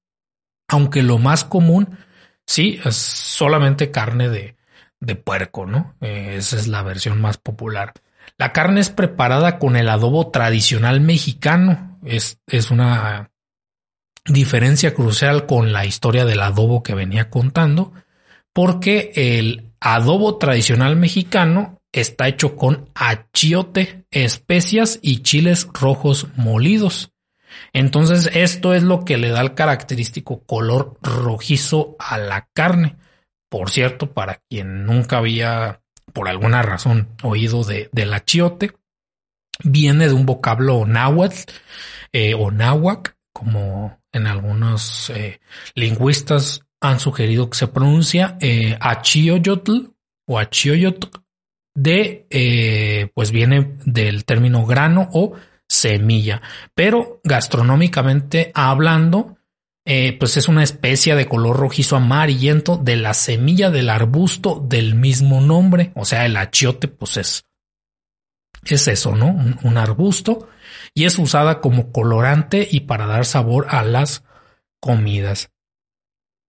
Aunque 0.68 1.04
lo 1.04 1.20
más 1.20 1.46
común, 1.46 2.00
sí, 2.48 2.80
es 2.84 2.96
solamente 2.96 3.92
carne 3.92 4.30
de, 4.30 4.56
de 5.00 5.16
puerco, 5.16 5.68
¿no? 5.68 5.94
Eh, 6.02 6.38
esa 6.38 6.56
es 6.56 6.68
la 6.68 6.82
versión 6.82 7.22
más 7.22 7.38
popular. 7.38 7.94
La 8.38 8.52
carne 8.52 8.82
es 8.82 8.90
preparada 8.90 9.60
con 9.60 9.78
el 9.78 9.88
adobo 9.90 10.30
tradicional 10.30 11.00
mexicano. 11.00 12.00
Es, 12.04 12.38
una 12.70 13.32
diferencia 14.26 14.94
crucial 14.94 15.46
con 15.46 15.72
la 15.72 15.86
historia 15.86 16.26
del 16.26 16.42
adobo 16.42 16.84
que 16.84 16.96
venía 16.96 17.30
contando, 17.30 17.94
porque 18.54 19.12
el 19.16 19.72
adobo 19.80 20.38
tradicional 20.38 20.96
mexicano 20.96 21.80
está 21.92 22.28
hecho 22.28 22.58
con 22.58 22.90
achiote, 22.94 24.06
especias 24.12 25.00
y 25.02 25.20
chiles 25.20 25.68
rojos 25.74 26.28
molidos. 26.36 27.12
Entonces 27.72 28.30
esto 28.34 28.74
es 28.74 28.84
lo 28.84 29.06
que 29.06 29.18
le 29.18 29.30
da 29.30 29.42
el 29.42 29.54
característico 29.54 30.44
color 30.46 30.98
rojizo 31.02 31.96
a 32.00 32.18
la 32.18 32.50
carne. 32.54 32.98
Por 33.50 33.70
cierto, 33.70 34.12
para 34.12 34.42
quien 34.50 34.86
nunca 34.86 35.18
había 35.20 35.82
por 36.16 36.30
alguna 36.30 36.64
razón 36.64 37.10
oído 37.22 37.64
de, 37.66 37.90
del 37.92 38.14
achiote, 38.14 38.72
viene 39.64 40.08
de 40.08 40.14
un 40.14 40.26
vocablo 40.26 40.86
náhuatl 40.86 41.52
eh, 42.14 42.34
o 42.34 42.50
náhuac, 42.50 43.18
como 43.34 44.00
en 44.14 44.26
algunos 44.26 45.10
eh, 45.10 45.42
lingüistas 45.76 46.62
han 46.80 47.02
sugerido 47.02 47.50
que 47.50 47.58
se 47.58 47.68
pronuncia 47.68 48.38
eh, 48.40 48.78
achioyotl 48.80 49.92
o 50.26 50.40
achioyotl 50.40 51.20
de, 51.76 52.26
eh, 52.30 53.12
pues 53.14 53.32
viene 53.32 53.78
del 53.84 54.24
término 54.24 54.66
grano 54.66 55.10
o 55.12 55.34
semilla, 55.68 56.42
pero 56.74 57.20
gastronómicamente 57.26 58.52
hablando, 58.54 59.35
eh, 59.86 60.18
pues 60.18 60.36
es 60.38 60.48
una 60.48 60.64
especie 60.64 61.16
de 61.16 61.28
color 61.28 61.58
rojizo 61.58 61.96
amarillento 61.96 62.78
de 62.78 62.96
la 62.96 63.14
semilla 63.14 63.70
del 63.70 63.90
arbusto 63.90 64.60
del 64.68 64.96
mismo 64.96 65.42
nombre, 65.42 65.92
o 65.96 66.06
sea, 66.06 66.26
el 66.26 66.36
achiote, 66.38 66.88
pues 66.88 67.18
es, 67.18 67.46
es 68.66 68.88
eso, 68.88 69.16
¿no? 69.16 69.28
Un, 69.28 69.78
arbusto 69.78 70.50
y 70.96 71.06
es 71.06 71.20
usada 71.20 71.62
como 71.62 71.92
colorante 71.92 72.68
y 72.70 72.82
para 72.82 73.06
dar 73.06 73.26
sabor 73.26 73.68
a 73.70 73.84
las 73.84 74.24
comidas. 74.80 75.52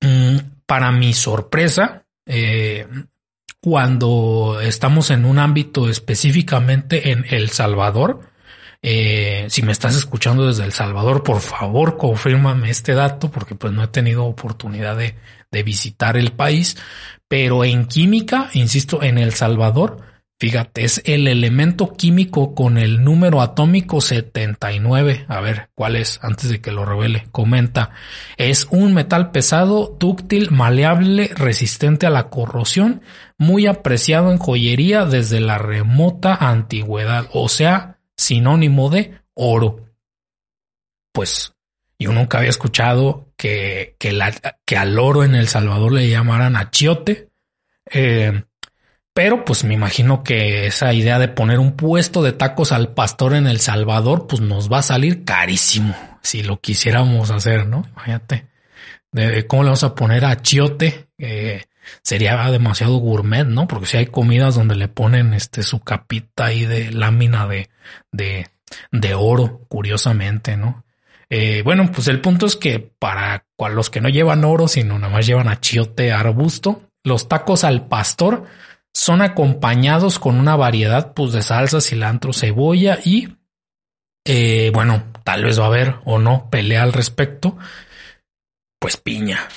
Mm, 0.01 0.37
para 0.65 0.91
mi 0.93 1.13
sorpresa, 1.13 2.07
eh, 2.25 2.87
cuando 3.61 4.61
estamos 4.63 5.11
en 5.11 5.25
un 5.25 5.39
ámbito 5.39 5.89
específicamente 5.91 7.11
en 7.11 7.27
El 7.29 7.51
Salvador. 7.51 8.31
Eh, 8.83 9.47
si 9.49 9.63
me 9.63 9.73
estás 9.73 9.97
escuchando 9.97 10.47
desde 10.47 10.65
El 10.65 10.73
Salvador, 10.73 11.23
por 11.23 11.41
favor, 11.41 11.97
confírmame 11.97 12.71
este 12.71 12.95
dato 12.95 13.31
porque 13.31 13.55
pues 13.55 13.73
no 13.73 13.83
he 13.83 13.89
tenido 13.89 14.25
oportunidad 14.25 14.97
de, 14.97 15.17
de 15.51 15.63
visitar 15.63 16.17
el 16.17 16.33
país. 16.33 16.77
Pero 17.29 17.65
en 17.65 17.87
química, 17.87 18.51
insisto, 18.53 19.03
en 19.03 19.19
El 19.19 19.33
Salvador, 19.33 20.03
Fíjate, 20.39 20.85
es 20.85 21.01
el 21.07 21.29
elemento 21.29 21.95
químico 21.95 22.55
con 22.55 22.77
el 22.77 23.03
número 23.03 23.41
atómico 23.41 24.03
79. 24.03 25.25
A 25.29 25.41
ver, 25.41 25.71
¿cuál 25.75 25.97
es? 25.97 26.19
Antes 26.21 26.51
de 26.51 26.61
que 26.61 26.73
lo 26.73 26.85
revele, 26.85 27.27
comenta. 27.33 27.93
Es 28.37 28.67
un 28.71 28.93
metal 28.93 29.31
pesado, 29.31 29.97
dúctil, 29.99 30.51
maleable, 30.51 31.31
resistente 31.35 32.07
a 32.07 32.11
la 32.11 32.29
corrosión, 32.29 33.01
muy 33.39 33.67
apreciado 33.67 34.31
en 34.31 34.37
joyería 34.37 35.07
desde 35.07 35.41
la 35.41 35.57
remota 35.57 36.35
antigüedad, 36.35 37.29
o 37.33 37.49
sea, 37.49 37.96
sinónimo 38.27 38.91
de 38.91 39.21
oro. 39.35 39.87
Pues 41.13 41.55
yo 41.99 42.13
nunca 42.13 42.39
había 42.39 42.51
escuchado 42.51 43.33
que, 43.37 43.97
que, 43.99 44.13
la, 44.13 44.33
que 44.65 44.77
al 44.77 44.99
oro 44.99 45.25
en 45.25 45.35
El 45.35 45.49
Salvador 45.49 45.93
le 45.93 46.11
llamaran 46.11 46.57
achiote. 46.57 47.31
Eh, 47.91 48.45
pero 49.15 49.45
pues 49.45 49.65
me 49.65 49.75
imagino 49.75 50.23
que 50.23 50.67
esa 50.67 50.93
idea 50.93 51.19
de 51.19 51.29
poner 51.29 51.59
un 51.59 51.77
puesto 51.77 52.23
de 52.23 52.33
tacos 52.33 52.73
al 52.73 52.93
pastor 52.93 53.35
en 53.35 53.47
El 53.47 53.61
Salvador, 53.61 54.27
pues 54.27 54.43
nos 54.43 54.71
va 54.71 54.79
a 54.79 54.83
salir 54.83 55.25
carísimo 55.25 55.95
si 56.23 56.43
lo 56.43 56.61
quisiéramos 56.61 57.31
hacer, 57.31 57.67
¿no? 57.67 57.87
Imagínate. 57.93 58.49
Cómo 59.47 59.63
le 59.63 59.69
vamos 59.69 59.85
a 59.85 59.95
poner 59.95 60.27
a 60.27 60.43
chiote, 60.43 61.09
sería 62.03 62.51
demasiado 62.51 62.97
gourmet, 62.97 63.47
¿no? 63.47 63.69
Porque 63.69 63.87
si 63.87 63.97
hay 63.97 64.07
comidas 64.07 64.55
donde 64.55 64.77
le 64.77 64.89
ponen 64.89 65.35
este 65.35 65.63
su 65.63 65.81
capita 65.81 66.47
ahí 66.47 66.65
de 66.65 66.93
lámina 66.93 67.47
de, 67.47 67.69
de, 68.13 68.49
de 68.93 69.15
oro, 69.15 69.63
curiosamente, 69.69 70.57
¿no? 70.57 70.85
Eh, 71.29 71.63
bueno, 71.65 71.91
pues 71.93 72.07
el 72.09 72.21
punto 72.21 72.47
es 72.47 72.57
que 72.57 72.79
para 72.79 73.47
los 73.71 73.91
que 73.91 74.01
no 74.01 74.09
llevan 74.09 74.45
oro, 74.45 74.69
sino 74.69 74.99
nada 74.99 75.13
más 75.13 75.27
llevan 75.27 75.49
achiote 75.49 76.13
arbusto, 76.13 76.83
los 77.03 77.29
tacos 77.29 77.65
al 77.65 77.89
pastor 77.89 78.45
son 78.95 79.23
acompañados 79.23 80.19
con 80.19 80.39
una 80.39 80.57
variedad 80.57 81.13
pues, 81.15 81.33
de 81.33 81.43
salsa, 81.43 81.81
cilantro, 81.81 82.33
cebolla 82.33 82.99
y 83.05 83.37
eh, 84.25 84.71
bueno, 84.73 85.05
tal 85.23 85.45
vez 85.45 85.61
va 85.61 85.65
a 85.65 85.69
haber 85.69 85.97
o 86.05 86.19
no 86.19 86.49
pelea 86.51 86.83
al 86.83 86.93
respecto, 86.93 87.57
pues 88.81 88.97
piña. 88.97 89.49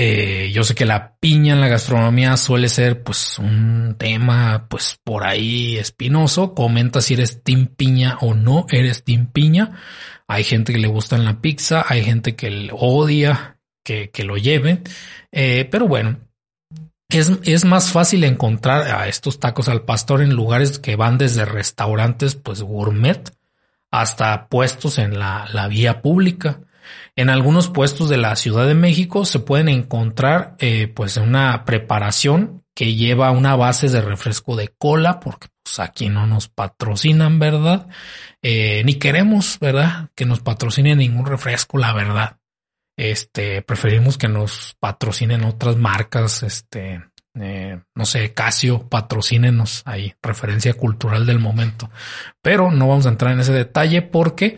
Eh, 0.00 0.52
yo 0.52 0.62
sé 0.62 0.76
que 0.76 0.84
la 0.84 1.16
piña 1.18 1.54
en 1.54 1.60
la 1.60 1.66
gastronomía 1.66 2.36
suele 2.36 2.68
ser 2.68 3.02
pues 3.02 3.36
un 3.40 3.96
tema 3.98 4.68
pues 4.70 4.96
por 5.02 5.26
ahí 5.26 5.76
espinoso. 5.76 6.54
Comenta 6.54 7.00
si 7.00 7.14
eres 7.14 7.42
team 7.42 7.66
piña 7.66 8.16
o 8.20 8.34
no 8.34 8.66
eres 8.70 9.02
team 9.02 9.26
piña. 9.26 9.72
Hay 10.28 10.44
gente 10.44 10.72
que 10.72 10.78
le 10.78 10.86
gusta 10.86 11.16
en 11.16 11.24
la 11.24 11.40
pizza, 11.40 11.84
hay 11.88 12.04
gente 12.04 12.36
que 12.36 12.70
odia 12.72 13.58
que, 13.82 14.10
que 14.10 14.22
lo 14.22 14.36
lleven. 14.36 14.84
Eh, 15.32 15.66
pero 15.68 15.88
bueno, 15.88 16.20
es, 17.08 17.64
más 17.64 17.90
fácil 17.90 18.22
encontrar 18.22 18.82
a 18.82 19.08
estos 19.08 19.40
tacos 19.40 19.68
al 19.68 19.82
pastor 19.82 20.22
en 20.22 20.32
lugares 20.32 20.78
que 20.78 20.94
van 20.94 21.18
desde 21.18 21.44
restaurantes 21.44 22.36
pues 22.36 22.62
gourmet 22.62 23.32
hasta 23.90 24.46
puestos 24.48 24.98
en 24.98 25.18
la, 25.18 25.48
la 25.52 25.66
vía 25.66 26.02
pública. 26.02 26.60
En 27.18 27.30
algunos 27.30 27.68
puestos 27.68 28.08
de 28.08 28.16
la 28.16 28.36
Ciudad 28.36 28.68
de 28.68 28.76
México 28.76 29.24
se 29.24 29.40
pueden 29.40 29.68
encontrar 29.68 30.54
eh, 30.60 30.86
pues 30.86 31.16
una 31.16 31.64
preparación 31.64 32.62
que 32.76 32.94
lleva 32.94 33.32
una 33.32 33.56
base 33.56 33.88
de 33.88 34.00
refresco 34.00 34.54
de 34.54 34.68
cola, 34.68 35.18
porque 35.18 35.48
pues 35.64 35.80
aquí 35.80 36.10
no 36.10 36.28
nos 36.28 36.46
patrocinan, 36.46 37.40
¿verdad? 37.40 37.88
Eh, 38.40 38.84
ni 38.84 39.00
queremos, 39.00 39.58
¿verdad? 39.58 40.10
Que 40.14 40.26
nos 40.26 40.38
patrocine 40.38 40.94
ningún 40.94 41.26
refresco, 41.26 41.76
la 41.76 41.92
verdad. 41.92 42.36
Este, 42.96 43.62
preferimos 43.62 44.16
que 44.16 44.28
nos 44.28 44.76
patrocinen 44.78 45.42
otras 45.42 45.74
marcas, 45.74 46.44
este, 46.44 47.00
eh, 47.34 47.80
no 47.96 48.06
sé, 48.06 48.32
Casio, 48.32 48.88
patrocínenos 48.88 49.82
ahí, 49.86 50.14
referencia 50.22 50.74
cultural 50.74 51.26
del 51.26 51.40
momento. 51.40 51.90
Pero 52.42 52.70
no 52.70 52.86
vamos 52.86 53.06
a 53.06 53.08
entrar 53.08 53.32
en 53.32 53.40
ese 53.40 53.52
detalle 53.52 54.02
porque 54.02 54.56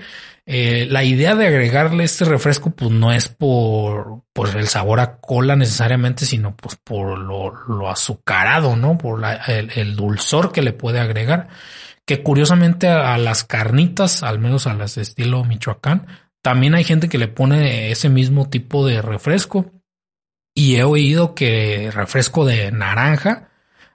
eh, 0.53 0.87
la 0.91 1.05
idea 1.05 1.37
de 1.37 1.47
agregarle 1.47 2.03
este 2.03 2.25
refresco, 2.25 2.71
pues 2.71 2.91
no 2.91 3.13
es 3.13 3.29
por, 3.29 4.25
por 4.33 4.49
el 4.57 4.67
sabor 4.67 4.99
a 4.99 5.21
cola 5.21 5.55
necesariamente, 5.55 6.27
sino 6.27 6.57
pues 6.57 6.75
por 6.75 7.17
lo, 7.19 7.53
lo 7.69 7.89
azucarado, 7.89 8.75
¿no? 8.75 8.99
Por 8.99 9.23
el, 9.47 9.71
el, 9.77 9.95
dulzor 9.95 10.51
que 10.51 10.63
le 10.63 10.73
puede 10.73 10.99
agregar 10.99 11.49
que 12.11 12.25
curiosamente 12.25 12.89
a, 12.89 13.17
las 13.19 13.45
carnitas, 13.45 14.25
al 14.25 14.41
menos 14.41 14.67
a 14.67 14.75
las 14.75 14.97
de 14.97 15.03
estilo 15.03 15.45
Michoacán, 15.45 16.09
también 16.43 16.75
hay 16.75 16.83
gente 16.83 17.09
que 17.09 17.19
le 17.19 17.29
pone 17.29 17.93
ese 17.93 18.09
mismo 18.09 18.51
tipo 18.51 18.85
de 18.85 19.01
refresco. 19.01 19.71
Y 20.53 20.75
he 20.75 20.83
oído 20.83 21.37
que 21.37 21.93
refresco 21.95 22.45
de 22.45 22.73
naranja 22.73 23.51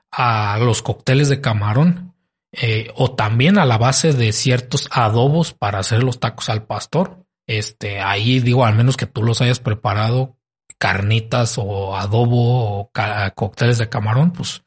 a 0.10 0.58
los 0.62 0.82
cócteles 0.82 1.28
de 1.28 1.41
camarón 1.41 2.14
eh, 2.62 2.91
o 2.95 3.16
también 3.16 3.58
a 3.58 3.66
la 3.66 3.78
base 3.78 4.14
de 4.14 4.32
ciertos 4.32 4.88
adobos 4.91 5.53
para 5.53 5.80
hacer 5.80 6.03
los 6.03 6.20
tacos 6.20 6.49
al 6.49 6.66
pastor. 6.66 7.26
Este, 7.47 7.99
ahí 7.99 8.39
digo, 8.39 8.66
al 8.66 8.76
menos 8.76 8.97
que 8.97 9.06
tú 9.06 9.24
los 9.24 9.41
hayas 9.41 9.60
preparado, 9.60 10.38
carnitas 10.78 11.58
o 11.58 11.95
adobo 11.95 12.80
o 12.80 12.91
cócteles 13.36 13.78
de 13.78 13.89
camarón, 13.89 14.32
pues 14.32 14.64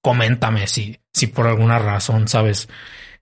coméntame 0.00 0.66
si, 0.66 1.00
si 1.12 1.26
por 1.26 1.46
alguna 1.46 1.78
razón 1.78 2.28
sabes 2.28 2.68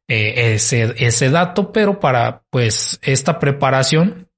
eh, 0.06 0.54
ese, 0.54 0.94
ese 0.98 1.30
dato, 1.30 1.72
pero 1.72 1.98
para 1.98 2.42
pues 2.50 2.98
esta 3.02 3.38
preparación 3.38 4.28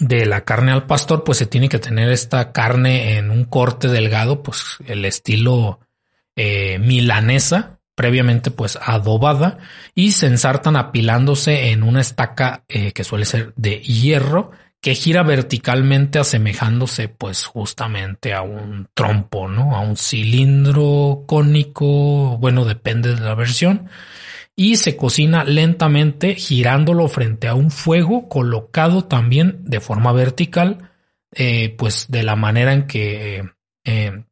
de 0.00 0.26
la 0.26 0.44
carne 0.44 0.72
al 0.72 0.86
pastor, 0.86 1.24
pues 1.24 1.38
se 1.38 1.46
tiene 1.46 1.68
que 1.68 1.78
tener 1.78 2.10
esta 2.10 2.52
carne 2.52 3.16
en 3.16 3.30
un 3.30 3.44
corte 3.44 3.88
delgado, 3.88 4.42
pues 4.42 4.78
el 4.86 5.04
estilo 5.04 5.80
eh, 6.34 6.78
milanesa, 6.78 7.80
previamente 7.96 8.52
pues 8.52 8.78
adobada 8.80 9.58
y 9.94 10.12
se 10.12 10.26
ensartan 10.26 10.76
apilándose 10.76 11.70
en 11.70 11.82
una 11.82 12.00
estaca 12.00 12.62
eh, 12.68 12.92
que 12.92 13.02
suele 13.02 13.24
ser 13.24 13.52
de 13.56 13.80
hierro 13.80 14.52
que 14.80 14.94
gira 14.94 15.24
verticalmente 15.24 16.20
asemejándose 16.20 17.08
pues 17.08 17.46
justamente 17.46 18.32
a 18.34 18.42
un 18.42 18.88
trompo, 18.94 19.48
¿no? 19.48 19.74
A 19.74 19.80
un 19.80 19.96
cilindro 19.96 21.24
cónico, 21.26 22.38
bueno, 22.38 22.64
depende 22.64 23.16
de 23.16 23.20
la 23.20 23.34
versión, 23.34 23.88
y 24.54 24.76
se 24.76 24.96
cocina 24.96 25.42
lentamente 25.42 26.36
girándolo 26.36 27.08
frente 27.08 27.48
a 27.48 27.54
un 27.54 27.72
fuego 27.72 28.28
colocado 28.28 29.04
también 29.04 29.58
de 29.64 29.80
forma 29.80 30.12
vertical, 30.12 30.92
eh, 31.32 31.74
pues 31.76 32.06
de 32.08 32.22
la 32.22 32.36
manera 32.36 32.72
en 32.72 32.86
que 32.86 33.42
eh, 33.84 34.24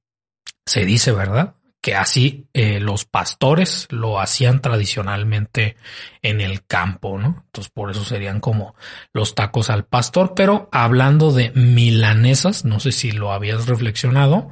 se 0.65 0.85
dice, 0.85 1.11
¿verdad? 1.11 1.57
Que 1.85 1.95
así 1.95 2.47
eh, 2.55 2.81
los 2.81 3.05
pastores 3.05 3.89
lo 3.91 4.19
hacían 4.19 4.63
tradicionalmente 4.63 5.77
en 6.23 6.41
el 6.41 6.65
campo, 6.65 7.19
¿no? 7.19 7.43
Entonces 7.45 7.71
por 7.71 7.91
eso 7.91 8.07
serían 8.07 8.41
como 8.41 8.75
los 9.13 9.35
tacos 9.35 9.69
al 9.69 9.85
pastor, 9.85 10.33
pero 10.35 10.71
hablando 10.73 11.31
de 11.31 11.51
milanesas, 11.51 12.65
no 12.65 12.81
sé 12.81 12.91
si 12.91 13.13
lo 13.13 13.35
habías 13.35 13.67
reflexionado, 13.67 14.49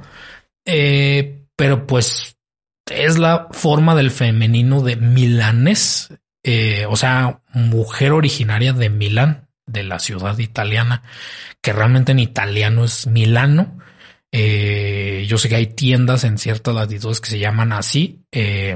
eh, 0.63 1.47
pero 1.55 1.87
pues 1.87 2.37
es 2.85 3.17
la 3.17 3.47
forma 3.49 3.95
del 3.95 4.11
femenino 4.11 4.81
de 4.81 4.95
milanés, 4.95 6.13
eh, 6.43 6.85
o 6.87 6.95
sea, 6.95 7.41
mujer 7.51 8.11
originaria 8.11 8.73
de 8.73 8.91
Milán, 8.91 9.49
de 9.65 9.81
la 9.81 9.97
ciudad 9.97 10.37
italiana, 10.37 11.01
que 11.61 11.73
realmente 11.73 12.11
en 12.11 12.19
italiano 12.19 12.83
es 12.83 13.07
Milano, 13.07 13.79
eh, 14.35 15.25
yo 15.27 15.37
sé 15.37 15.47
que 15.47 15.55
hay 15.55 15.67
tiendas 15.67 16.23
en 16.23 16.39
ciertas 16.39 16.73
latitudes 16.73 17.21
que 17.21 17.29
se 17.29 17.37
llaman 17.37 17.71
así. 17.71 18.25
Eh, 18.31 18.75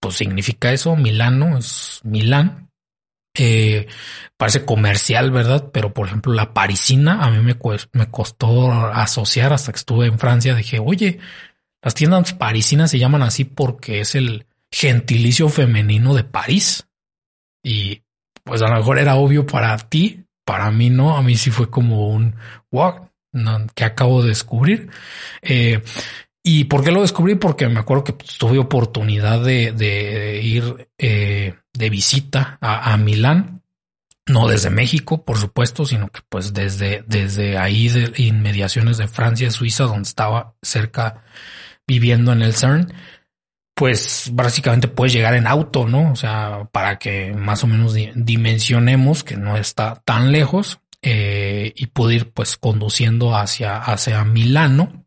pues 0.00 0.16
significa 0.16 0.72
eso. 0.72 0.96
Milano 0.96 1.56
es 1.56 2.00
Milán. 2.02 2.68
Eh, 3.34 3.86
parece 4.36 4.64
comercial, 4.64 5.30
¿verdad? 5.30 5.70
Pero 5.72 5.94
por 5.94 6.08
ejemplo, 6.08 6.34
la 6.34 6.52
parisina 6.52 7.22
a 7.22 7.30
mí 7.30 7.38
me, 7.38 7.56
me 7.92 8.10
costó 8.10 8.72
asociar 8.72 9.52
hasta 9.52 9.70
que 9.70 9.78
estuve 9.78 10.06
en 10.06 10.18
Francia. 10.18 10.56
Dije, 10.56 10.80
oye, 10.80 11.20
las 11.80 11.94
tiendas 11.94 12.32
parisinas 12.32 12.90
se 12.90 12.98
llaman 12.98 13.22
así 13.22 13.44
porque 13.44 14.00
es 14.00 14.16
el 14.16 14.46
gentilicio 14.72 15.48
femenino 15.48 16.12
de 16.12 16.24
París. 16.24 16.88
Y 17.62 18.02
pues 18.42 18.60
a 18.62 18.68
lo 18.68 18.78
mejor 18.78 18.98
era 18.98 19.14
obvio 19.14 19.46
para 19.46 19.78
ti, 19.78 20.24
para 20.44 20.72
mí 20.72 20.90
no. 20.90 21.16
A 21.16 21.22
mí 21.22 21.36
sí 21.36 21.52
fue 21.52 21.70
como 21.70 22.08
un 22.08 22.34
wow 22.72 23.11
que 23.74 23.84
acabo 23.84 24.22
de 24.22 24.28
descubrir. 24.28 24.90
Eh, 25.42 25.82
¿Y 26.42 26.64
por 26.64 26.82
qué 26.82 26.90
lo 26.90 27.02
descubrí? 27.02 27.36
Porque 27.36 27.68
me 27.68 27.80
acuerdo 27.80 28.04
que 28.04 28.12
pues, 28.14 28.36
tuve 28.36 28.58
oportunidad 28.58 29.44
de, 29.44 30.40
ir 30.42 30.88
eh, 30.98 31.54
de 31.72 31.90
visita 31.90 32.58
a, 32.60 32.96
Milán, 32.96 33.62
no 34.26 34.48
desde 34.48 34.70
México, 34.70 35.24
por 35.24 35.38
supuesto, 35.38 35.86
sino 35.86 36.08
que 36.08 36.20
pues 36.28 36.52
desde, 36.52 37.04
desde 37.06 37.58
ahí 37.58 37.88
de 37.88 38.12
inmediaciones 38.16 38.98
de 38.98 39.06
Francia, 39.06 39.50
Suiza, 39.50 39.84
donde 39.84 40.08
estaba 40.08 40.54
cerca 40.62 41.24
viviendo 41.86 42.32
en 42.32 42.42
el 42.42 42.54
CERN, 42.54 42.92
pues 43.74 44.30
básicamente 44.32 44.88
puedes 44.88 45.12
llegar 45.12 45.34
en 45.34 45.46
auto, 45.46 45.86
¿no? 45.86 46.12
O 46.12 46.16
sea, 46.16 46.68
para 46.72 46.98
que 46.98 47.32
más 47.32 47.64
o 47.64 47.66
menos 47.66 47.94
dimensionemos 48.14 49.24
que 49.24 49.36
no 49.36 49.56
está 49.56 50.02
tan 50.04 50.32
lejos. 50.32 50.81
Eh, 51.02 51.72
y 51.74 51.86
pude 51.86 52.14
ir 52.14 52.32
pues 52.32 52.56
conduciendo 52.56 53.36
hacia, 53.36 53.76
hacia 53.76 54.24
Milano. 54.24 55.06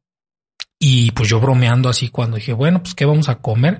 Y 0.78 1.12
pues 1.12 1.30
yo 1.30 1.40
bromeando 1.40 1.90
así 1.90 2.10
cuando 2.10 2.38
dije, 2.38 2.54
bueno, 2.54 2.84
pues 2.84 2.96
qué 2.96 3.06
vamos 3.06 3.30
a 3.30 3.40
comer. 3.40 3.80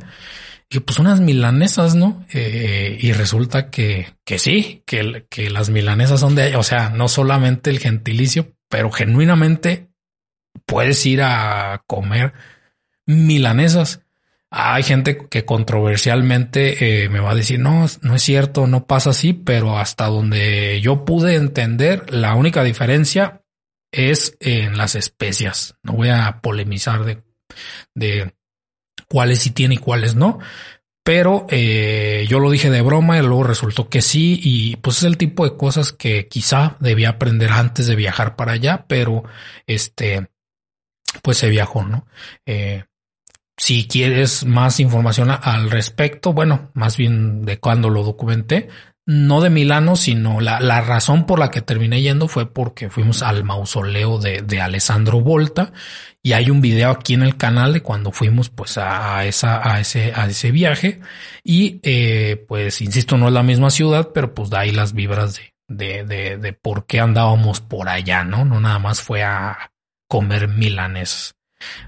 Y 0.70 0.80
pues 0.80 0.98
unas 0.98 1.20
milanesas, 1.20 1.94
¿no? 1.96 2.26
Eh, 2.34 2.98
y 3.00 3.12
resulta 3.12 3.70
que, 3.70 4.16
que 4.26 4.40
sí, 4.40 4.82
que, 4.86 5.26
que 5.30 5.50
las 5.50 5.70
milanesas 5.70 6.20
son 6.20 6.36
de 6.36 6.44
allá. 6.44 6.60
O 6.60 6.64
sea, 6.64 6.90
no 6.90 7.08
solamente 7.08 7.70
el 7.70 7.80
gentilicio, 7.80 8.56
pero 8.70 8.92
genuinamente 8.92 9.90
puedes 10.66 11.06
ir 11.06 11.22
a 11.22 11.84
comer 11.86 12.34
milanesas. 13.06 14.05
Hay 14.52 14.84
gente 14.84 15.28
que 15.30 15.44
controversialmente 15.44 17.04
eh, 17.04 17.10
me 17.10 17.20
va 17.20 17.32
a 17.32 17.36
decir, 17.36 17.60
no, 17.60 17.86
no 18.02 18.16
es 18.16 18.22
cierto, 18.22 18.68
no 18.68 18.86
pasa 18.88 19.10
así, 19.10 19.34
pero 19.34 19.78
hasta 19.78 20.06
donde 20.06 20.80
yo 20.82 21.04
pude 21.04 21.36
entender, 21.36 22.14
la 22.14 22.36
única 22.36 22.64
diferencia 22.64 23.42
es 23.92 24.38
en 24.40 24.78
las 24.78 24.96
especias. 24.96 25.76
No 25.84 25.94
voy 25.94 26.10
a 26.10 26.40
polemizar 26.42 27.04
de, 27.06 27.24
de 27.94 28.34
cuáles 29.10 29.40
sí 29.40 29.52
tiene 29.52 29.76
y 29.76 29.80
cuáles 29.80 30.16
no, 30.16 30.40
pero 31.06 31.46
eh, 31.50 32.26
yo 32.28 32.40
lo 32.40 32.50
dije 32.50 32.72
de 32.72 32.82
broma 32.82 33.20
y 33.20 33.22
luego 33.22 33.44
resultó 33.44 33.90
que 33.90 34.02
sí 34.02 34.40
y 34.44 34.76
pues 34.78 34.98
es 34.98 35.04
el 35.04 35.18
tipo 35.18 35.48
de 35.48 35.56
cosas 35.56 35.92
que 35.92 36.28
quizá 36.28 36.78
debía 36.80 37.10
aprender 37.10 37.52
antes 37.52 37.86
de 37.86 37.96
viajar 37.96 38.36
para 38.36 38.54
allá, 38.54 38.86
pero 38.88 39.24
este 39.68 40.30
pues 41.22 41.38
se 41.38 41.50
viajó, 41.50 41.84
¿no? 41.84 42.08
Eh, 42.46 42.86
si 43.58 43.88
quieres 43.88 44.46
más 44.46 44.80
información 44.80 45.30
al 45.32 45.70
respecto, 45.72 46.34
bueno, 46.34 46.72
más 46.74 46.98
bien 46.98 47.46
de 47.46 47.60
cuando 47.60 47.90
lo 47.90 48.04
documenté, 48.04 48.70
no 49.06 49.40
de 49.40 49.52
Milano, 49.52 49.96
sino 49.96 50.42
la, 50.42 50.60
la, 50.60 50.82
razón 50.82 51.26
por 51.26 51.38
la 51.38 51.52
que 51.52 51.62
terminé 51.62 52.02
yendo 52.02 52.28
fue 52.28 52.52
porque 52.52 52.90
fuimos 52.90 53.22
al 53.22 53.44
mausoleo 53.44 54.18
de, 54.18 54.42
de, 54.42 54.62
Alessandro 54.62 55.22
Volta 55.22 55.74
y 56.24 56.34
hay 56.34 56.50
un 56.50 56.60
video 56.60 56.90
aquí 56.90 57.14
en 57.14 57.22
el 57.22 57.38
canal 57.38 57.74
de 57.74 57.82
cuando 57.82 58.12
fuimos 58.12 58.50
pues 58.50 58.80
a, 58.80 59.24
esa, 59.26 59.62
a 59.72 59.80
ese, 59.80 60.12
a 60.16 60.26
ese 60.26 60.52
viaje 60.52 61.02
y 61.44 61.80
eh, 61.84 62.44
pues 62.48 62.82
insisto, 62.82 63.16
no 63.18 63.28
es 63.28 63.34
la 63.34 63.44
misma 63.44 63.70
ciudad, 63.70 64.10
pero 64.12 64.34
pues 64.34 64.50
da 64.50 64.62
ahí 64.62 64.72
las 64.72 64.94
vibras 64.94 65.36
de, 65.36 65.54
de, 65.68 66.04
de, 66.04 66.38
de 66.38 66.54
por 66.54 66.88
qué 66.88 67.00
andábamos 67.00 67.62
por 67.62 67.90
allá, 67.90 68.24
¿no? 68.24 68.44
No 68.44 68.60
nada 68.60 68.80
más 68.80 69.04
fue 69.04 69.24
a 69.24 69.72
comer 70.08 70.48
milanes. 70.48 71.36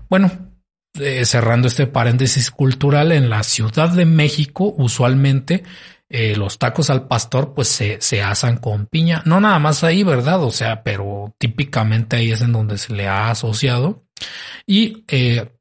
Bueno, 0.07 0.46
eh, 0.99 1.25
cerrando 1.25 1.67
este 1.67 1.87
paréntesis 1.87 2.51
cultural, 2.51 3.11
en 3.11 3.29
la 3.29 3.43
Ciudad 3.43 3.89
de 3.89 4.05
México 4.05 4.73
usualmente 4.77 5.63
eh, 6.09 6.37
los 6.37 6.57
tacos 6.57 6.89
al 6.89 7.07
pastor 7.07 7.53
pues 7.53 7.67
se, 7.67 7.99
se 7.99 8.23
asan 8.23 8.57
con 8.57 8.85
piña. 8.87 9.21
No 9.25 9.39
nada 9.39 9.59
más 9.59 9.83
ahí, 9.83 10.03
¿verdad? 10.03 10.41
O 10.43 10.51
sea, 10.51 10.83
pero 10.83 11.35
típicamente 11.37 12.15
ahí 12.15 12.31
es 12.31 12.41
en 12.41 12.53
donde 12.53 12.77
se 12.77 12.93
le 12.93 13.07
ha 13.07 13.29
asociado. 13.29 14.05
Y 14.65 15.03
eh, 15.09 15.51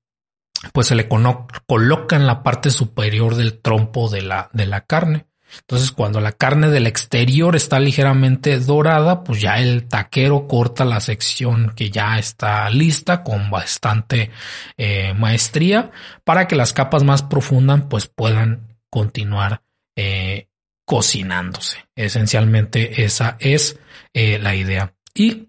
pues 0.72 0.87
se 0.87 0.95
le 0.95 1.09
coloca 1.09 2.16
en 2.16 2.26
la 2.26 2.43
parte 2.43 2.70
superior 2.70 3.34
del 3.34 3.61
trompo 3.61 4.09
de 4.09 4.22
la, 4.22 4.51
de 4.53 4.66
la 4.66 4.82
carne. 4.82 5.26
Entonces, 5.61 5.92
cuando 5.92 6.20
la 6.20 6.32
carne 6.32 6.68
del 6.68 6.86
exterior 6.86 7.57
está 7.57 7.80
ligeramente 7.80 8.59
dorada, 8.59 9.24
pues 9.24 9.40
ya 9.40 9.59
el 9.59 9.88
taquero 9.88 10.47
corta 10.47 10.84
la 10.84 11.01
sección 11.01 11.72
que 11.74 11.90
ya 11.90 12.18
está 12.18 12.68
lista 12.70 13.22
con 13.22 13.51
bastante 13.51 14.30
eh, 14.76 15.14
maestría 15.14 15.90
para 16.24 16.47
que 16.47 16.57
las 16.57 16.72
capas 16.72 17.05
más 17.05 17.22
profundas 17.22 17.82
pues 17.88 18.07
puedan 18.07 18.76
continuar 18.90 19.62
eh, 19.97 20.49
cocinándose. 20.84 21.78
Esencialmente 21.94 23.05
esa 23.05 23.36
es 23.40 23.78
eh, 24.12 24.38
la 24.38 24.55
idea. 24.55 24.94
Y 25.14 25.49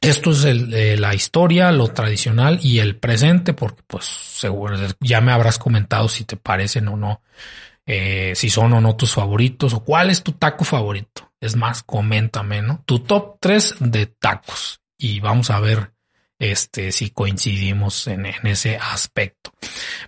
esto 0.00 0.32
es 0.32 0.44
la 0.44 1.14
historia, 1.14 1.72
lo 1.72 1.88
tradicional 1.88 2.60
y 2.62 2.78
el 2.78 2.96
presente, 2.96 3.54
porque 3.54 3.82
pues 3.86 4.04
seguro 4.04 4.76
ya 5.00 5.22
me 5.22 5.32
habrás 5.32 5.58
comentado 5.58 6.08
si 6.08 6.24
te 6.24 6.36
parecen 6.36 6.88
o 6.88 6.96
no 6.98 7.22
eh, 7.86 8.32
si 8.34 8.50
son 8.50 8.72
o 8.72 8.80
no 8.80 8.96
tus 8.96 9.14
favoritos 9.14 9.74
o 9.74 9.84
cuál 9.84 10.10
es 10.10 10.22
tu 10.22 10.32
taco 10.32 10.64
favorito. 10.64 11.32
Es 11.40 11.56
más, 11.56 11.82
coméntame, 11.82 12.62
¿no? 12.62 12.82
Tu 12.86 13.00
top 13.00 13.36
3 13.40 13.76
de 13.80 14.06
tacos 14.06 14.80
y 14.98 15.20
vamos 15.20 15.50
a 15.50 15.60
ver 15.60 15.94
este, 16.38 16.92
si 16.92 17.10
coincidimos 17.10 18.06
en, 18.06 18.26
ese 18.26 18.76
aspecto. 18.76 19.52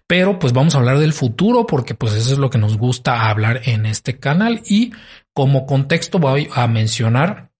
Pero 0.06 0.38
pues 0.38 0.52
vamos 0.52 0.74
a 0.74 0.78
hablar 0.78 0.98
del 0.98 1.12
futuro 1.12 1.66
porque 1.66 1.94
pues 1.94 2.12
eso 2.14 2.32
es 2.32 2.38
lo 2.38 2.50
que 2.50 2.58
nos 2.58 2.76
gusta 2.76 3.28
hablar 3.28 3.62
en 3.64 3.86
este 3.86 4.18
canal 4.18 4.62
y 4.66 4.92
como 5.32 5.66
contexto 5.66 6.18
voy 6.18 6.48
a 6.54 6.66
mencionar 6.66 7.52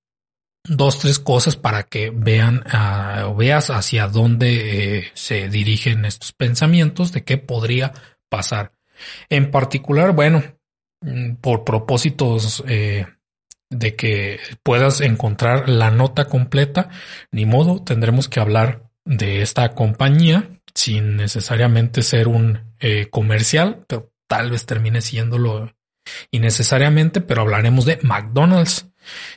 dos, 0.65 0.99
tres 0.99 1.19
cosas 1.19 1.57
para 1.57 1.85
que 1.85 2.11
vean 2.11 2.65
uh, 2.67 3.35
veas 3.35 3.71
hacia 3.71 4.09
dónde 4.09 4.99
eh, 4.99 5.11
se 5.15 5.49
dirigen 5.49 6.05
estos 6.05 6.33
pensamientos 6.33 7.13
de 7.13 7.25
qué 7.25 7.39
podría 7.39 7.93
pasar. 8.29 8.73
En 9.29 9.51
particular, 9.51 10.13
bueno, 10.13 10.43
mm, 11.01 11.37
por 11.37 11.65
propósitos 11.65 12.63
eh, 12.69 13.07
de 13.71 13.97
que 13.97 14.39
puedas 14.63 15.01
encontrar 15.01 15.69
la 15.69 15.91
nota 15.91 16.27
completa, 16.27 16.89
ni 17.31 17.47
modo, 17.47 17.83
tendremos 17.83 18.29
que 18.29 18.41
hablar 18.41 18.91
de 19.05 19.43
esta 19.43 19.75
compañía 19.75 20.49
sin 20.75 21.17
necesariamente 21.17 22.03
ser 22.03 22.29
un 22.29 22.75
eh, 22.81 23.09
comercial, 23.11 23.85
pero 23.89 24.13
tal 24.29 24.51
vez 24.51 24.67
termine 24.67 25.01
siéndolo 25.01 25.73
innecesariamente, 26.31 27.21
pero 27.21 27.43
hablaremos 27.43 27.85
de 27.85 27.99
McDonald's. 28.03 28.89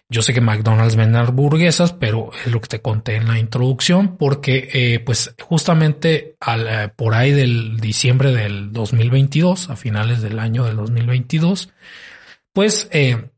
Yo 0.09 0.21
sé 0.21 0.33
que 0.33 0.41
McDonald's 0.41 0.95
vende 0.95 1.19
hamburguesas, 1.19 1.93
pero 1.93 2.31
es 2.45 2.51
lo 2.51 2.61
que 2.61 2.67
te 2.67 2.81
conté 2.81 3.15
en 3.15 3.27
la 3.27 3.39
introducción, 3.39 4.17
porque 4.17 4.69
eh, 4.73 4.99
pues 4.99 5.35
justamente 5.41 6.35
al, 6.39 6.67
eh, 6.67 6.89
por 6.95 7.13
ahí 7.13 7.31
del 7.31 7.79
diciembre 7.79 8.31
del 8.31 8.71
2022, 8.71 9.69
a 9.69 9.75
finales 9.75 10.21
del 10.21 10.39
año 10.39 10.65
del 10.65 10.77
2022, 10.77 11.69
pues 12.53 12.87
eh, 12.91 13.29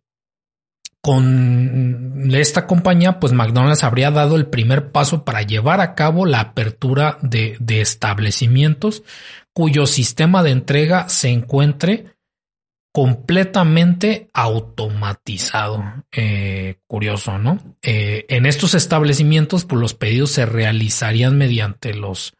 con 1.01 2.29
esta 2.31 2.67
compañía, 2.67 3.19
pues 3.19 3.33
McDonald's 3.33 3.83
habría 3.83 4.11
dado 4.11 4.35
el 4.35 4.45
primer 4.45 4.91
paso 4.91 5.25
para 5.25 5.41
llevar 5.41 5.81
a 5.81 5.95
cabo 5.95 6.25
la 6.25 6.39
apertura 6.39 7.17
de, 7.21 7.57
de 7.59 7.81
establecimientos 7.81 9.03
cuyo 9.53 9.85
sistema 9.85 10.43
de 10.43 10.51
entrega 10.51 11.09
se 11.09 11.29
encuentre 11.29 12.15
completamente 12.91 14.29
automatizado. 14.33 15.83
Eh, 16.11 16.75
curioso, 16.87 17.37
¿no? 17.37 17.77
Eh, 17.81 18.25
en 18.29 18.45
estos 18.45 18.73
establecimientos, 18.73 19.65
pues 19.65 19.79
los 19.79 19.93
pedidos 19.93 20.31
se 20.31 20.45
realizarían 20.45 21.37
mediante 21.37 21.93
los 21.93 22.33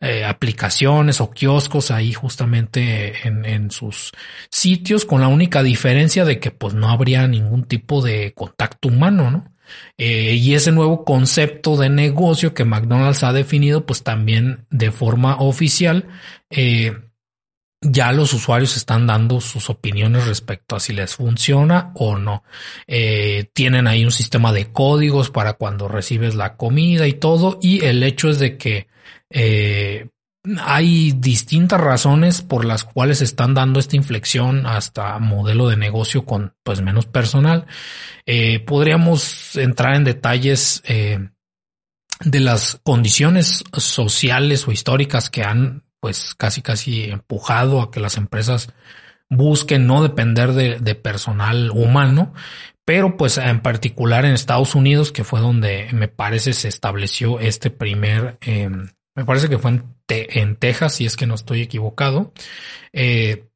eh, 0.00 0.24
aplicaciones 0.24 1.20
o 1.20 1.32
kioscos 1.32 1.90
ahí 1.90 2.12
justamente 2.12 3.26
en, 3.26 3.44
en, 3.44 3.72
sus 3.72 4.12
sitios, 4.48 5.04
con 5.04 5.20
la 5.20 5.28
única 5.28 5.64
diferencia 5.64 6.24
de 6.24 6.38
que 6.38 6.52
pues 6.52 6.74
no 6.74 6.88
habría 6.88 7.26
ningún 7.26 7.64
tipo 7.64 8.00
de 8.00 8.32
contacto 8.32 8.88
humano, 8.88 9.30
¿no? 9.30 9.52
y 9.98 10.54
ese 10.54 10.70
nuevo 10.70 11.04
concepto 11.04 11.76
de 11.76 11.88
negocio 11.88 12.54
que 12.54 12.64
McDonald's 12.64 13.24
ha 13.24 13.32
definido, 13.32 13.84
pues 13.84 14.04
también 14.04 14.64
de 14.70 14.92
forma 14.92 15.38
oficial, 15.40 16.06
ya 17.80 18.12
los 18.12 18.32
usuarios 18.32 18.76
están 18.76 19.06
dando 19.06 19.40
sus 19.40 19.68
opiniones 19.70 20.26
respecto 20.26 20.76
a 20.76 20.80
si 20.80 20.92
les 20.92 21.14
funciona 21.14 21.92
o 21.94 22.16
no. 22.16 22.42
Eh, 22.86 23.50
tienen 23.52 23.86
ahí 23.86 24.04
un 24.04 24.10
sistema 24.10 24.52
de 24.52 24.72
códigos 24.72 25.30
para 25.30 25.54
cuando 25.54 25.88
recibes 25.88 26.34
la 26.34 26.56
comida 26.56 27.06
y 27.06 27.14
todo. 27.14 27.58
Y 27.60 27.84
el 27.84 28.02
hecho 28.02 28.30
es 28.30 28.38
de 28.38 28.56
que 28.56 28.88
eh, 29.30 30.08
hay 30.60 31.12
distintas 31.12 31.80
razones 31.80 32.40
por 32.40 32.64
las 32.64 32.84
cuales 32.84 33.20
están 33.20 33.52
dando 33.52 33.78
esta 33.78 33.96
inflexión 33.96 34.66
hasta 34.66 35.18
modelo 35.18 35.68
de 35.68 35.76
negocio 35.76 36.24
con 36.24 36.54
pues 36.62 36.80
menos 36.80 37.06
personal. 37.06 37.66
Eh, 38.24 38.60
podríamos 38.60 39.56
entrar 39.56 39.94
en 39.96 40.04
detalles 40.04 40.82
de 42.24 42.40
las 42.40 42.80
condiciones 42.82 43.64
sociales 43.74 44.66
o 44.66 44.72
históricas 44.72 45.28
que 45.28 45.44
han 45.44 45.85
pues 46.00 46.34
casi 46.34 46.62
casi 46.62 47.04
empujado 47.04 47.80
a 47.80 47.90
que 47.90 48.00
las 48.00 48.16
empresas 48.16 48.72
busquen 49.28 49.86
no 49.86 50.02
depender 50.02 50.52
de, 50.52 50.94
personal 50.94 51.70
humano, 51.70 52.32
pero 52.84 53.16
pues 53.16 53.38
en 53.38 53.60
particular 53.60 54.24
en 54.24 54.32
Estados 54.32 54.74
Unidos, 54.74 55.12
que 55.12 55.24
fue 55.24 55.40
donde 55.40 55.88
me 55.92 56.08
parece 56.08 56.52
se 56.52 56.68
estableció 56.68 57.40
este 57.40 57.70
primer, 57.70 58.38
em, 58.40 58.88
me 59.14 59.24
parece 59.24 59.48
que 59.48 59.58
fue 59.58 59.72
en, 59.72 59.84
en, 60.08 60.56
Texas, 60.56 60.94
si 60.94 61.06
es 61.06 61.16
que 61.16 61.26
no 61.26 61.34
estoy 61.34 61.62
equivocado, 61.62 62.32
eh, 62.92 63.48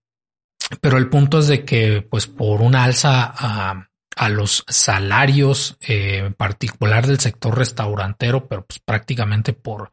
pero 0.80 0.98
el 0.98 1.08
punto 1.08 1.38
es 1.40 1.48
de 1.48 1.64
que 1.64 2.02
pues 2.02 2.26
por 2.26 2.62
una 2.62 2.84
alza 2.84 3.32
a, 3.36 3.90
a 4.20 4.28
los 4.28 4.64
salarios, 4.68 5.78
eh, 5.80 6.18
en 6.26 6.34
particular 6.34 7.06
del 7.06 7.20
sector 7.20 7.56
restaurantero, 7.56 8.48
pero 8.48 8.66
pues 8.66 8.78
prácticamente 8.78 9.54
por 9.54 9.92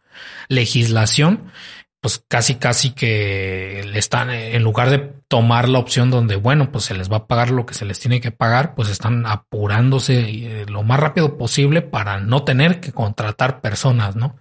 legislación, 0.50 1.52
pues 2.00 2.24
casi 2.28 2.56
casi 2.56 2.92
que 2.92 3.80
están 3.96 4.30
en 4.30 4.64
lugar 4.64 4.90
de 4.90 5.00
tomar 5.28 5.68
la 5.68 5.80
opción 5.80 6.12
donde 6.12 6.36
bueno 6.36 6.72
pues 6.72 6.86
se 6.86 6.94
les 6.94 7.12
va 7.12 7.18
a 7.18 7.28
pagar 7.28 7.50
lo 7.50 7.66
que 7.66 7.74
se 7.74 7.86
les 7.86 8.00
tiene 8.00 8.22
que 8.22 8.32
pagar 8.32 8.76
pues 8.76 8.90
están 8.90 9.26
apurándose 9.26 10.20
eh, 10.20 10.66
lo 10.68 10.84
más 10.84 11.00
rápido 11.00 11.38
posible 11.38 11.82
para 11.82 12.20
no 12.20 12.44
tener 12.44 12.80
que 12.80 12.92
contratar 12.92 13.62
personas 13.62 14.16
no 14.16 14.36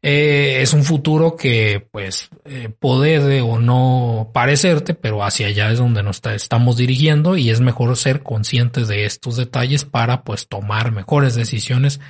eh, 0.00 0.58
es 0.62 0.72
un 0.72 0.84
futuro 0.84 1.36
que 1.36 1.86
pues 1.90 2.30
eh, 2.44 2.70
puede 2.70 3.40
o 3.42 3.58
no 3.58 4.30
parecerte 4.32 4.94
pero 4.94 5.22
hacia 5.24 5.48
allá 5.48 5.70
es 5.70 5.78
donde 5.78 6.02
nos 6.02 6.24
estamos 6.24 6.76
dirigiendo 6.76 7.36
y 7.36 7.50
es 7.50 7.60
mejor 7.60 7.96
ser 7.96 8.22
conscientes 8.22 8.88
de 8.88 9.04
estos 9.04 9.36
detalles 9.36 9.84
para 9.84 10.22
pues 10.22 10.48
tomar 10.48 10.92
mejores 10.92 11.34
decisiones 11.34 12.00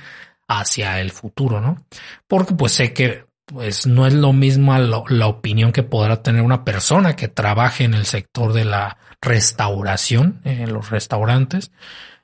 hacia 0.49 0.99
el 0.99 1.11
futuro, 1.11 1.61
¿no? 1.61 1.85
Porque 2.27 2.55
pues 2.55 2.73
sé 2.73 2.91
que 2.91 3.28
pues 3.49 3.87
no 3.87 4.05
es 4.05 4.13
lo 4.13 4.31
mismo 4.31 4.77
la 4.77 5.27
opinión 5.27 5.71
que 5.71 5.81
podrá 5.81 6.21
tener 6.21 6.43
una 6.43 6.63
persona 6.63 7.15
que 7.15 7.27
trabaje 7.27 7.83
en 7.83 7.95
el 7.95 8.05
sector 8.05 8.53
de 8.53 8.63
la 8.63 8.97
restauración, 9.21 10.39
en 10.43 10.71
los 10.71 10.91
restaurantes, 10.91 11.71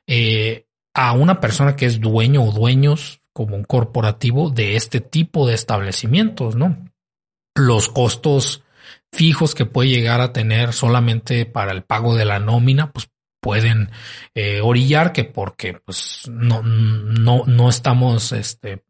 eh, 0.06 0.68
a 0.94 1.14
una 1.14 1.42
persona 1.42 1.76
que 1.76 1.88
es 1.88 2.00
dueño 2.00 2.44
o 2.44 2.52
dueños 2.52 3.22
como 3.34 3.56
un 3.56 3.64
corporativo 3.64 4.52
de 4.52 4.76
este 4.76 5.02
tipo 5.02 5.48
de 5.48 5.56
establecimientos, 5.56 6.56
¿no? 6.56 6.78
Los 7.56 7.90
costos 7.90 8.64
fijos 9.12 9.56
que 9.56 9.66
puede 9.66 9.90
llegar 9.90 10.22
a 10.22 10.32
tener 10.32 10.74
solamente 10.74 11.46
para 11.48 11.72
el 11.72 11.84
pago 11.84 12.16
de 12.16 12.26
la 12.26 12.40
nómina, 12.40 12.92
pues 12.92 13.10
pueden 13.42 13.90
eh, 14.36 14.62
orillar 14.62 15.12
que 15.12 15.24
porque 15.24 15.74
pues 15.86 16.30
no, 16.30 16.62
no, 16.62 17.44
no 17.46 17.70
estamos 17.70 18.32
este, 18.32 18.84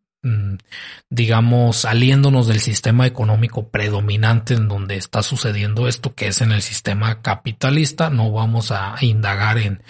digamos, 1.10 1.78
saliéndonos 1.78 2.48
del 2.48 2.60
sistema 2.60 3.06
económico 3.06 3.70
predominante 3.70 4.54
en 4.54 4.68
donde 4.68 4.96
está 4.96 5.24
sucediendo 5.24 5.88
esto, 5.88 6.16
que 6.16 6.28
es 6.28 6.42
en 6.42 6.52
el 6.52 6.62
sistema 6.62 7.22
capitalista. 7.22 8.10
No 8.10 8.32
vamos 8.32 8.72
a 8.72 8.96
indagar 9.02 9.58
en 9.58 9.84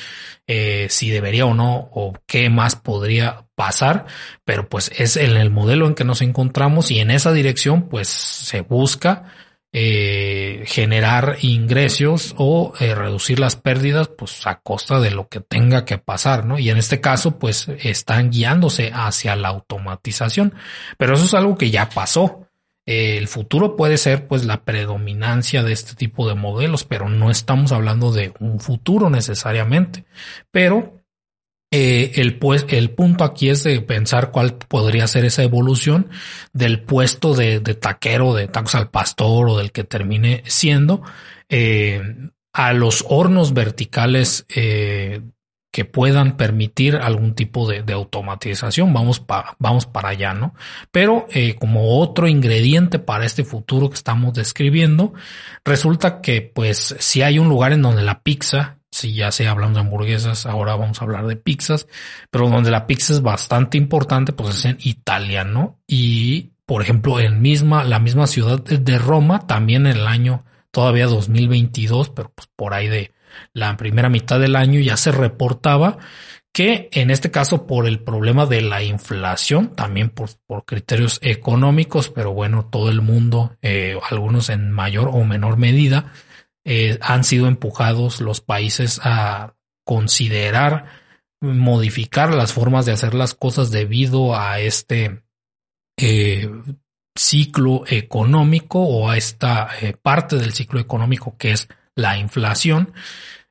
eh, 0.48 0.88
si 0.90 1.10
debería 1.10 1.46
o 1.46 1.54
no 1.54 1.90
o 1.92 2.14
qué 2.28 2.50
más 2.50 2.76
podría 2.76 3.46
pasar, 3.56 4.06
pero 4.44 4.70
pues 4.70 4.92
es 4.98 5.18
en 5.18 5.38
el 5.38 5.50
modelo 5.50 5.88
en 5.88 5.96
que 5.96 6.04
nos 6.04 6.22
encontramos 6.22 6.92
y 6.92 7.00
en 7.00 7.10
esa 7.12 7.32
dirección 7.32 7.90
pues 7.90 8.10
se 8.10 8.62
busca 8.62 9.32
eh, 9.78 10.64
generar 10.68 11.36
ingresos 11.42 12.34
o 12.38 12.72
eh, 12.80 12.96
reducir 12.96 13.42
las 13.42 13.58
pérdidas 13.58 14.08
pues 14.08 14.48
a 14.48 14.62
costa 14.62 15.02
de 15.02 15.12
lo 15.12 15.28
que 15.28 15.42
tenga 15.42 15.84
que 15.84 15.98
pasar, 15.98 16.46
¿no? 16.46 16.58
Y 16.58 16.70
en 16.70 16.78
este 16.78 17.02
caso 17.02 17.38
pues 17.40 17.68
están 17.84 18.32
guiándose 18.32 18.92
hacia 18.94 19.36
la 19.36 19.50
automatización, 19.50 20.54
pero 20.98 21.16
eso 21.16 21.26
es 21.26 21.34
algo 21.34 21.58
que 21.58 21.72
ya 21.72 21.90
pasó. 21.90 22.48
el 22.86 23.28
futuro 23.28 23.76
puede 23.76 23.98
ser 23.98 24.28
pues 24.28 24.46
la 24.46 24.64
predominancia 24.64 25.62
de 25.62 25.74
este 25.74 25.96
tipo 25.96 26.26
de 26.30 26.36
modelos, 26.36 26.86
pero 26.86 27.10
no 27.10 27.30
estamos 27.30 27.74
hablando 27.74 28.14
de 28.14 28.32
un 28.40 28.62
futuro 28.62 29.10
necesariamente, 29.10 30.06
pero 30.52 31.05
eh, 31.78 32.22
el, 32.22 32.40
pues, 32.40 32.66
el 32.70 32.92
punto 32.92 33.26
aquí 33.26 33.50
es 33.50 33.66
de 33.66 33.82
pensar 33.82 34.32
cuál 34.32 34.56
podría 34.56 35.08
ser 35.08 35.26
esa 35.26 35.44
evolución 35.44 36.08
del 36.54 36.82
puesto 36.82 37.34
de, 37.34 37.60
taquero, 37.60 38.34
de 38.34 38.48
tacos 38.48 38.76
al 38.76 38.90
pastor 38.90 39.50
o 39.50 39.58
del 39.58 39.74
que 39.74 39.84
termine 39.84 40.42
siendo 40.46 41.02
eh, 41.50 42.02
a 42.54 42.72
los 42.72 43.04
hornos 43.10 43.54
verticales 43.54 44.46
eh, 44.56 45.20
que 45.70 45.84
puedan 45.84 46.38
permitir 46.38 46.96
algún 46.96 47.36
tipo 47.36 47.68
de, 47.68 47.84
automatización. 47.92 48.94
Vamos, 48.94 49.20
para 49.20 49.58
vamos 49.60 49.86
para 49.86 50.08
allá, 50.08 50.34
¿no? 50.34 50.56
Pero 50.92 51.28
como 51.60 52.00
otro 52.00 52.30
ingrediente 52.30 53.00
para 53.00 53.26
este 53.26 53.44
futuro 53.44 53.90
que 53.90 53.96
estamos 53.96 54.34
describiendo, 54.34 55.14
resulta 55.66 56.22
que 56.22 56.42
pues 56.42 56.96
si 57.00 57.22
hay 57.22 57.38
un 57.38 57.50
lugar 57.50 57.74
en 57.74 57.82
donde 57.82 58.04
la 58.04 58.22
pizza 58.22 58.78
si 58.96 59.14
ya 59.14 59.30
se 59.32 59.46
hablamos 59.48 59.76
de 59.76 59.82
hamburguesas, 59.82 60.46
ahora 60.46 60.76
vamos 60.78 61.02
a 61.02 61.04
hablar 61.04 61.28
de 61.28 61.36
pizzas, 61.36 61.86
pero 62.32 62.50
donde 62.50 62.72
la 62.72 62.88
pizza 62.88 63.12
es 63.12 63.22
bastante 63.22 63.78
importante, 63.78 64.32
pues 64.32 64.56
es 64.56 64.66
en 64.66 64.78
Italia, 64.82 65.44
¿no? 65.44 65.82
Y, 65.86 66.54
por 66.66 66.82
ejemplo, 66.82 67.20
en 67.20 67.42
misma, 67.42 67.84
la 67.84 68.00
misma 68.00 68.26
ciudad 68.26 68.64
de 68.64 68.98
Roma, 68.98 69.48
también 69.48 69.86
en 69.86 69.98
el 69.98 70.08
año 70.08 70.46
todavía 70.72 71.08
2022, 71.08 72.10
pero 72.12 72.32
pues 72.34 72.48
por 72.56 72.74
ahí 72.74 72.88
de 72.88 73.12
la 73.52 73.76
primera 73.76 74.08
mitad 74.08 74.40
del 74.40 74.56
año 74.56 74.80
ya 74.80 74.96
se 74.96 75.12
reportaba 75.12 75.98
que 76.54 76.88
en 76.94 77.12
este 77.12 77.32
caso 77.32 77.68
por 77.68 77.88
el 77.88 78.00
problema 78.00 78.46
de 78.46 78.62
la 78.62 78.82
inflación, 78.82 79.76
también 79.76 80.10
por, 80.10 80.30
criterios 80.64 81.20
económicos, 81.22 82.10
pero 82.10 82.32
bueno, 82.32 82.70
todo 82.72 82.90
el 82.90 83.02
mundo, 83.02 83.58
eh, 83.62 83.98
algunos 84.10 84.50
en 84.50 84.72
mayor 84.72 85.10
o 85.12 85.26
menor 85.26 85.58
medida, 85.58 86.14
eh, 86.66 86.98
han 87.02 87.24
sido 87.24 87.48
empujados 87.48 88.20
los 88.22 88.42
países 88.42 89.00
a 89.04 89.56
considerar 89.86 90.86
modificar 91.42 92.34
las 92.34 92.54
formas 92.54 92.86
de 92.86 92.92
hacer 92.92 93.14
las 93.14 93.34
cosas 93.34 93.72
debido 93.72 94.36
a 94.36 94.60
este 94.60 95.24
eh, 95.98 96.50
ciclo 97.18 97.84
económico 97.88 98.80
o 98.82 99.10
a 99.10 99.18
esta 99.18 99.70
parte 100.02 100.38
del 100.38 100.54
ciclo 100.54 100.80
económico 100.80 101.38
que 101.38 101.52
es 101.52 101.70
la 101.96 102.18
inflación 102.18 102.94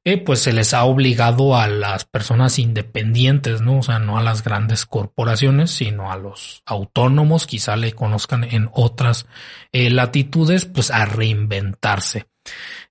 eh, 0.07 0.19
pues 0.19 0.41
se 0.41 0.53
les 0.53 0.75
ha 0.75 0.85
obligado 0.85 1.57
a 1.57 1.67
las 1.67 2.05
personas 2.05 2.59
independientes, 2.59 3.63
¿no? 3.63 3.79
O 3.79 3.83
sea, 3.83 3.99
no 3.99 4.19
a 4.19 4.23
las 4.23 4.45
grandes 4.45 4.85
corporaciones, 4.85 5.71
sino 5.71 6.13
a 6.13 6.19
los 6.19 6.63
autónomos, 6.67 7.47
quizá 7.47 7.75
le 7.77 7.93
conozcan 7.93 8.45
en 8.45 8.69
otras 8.75 9.27
eh, 9.73 9.89
latitudes, 9.89 10.67
pues 10.67 10.91
a 10.91 11.07
reinventarse. 11.07 12.27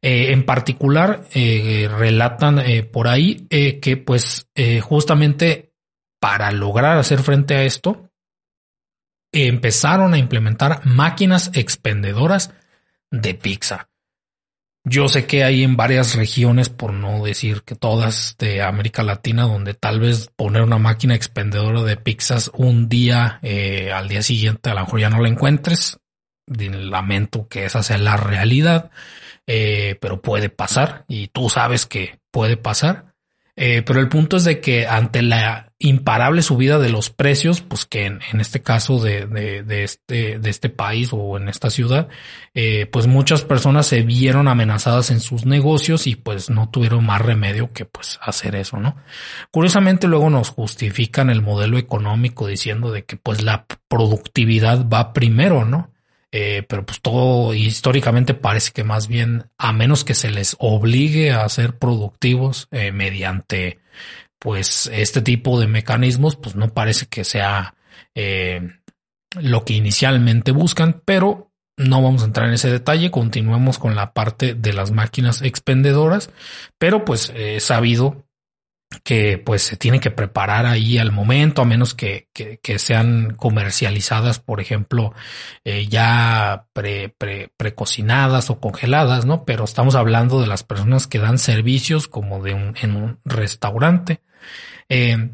Eh, 0.01 0.31
en 0.31 0.45
particular, 0.45 1.23
relatan 1.33 2.61
por 2.91 3.07
ahí 3.07 3.47
que 3.47 3.97
pues 3.97 4.47
justamente 4.81 5.73
para 6.19 6.51
lograr 6.51 6.97
hacer 6.97 7.21
frente 7.21 7.55
a 7.55 7.63
esto, 7.63 8.09
empezaron 9.33 10.13
a 10.13 10.17
implementar 10.17 10.85
máquinas 10.85 11.51
expendedoras 11.53 12.53
de 13.11 13.33
pizza. 13.33 13.89
Yo 14.85 15.07
sé 15.07 15.25
que 15.25 15.45
hay 15.45 15.63
en 15.63 15.77
varias 15.77 16.15
regiones, 16.15 16.67
por 16.69 16.91
no 16.91 17.23
decir 17.23 17.63
que 17.63 17.75
todas 17.75 18.35
de 18.37 18.61
América 18.61 19.01
Latina, 19.01 19.43
donde 19.43 19.73
tal 19.73 20.01
vez 20.01 20.29
poner 20.35 20.61
una 20.61 20.77
máquina 20.77 21.15
expendedora 21.15 21.83
de 21.83 21.95
pizzas 21.95 22.51
un 22.53 22.89
día, 22.89 23.39
eh, 23.43 23.93
al 23.93 24.09
día 24.09 24.21
siguiente 24.21 24.69
a 24.69 24.73
lo 24.73 24.81
mejor 24.81 24.99
ya 24.99 25.09
no 25.09 25.21
la 25.21 25.29
encuentres. 25.29 25.99
Lamento 26.47 27.47
que 27.47 27.63
esa 27.63 27.81
sea 27.81 27.97
la 27.97 28.17
realidad, 28.17 28.91
eh, 29.47 29.97
pero 29.99 30.21
puede 30.21 30.49
pasar 30.49 31.05
y 31.07 31.27
tú 31.27 31.49
sabes 31.49 31.85
que 31.85 32.19
puede 32.31 32.57
pasar. 32.57 33.13
Eh, 33.55 33.83
pero 33.85 33.99
el 33.99 34.09
punto 34.09 34.37
es 34.37 34.45
de 34.45 34.59
que 34.59 34.87
ante 34.87 35.21
la 35.21 35.71
imparable 35.77 36.41
subida 36.41 36.79
de 36.79 36.89
los 36.89 37.11
precios, 37.11 37.61
pues 37.61 37.85
que 37.85 38.05
en, 38.05 38.21
este 38.39 38.63
caso 38.63 38.99
de, 38.99 39.27
de, 39.27 39.83
este, 39.83 40.39
de 40.39 40.49
este 40.49 40.69
país 40.69 41.09
o 41.11 41.37
en 41.37 41.49
esta 41.49 41.69
ciudad, 41.69 42.07
eh, 42.55 42.87
pues 42.91 43.05
muchas 43.05 43.43
personas 43.43 43.85
se 43.85 44.01
vieron 44.01 44.47
amenazadas 44.47 45.11
en 45.11 45.19
sus 45.19 45.45
negocios 45.45 46.07
y 46.07 46.15
pues 46.15 46.49
no 46.49 46.69
tuvieron 46.69 47.05
más 47.05 47.21
remedio 47.21 47.71
que 47.73 47.85
pues 47.85 48.17
hacer 48.23 48.55
eso, 48.55 48.77
¿no? 48.77 48.95
Curiosamente 49.51 50.07
luego 50.07 50.31
nos 50.31 50.49
justifican 50.49 51.29
el 51.29 51.43
modelo 51.43 51.77
económico 51.77 52.47
diciendo 52.47 52.91
de 52.91 53.05
que 53.05 53.17
pues 53.17 53.43
la 53.43 53.67
productividad 53.87 54.89
va 54.89 55.13
primero, 55.13 55.63
¿no? 55.63 55.92
Eh, 56.35 56.63
pero 56.67 56.83
pues 56.83 56.99
todo 56.99 57.53
históricamente 57.53 58.33
parece 58.33 58.71
que 58.71 58.83
más 58.83 59.07
bien, 59.07 59.51
a 59.59 59.71
menos 59.71 60.03
que 60.03 60.15
se 60.15 60.31
les 60.31 60.55
obligue 60.57 61.31
a 61.31 61.47
ser 61.47 61.77
productivos 61.77 62.67
eh, 62.71 62.91
mediante 62.91 63.79
pues 64.39 64.89
este 64.91 65.21
tipo 65.21 65.59
de 65.59 65.67
mecanismos, 65.67 66.35
pues 66.35 66.55
no 66.55 66.73
parece 66.73 67.05
que 67.05 67.23
sea 67.23 67.75
eh, 68.15 68.67
lo 69.39 69.63
que 69.63 69.75
inicialmente 69.75 70.51
buscan, 70.51 71.03
pero 71.05 71.51
no 71.77 72.01
vamos 72.01 72.23
a 72.23 72.25
entrar 72.25 72.47
en 72.47 72.55
ese 72.55 72.71
detalle, 72.71 73.11
continuemos 73.11 73.77
con 73.77 73.93
la 73.93 74.13
parte 74.13 74.55
de 74.55 74.73
las 74.73 74.89
máquinas 74.89 75.43
expendedoras, 75.43 76.31
pero 76.79 77.05
pues 77.05 77.31
sabido 77.59 78.25
que 79.03 79.37
pues 79.37 79.61
se 79.63 79.75
tiene 79.75 79.99
que 79.99 80.11
preparar 80.11 80.65
ahí 80.65 80.97
al 80.97 81.11
momento, 81.11 81.61
a 81.61 81.65
menos 81.65 81.93
que, 81.93 82.29
que, 82.33 82.79
sean 82.79 83.35
comercializadas, 83.35 84.39
por 84.39 84.61
ejemplo, 84.61 85.13
eh, 85.65 85.87
ya 85.87 86.67
pre, 86.73 87.09
pre, 87.09 87.51
precocinadas 87.57 88.49
o 88.49 88.59
congeladas, 88.59 89.25
¿no? 89.25 89.43
Pero 89.43 89.65
estamos 89.65 89.95
hablando 89.95 90.39
de 90.39 90.47
las 90.47 90.63
personas 90.63 91.07
que 91.07 91.19
dan 91.19 91.37
servicios 91.37 92.07
como 92.07 92.41
de 92.41 92.53
un, 92.53 92.75
en 92.81 92.95
un 92.95 93.19
restaurante. 93.25 94.21
Eh, 94.87 95.31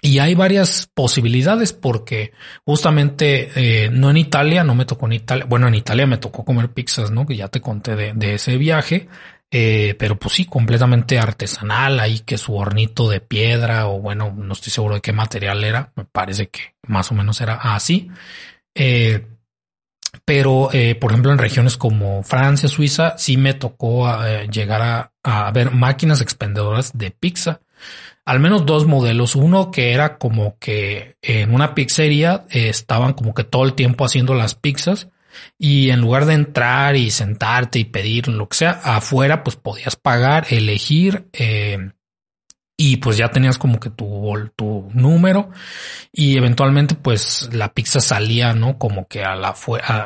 y 0.00 0.18
hay 0.18 0.34
varias 0.34 0.86
posibilidades 0.92 1.72
porque 1.72 2.32
justamente 2.66 3.50
eh, 3.56 3.88
no 3.90 4.10
en 4.10 4.18
Italia, 4.18 4.62
no 4.62 4.74
me 4.74 4.84
tocó 4.84 5.06
en 5.06 5.14
Italia, 5.14 5.46
bueno, 5.48 5.66
en 5.66 5.74
Italia 5.74 6.06
me 6.06 6.18
tocó 6.18 6.44
comer 6.44 6.70
pizzas, 6.70 7.10
¿no? 7.10 7.24
Que 7.26 7.36
ya 7.36 7.48
te 7.48 7.62
conté 7.62 7.96
de, 7.96 8.12
de 8.12 8.34
ese 8.34 8.58
viaje, 8.58 9.08
eh, 9.56 9.94
pero 10.00 10.18
pues 10.18 10.34
sí, 10.34 10.46
completamente 10.46 11.16
artesanal, 11.16 12.00
ahí 12.00 12.18
que 12.18 12.38
su 12.38 12.56
hornito 12.56 13.08
de 13.08 13.20
piedra 13.20 13.86
o 13.86 14.00
bueno, 14.00 14.34
no 14.36 14.52
estoy 14.52 14.72
seguro 14.72 14.96
de 14.96 15.00
qué 15.00 15.12
material 15.12 15.62
era, 15.62 15.92
me 15.94 16.04
parece 16.04 16.48
que 16.48 16.74
más 16.88 17.12
o 17.12 17.14
menos 17.14 17.40
era 17.40 17.54
así. 17.54 18.10
Eh, 18.74 19.28
pero, 20.24 20.70
eh, 20.72 20.96
por 20.96 21.12
ejemplo, 21.12 21.30
en 21.30 21.38
regiones 21.38 21.76
como 21.76 22.24
Francia, 22.24 22.68
Suiza, 22.68 23.16
sí 23.16 23.36
me 23.36 23.54
tocó 23.54 24.08
llegar 24.50 25.12
a, 25.22 25.50
ver 25.52 25.70
máquinas 25.70 26.20
expendedoras 26.20 26.90
de 26.98 27.12
pizza. 27.12 27.60
Al 28.24 28.40
menos 28.40 28.66
dos 28.66 28.86
modelos. 28.86 29.36
Uno 29.36 29.70
que 29.70 29.92
era 29.92 30.18
como 30.18 30.58
que 30.58 31.14
en 31.22 31.54
una 31.54 31.76
pizzería 31.76 32.44
estaban 32.50 33.12
como 33.12 33.34
que 33.34 33.44
todo 33.44 33.64
el 33.64 33.74
tiempo 33.74 34.04
haciendo 34.04 34.34
las 34.34 34.56
pizzas 34.56 35.08
y 35.58 35.90
en 35.90 36.00
lugar 36.00 36.26
de 36.26 36.34
entrar 36.34 36.96
y 36.96 37.10
sentarte 37.10 37.78
y 37.78 37.84
pedir 37.84 38.28
lo 38.28 38.48
que 38.48 38.56
sea, 38.56 38.70
afuera 38.84 39.42
pues 39.44 39.56
podías 39.56 39.96
pagar, 39.96 40.46
elegir 40.50 41.28
eh, 41.32 41.78
y 42.76 42.96
pues 42.96 43.16
ya 43.16 43.30
tenías 43.30 43.56
como 43.56 43.78
que 43.78 43.90
tu, 43.90 44.50
tu 44.56 44.90
número 44.92 45.50
y 46.12 46.36
eventualmente 46.36 46.96
pues 46.96 47.48
la 47.52 47.72
pizza 47.72 48.00
salía, 48.00 48.52
¿no? 48.52 48.78
Como 48.78 49.06
que 49.06 49.22
a 49.22 49.36
la 49.36 49.54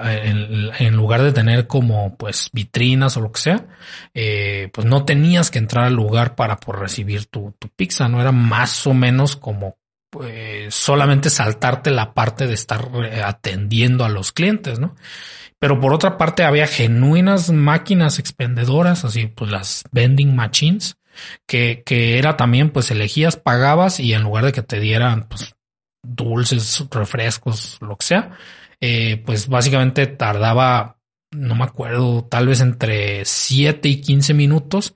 en, 0.04 0.70
en, 0.78 0.94
lugar 0.94 1.22
de 1.22 1.32
tener 1.32 1.66
como 1.66 2.16
pues 2.16 2.50
vitrinas 2.52 3.16
o 3.16 3.22
lo 3.22 3.32
que 3.32 3.40
sea, 3.40 3.66
eh, 4.12 4.70
pues 4.72 4.86
no 4.86 5.06
tenías 5.06 5.50
que 5.50 5.58
entrar 5.58 5.86
al 5.86 5.94
lugar 5.94 6.34
para 6.34 6.56
por 6.58 6.78
recibir 6.78 7.26
tu, 7.26 7.54
tu 7.58 7.68
pizza, 7.70 8.08
¿no? 8.08 8.20
Era 8.20 8.32
más 8.32 8.86
o 8.86 8.92
menos 8.92 9.36
como 9.36 9.78
pues 10.10 10.74
solamente 10.74 11.30
saltarte 11.30 11.90
la 11.90 12.14
parte 12.14 12.46
de 12.46 12.54
estar 12.54 12.88
eh, 13.04 13.22
atendiendo 13.22 14.04
a 14.04 14.08
los 14.08 14.32
clientes, 14.32 14.78
¿no? 14.78 14.96
Pero 15.58 15.80
por 15.80 15.92
otra 15.92 16.16
parte 16.16 16.44
había 16.44 16.66
genuinas 16.66 17.50
máquinas 17.50 18.18
expendedoras, 18.18 19.04
así 19.04 19.26
pues 19.26 19.50
las 19.50 19.84
vending 19.90 20.34
machines, 20.34 20.96
que, 21.46 21.82
que 21.84 22.18
era 22.18 22.36
también 22.36 22.70
pues 22.70 22.90
elegías, 22.90 23.36
pagabas 23.36 23.98
y 24.00 24.12
en 24.14 24.22
lugar 24.22 24.44
de 24.44 24.52
que 24.52 24.62
te 24.62 24.80
dieran 24.80 25.28
pues 25.28 25.56
dulces, 26.02 26.84
refrescos, 26.90 27.78
lo 27.80 27.96
que 27.96 28.06
sea, 28.06 28.30
eh, 28.80 29.22
pues 29.26 29.48
básicamente 29.48 30.06
tardaba, 30.06 30.98
no 31.32 31.54
me 31.54 31.64
acuerdo, 31.64 32.24
tal 32.24 32.46
vez 32.46 32.60
entre 32.60 33.24
7 33.24 33.88
y 33.88 34.00
15 34.00 34.34
minutos 34.34 34.94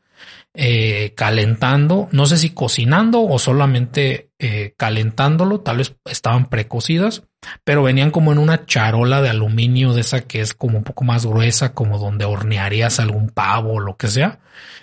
eh, 0.54 1.14
calentando, 1.16 2.08
no 2.12 2.26
sé 2.26 2.36
si 2.36 2.50
cocinando 2.50 3.22
o 3.22 3.38
solamente 3.38 4.31
eh, 4.44 4.74
calentándolo, 4.76 5.60
tal 5.60 5.76
vez 5.76 5.94
estaban 6.04 6.46
precocidas, 6.46 7.22
pero 7.62 7.84
venían 7.84 8.10
como 8.10 8.32
en 8.32 8.38
una 8.38 8.66
charola 8.66 9.22
de 9.22 9.30
aluminio 9.30 9.92
de 9.94 10.00
esa 10.00 10.22
que 10.22 10.40
es 10.40 10.52
como 10.52 10.78
un 10.78 10.82
poco 10.82 11.04
más 11.04 11.24
gruesa, 11.24 11.74
como 11.74 12.00
donde 12.00 12.24
hornearías 12.24 12.98
algún 12.98 13.30
pavo 13.30 13.74
o 13.74 13.78
lo 13.78 13.96
que 13.96 14.08
sea, 14.08 14.40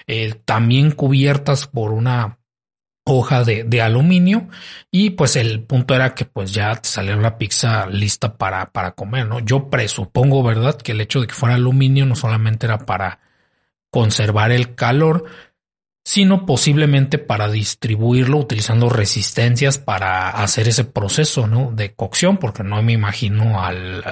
eh, 0.08 0.34
también 0.46 0.92
cubiertas 0.92 1.68
por 1.68 1.92
una 1.92 2.40
hoja 3.04 3.44
de, 3.44 3.66
de, 3.66 3.82
aluminio 3.82 4.48
y 4.92 5.10
pues 5.10 5.36
el 5.36 5.64
punto 5.64 5.94
era 5.94 6.16
que 6.16 6.24
pues 6.24 6.54
ya 6.54 6.74
te 6.78 6.88
saliera 6.88 7.20
la 7.20 7.38
pizza 7.38 7.86
lista 7.88 8.38
para, 8.38 8.68
para 8.68 8.92
comer, 8.92 9.28
¿no? 9.28 9.40
Yo 9.40 9.70
presupongo, 9.70 10.42
¿verdad? 10.42 10.78
Que 10.78 10.94
el 10.94 11.02
hecho 11.02 11.20
de 11.20 11.28
que 11.28 11.34
fuera 11.34 11.56
aluminio 11.56 12.06
no 12.06 12.16
solamente 12.16 12.66
era 12.66 12.78
para 12.78 13.20
conservar 13.92 14.54
el 14.54 14.76
calor, 14.76 15.26
sino 16.10 16.44
posiblemente 16.48 17.20
para 17.20 17.50
distribuirlo 17.50 18.40
utilizando 18.40 18.90
resistencias 18.90 19.78
para 19.78 20.32
hacer 20.32 20.68
ese 20.68 20.84
proceso 20.84 21.46
¿no? 21.46 21.72
de 21.72 21.94
cocción, 21.94 22.38
porque 22.38 22.64
no 22.64 22.82
me 22.82 22.94
imagino 22.94 23.64
al, 23.64 24.04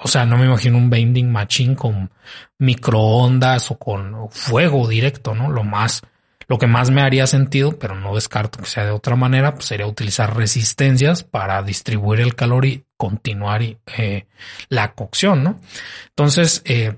o 0.00 0.06
sea, 0.06 0.24
no 0.24 0.38
me 0.38 0.46
imagino 0.46 0.78
un 0.78 0.90
vending 0.90 1.28
machine 1.32 1.74
con 1.74 2.12
microondas 2.58 3.72
o 3.72 3.78
con 3.78 4.30
fuego 4.30 4.86
directo, 4.86 5.34
¿no? 5.34 5.50
Lo 5.50 5.64
más, 5.64 6.02
lo 6.46 6.56
que 6.56 6.68
más 6.68 6.92
me 6.92 7.02
haría 7.02 7.26
sentido, 7.26 7.76
pero 7.80 7.96
no 7.96 8.14
descarto 8.14 8.60
que 8.60 8.66
sea 8.66 8.84
de 8.84 8.92
otra 8.92 9.16
manera, 9.16 9.52
pues 9.52 9.64
sería 9.64 9.88
utilizar 9.88 10.36
resistencias 10.36 11.24
para 11.24 11.60
distribuir 11.64 12.20
el 12.20 12.36
calor 12.36 12.64
y 12.64 12.84
continuar 12.96 13.60
eh, 13.64 14.28
la 14.68 14.92
cocción, 14.92 15.42
¿no? 15.42 15.60
Entonces, 16.10 16.62
eh, 16.64 16.94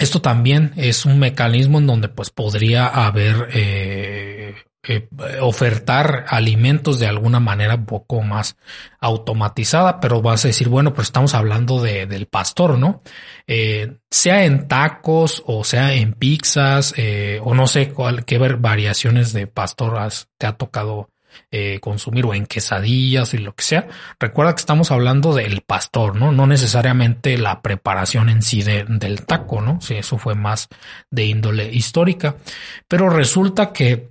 esto 0.00 0.20
también 0.20 0.72
es 0.76 1.04
un 1.04 1.18
mecanismo 1.18 1.78
en 1.78 1.86
donde 1.86 2.08
pues 2.08 2.30
podría 2.30 2.86
haber 2.86 3.48
eh, 3.52 4.54
eh, 4.82 5.06
ofertar 5.42 6.24
alimentos 6.28 6.98
de 6.98 7.06
alguna 7.06 7.38
manera 7.38 7.74
un 7.74 7.84
poco 7.84 8.22
más 8.22 8.56
automatizada, 8.98 10.00
pero 10.00 10.22
vas 10.22 10.46
a 10.46 10.48
decir, 10.48 10.70
bueno, 10.70 10.94
pues 10.94 11.08
estamos 11.08 11.34
hablando 11.34 11.82
de, 11.82 12.06
del 12.06 12.26
pastor, 12.26 12.78
¿no? 12.78 13.02
Eh, 13.46 13.98
sea 14.10 14.46
en 14.46 14.68
tacos 14.68 15.42
o 15.44 15.64
sea 15.64 15.92
en 15.92 16.14
pizzas 16.14 16.94
eh, 16.96 17.40
o 17.44 17.54
no 17.54 17.66
sé 17.66 17.90
cuál, 17.90 18.24
qué 18.24 18.38
variaciones 18.38 19.34
de 19.34 19.46
pastor 19.46 19.98
te 20.38 20.46
ha 20.46 20.52
tocado 20.56 21.10
consumir 21.80 22.26
o 22.26 22.34
en 22.34 22.46
quesadillas 22.46 23.34
y 23.34 23.38
lo 23.38 23.54
que 23.54 23.64
sea. 23.64 23.88
Recuerda 24.18 24.54
que 24.54 24.60
estamos 24.60 24.90
hablando 24.90 25.34
del 25.34 25.62
pastor, 25.62 26.16
¿no? 26.16 26.32
No 26.32 26.46
necesariamente 26.46 27.38
la 27.38 27.62
preparación 27.62 28.28
en 28.28 28.42
sí 28.42 28.62
del 28.62 29.24
taco, 29.26 29.60
¿no? 29.60 29.80
Si 29.80 29.94
eso 29.94 30.18
fue 30.18 30.34
más 30.34 30.68
de 31.10 31.26
índole 31.26 31.70
histórica. 31.72 32.36
Pero 32.88 33.10
resulta 33.10 33.72
que 33.72 34.10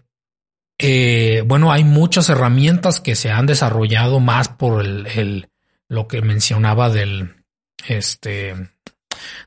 eh, 0.81 1.43
bueno, 1.45 1.73
hay 1.73 1.83
muchas 1.83 2.29
herramientas 2.29 3.01
que 3.01 3.15
se 3.15 3.31
han 3.31 3.45
desarrollado 3.45 4.21
más 4.21 4.47
por 4.47 4.81
el, 4.81 5.49
lo 5.89 6.07
que 6.07 6.21
mencionaba 6.21 6.89
del, 6.89 7.43
este, 7.87 8.55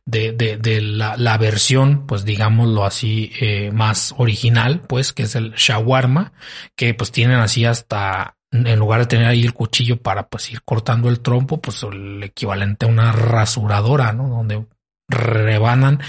de, 0.04 0.32
de, 0.32 0.80
la, 0.80 1.38
versión, 1.38 2.06
pues 2.06 2.24
digámoslo 2.24 2.84
así, 2.84 3.32
eh, 3.40 3.70
más 3.72 4.14
original, 4.18 4.82
pues, 4.88 5.12
que 5.12 5.24
es 5.24 5.34
el 5.34 5.52
shawarma, 5.52 6.32
que 6.76 6.94
pues 6.94 7.12
tienen 7.12 7.38
así 7.38 7.64
hasta, 7.64 8.36
en 8.50 8.78
lugar 8.78 9.00
de 9.00 9.06
tener 9.06 9.26
ahí 9.26 9.42
el 9.42 9.54
cuchillo 9.54 9.96
para 10.00 10.28
pues 10.28 10.50
ir 10.50 10.62
cortando 10.62 11.08
el 11.08 11.20
trompo, 11.20 11.60
pues 11.60 11.82
el 11.82 12.22
equivalente 12.22 12.86
a 12.86 12.88
una 12.88 13.12
rasuradora, 13.12 14.12
¿no? 14.12 14.28
Donde 14.28 14.66
rebanan 15.08 16.00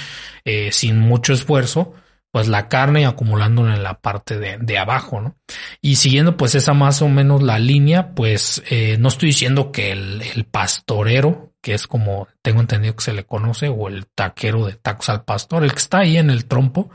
eh, 0.46 0.72
sin 0.72 1.00
mucho 1.00 1.34
esfuerzo 1.34 1.94
pues 2.34 2.48
la 2.48 2.68
carne 2.68 3.06
acumulándola 3.06 3.76
en 3.76 3.84
la 3.84 4.02
parte 4.02 4.40
de, 4.40 4.58
de, 4.58 4.80
abajo, 4.80 5.22
¿no? 5.22 5.38
Y 5.82 5.98
siguiendo 5.98 6.36
pues 6.36 6.56
esa 6.56 6.74
más 6.74 7.04
o 7.04 7.08
menos 7.08 7.44
la 7.44 7.60
línea, 7.60 8.16
pues 8.16 8.64
eh, 8.72 8.98
no 9.00 9.10
estoy 9.10 9.28
diciendo 9.28 9.72
que 9.72 9.92
el, 9.92 10.20
el, 10.24 10.44
pastorero, 10.46 11.53
que 11.64 11.74
es 11.74 11.88
como 11.88 12.28
tengo 12.42 12.60
entendido 12.60 12.96
que 12.96 13.04
se 13.04 13.14
le 13.14 13.24
conoce, 13.26 13.70
o 13.70 13.88
el 13.88 14.06
taquero 14.06 14.68
de 14.68 14.74
tacos 14.74 15.08
al 15.08 15.24
pastor, 15.24 15.64
el 15.64 15.72
que 15.72 15.80
está 15.80 16.00
ahí 16.00 16.18
en 16.18 16.30
el 16.30 16.46
trompo, 16.46 16.92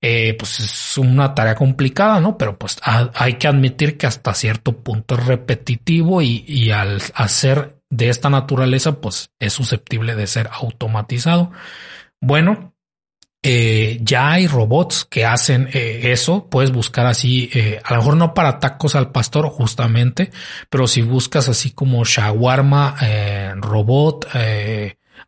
eh, 0.00 0.36
pues 0.38 0.60
es 0.60 0.98
una 0.98 1.34
tarea 1.34 1.56
complicada, 1.56 2.20
¿no? 2.20 2.38
Pero 2.38 2.56
pues 2.56 2.78
hay 2.84 3.34
que 3.34 3.48
admitir 3.48 3.98
que 3.98 4.06
hasta 4.06 4.32
cierto 4.32 4.76
punto 4.78 5.16
es 5.16 5.26
repetitivo 5.26 6.22
y, 6.22 6.44
y 6.46 6.70
al 6.70 7.02
hacer 7.14 7.80
de 7.90 8.08
esta 8.08 8.30
naturaleza, 8.30 9.00
pues 9.00 9.30
es 9.40 9.52
susceptible 9.52 10.14
de 10.14 10.28
ser 10.28 10.48
automatizado. 10.52 11.50
Bueno, 12.20 12.75
eh, 13.48 14.00
ya 14.02 14.32
hay 14.32 14.48
robots 14.48 15.04
que 15.04 15.24
hacen 15.24 15.68
eh, 15.72 16.10
eso. 16.10 16.48
Puedes 16.50 16.72
buscar 16.72 17.06
así, 17.06 17.48
eh, 17.54 17.80
a 17.84 17.94
lo 17.94 18.00
mejor 18.00 18.16
no 18.16 18.34
para 18.34 18.58
tacos 18.58 18.96
al 18.96 19.12
pastor 19.12 19.48
justamente, 19.50 20.32
pero 20.68 20.88
si 20.88 21.02
buscas 21.02 21.48
así 21.48 21.70
como 21.70 22.04
shawarma, 22.04 22.96
robot, 23.58 24.26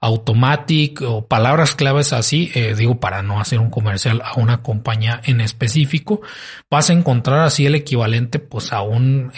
automatic 0.01 1.01
o 1.03 1.29
palabras 1.29 1.77
claves 1.77 2.13
así, 2.13 2.51
digo 2.77 2.99
para 2.99 3.23
no 3.23 3.41
hacer 3.41 3.61
un 3.61 3.71
comercial 3.71 4.21
a 4.25 4.35
una 4.35 4.63
compañía 4.65 5.21
en 5.25 5.41
específico, 5.41 6.21
vas 6.69 6.91
a 6.91 6.95
encontrar 6.95 7.39
así 7.47 7.67
el 7.67 7.77
equivalente 7.77 8.41
pues 8.41 8.73
a 8.73 8.83
un 8.83 9.31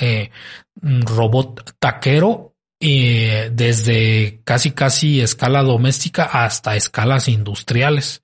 robot 0.80 1.74
taquero 1.78 2.54
desde 2.80 4.40
casi 4.44 4.70
casi 4.70 5.20
escala 5.20 5.62
doméstica 5.62 6.24
hasta 6.24 6.76
escalas 6.76 7.28
industriales. 7.28 8.22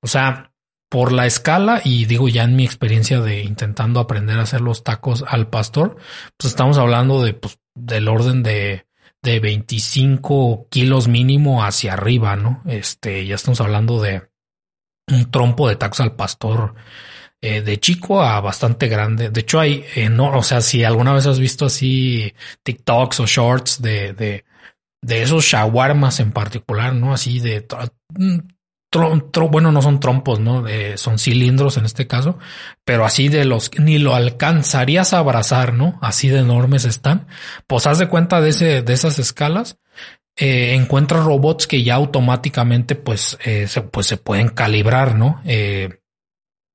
O 0.00 0.06
sea, 0.06 0.52
por 0.90 1.12
la 1.12 1.26
escala 1.26 1.82
y 1.84 2.06
digo 2.06 2.28
ya 2.28 2.44
en 2.44 2.56
mi 2.56 2.64
experiencia 2.64 3.20
de 3.20 3.42
intentando 3.42 4.00
aprender 4.00 4.38
a 4.38 4.42
hacer 4.42 4.60
los 4.60 4.84
tacos 4.84 5.24
al 5.26 5.48
pastor, 5.48 5.96
pues 6.36 6.50
estamos 6.52 6.78
hablando 6.78 7.22
de 7.22 7.34
pues, 7.34 7.58
del 7.74 8.08
orden 8.08 8.42
de 8.42 8.88
de 9.22 9.40
25 9.40 10.68
kilos 10.70 11.08
mínimo 11.08 11.64
hacia 11.64 11.94
arriba, 11.94 12.36
¿no? 12.36 12.62
Este, 12.66 13.26
ya 13.26 13.34
estamos 13.34 13.60
hablando 13.60 14.00
de 14.00 14.28
un 15.08 15.30
trompo 15.30 15.68
de 15.68 15.76
tacos 15.76 16.00
al 16.00 16.14
pastor 16.14 16.74
eh, 17.40 17.62
de 17.62 17.78
chico 17.80 18.22
a 18.22 18.40
bastante 18.40 18.88
grande. 18.88 19.30
De 19.30 19.40
hecho, 19.40 19.60
hay, 19.60 19.84
eh, 19.94 20.08
no, 20.08 20.36
o 20.36 20.42
sea, 20.42 20.60
si 20.60 20.84
alguna 20.84 21.12
vez 21.12 21.26
has 21.26 21.38
visto 21.38 21.66
así 21.66 22.32
TikToks 22.62 23.20
o 23.20 23.26
shorts 23.26 23.82
de, 23.82 24.12
de, 24.12 24.44
de 25.02 25.22
esos 25.22 25.44
shawarmas 25.44 26.20
en 26.20 26.32
particular, 26.32 26.94
¿no? 26.94 27.12
Así 27.12 27.40
de 27.40 27.66
bueno, 29.50 29.72
no 29.72 29.82
son 29.82 30.00
trompos, 30.00 30.40
¿no? 30.40 30.64
son 30.96 31.18
cilindros 31.18 31.76
en 31.76 31.84
este 31.84 32.06
caso, 32.06 32.38
pero 32.84 33.04
así 33.04 33.28
de 33.28 33.44
los 33.44 33.70
ni 33.78 33.98
lo 33.98 34.14
alcanzarías 34.14 35.12
a 35.12 35.18
abrazar, 35.18 35.74
¿no? 35.74 35.98
Así 36.00 36.28
de 36.28 36.40
enormes 36.40 36.84
están. 36.84 37.26
Pues 37.66 37.86
haz 37.86 37.98
de 37.98 38.08
cuenta 38.08 38.40
de 38.40 38.50
ese, 38.50 38.82
de 38.82 38.92
esas 38.92 39.18
escalas. 39.18 39.78
Eh, 40.40 40.74
encuentras 40.74 41.24
robots 41.24 41.66
que 41.66 41.82
ya 41.82 41.96
automáticamente 41.96 42.94
pues, 42.94 43.36
eh, 43.44 43.66
se, 43.66 43.82
pues 43.82 44.06
se 44.06 44.16
pueden 44.18 44.48
calibrar, 44.48 45.16
¿no? 45.16 45.42
Eh, 45.44 45.98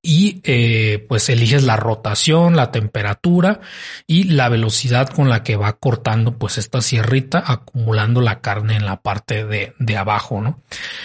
y 0.04 0.42
eh, 0.44 1.04
pues 1.08 1.30
eliges 1.30 1.64
la 1.64 1.76
rotación, 1.76 2.56
la 2.56 2.70
temperatura 2.70 3.60
y 4.06 4.24
la 4.24 4.50
velocidad 4.50 5.08
con 5.08 5.30
la 5.30 5.42
que 5.42 5.56
va 5.56 5.78
cortando 5.78 6.38
pues 6.38 6.58
esta 6.58 6.82
sierrita 6.82 7.42
acumulando 7.44 8.20
la 8.20 8.42
carne 8.42 8.76
en 8.76 8.84
la 8.84 9.00
parte 9.00 9.46
de, 9.46 9.72
de 9.78 9.96
abajo, 9.96 10.42
¿no? 10.42 10.62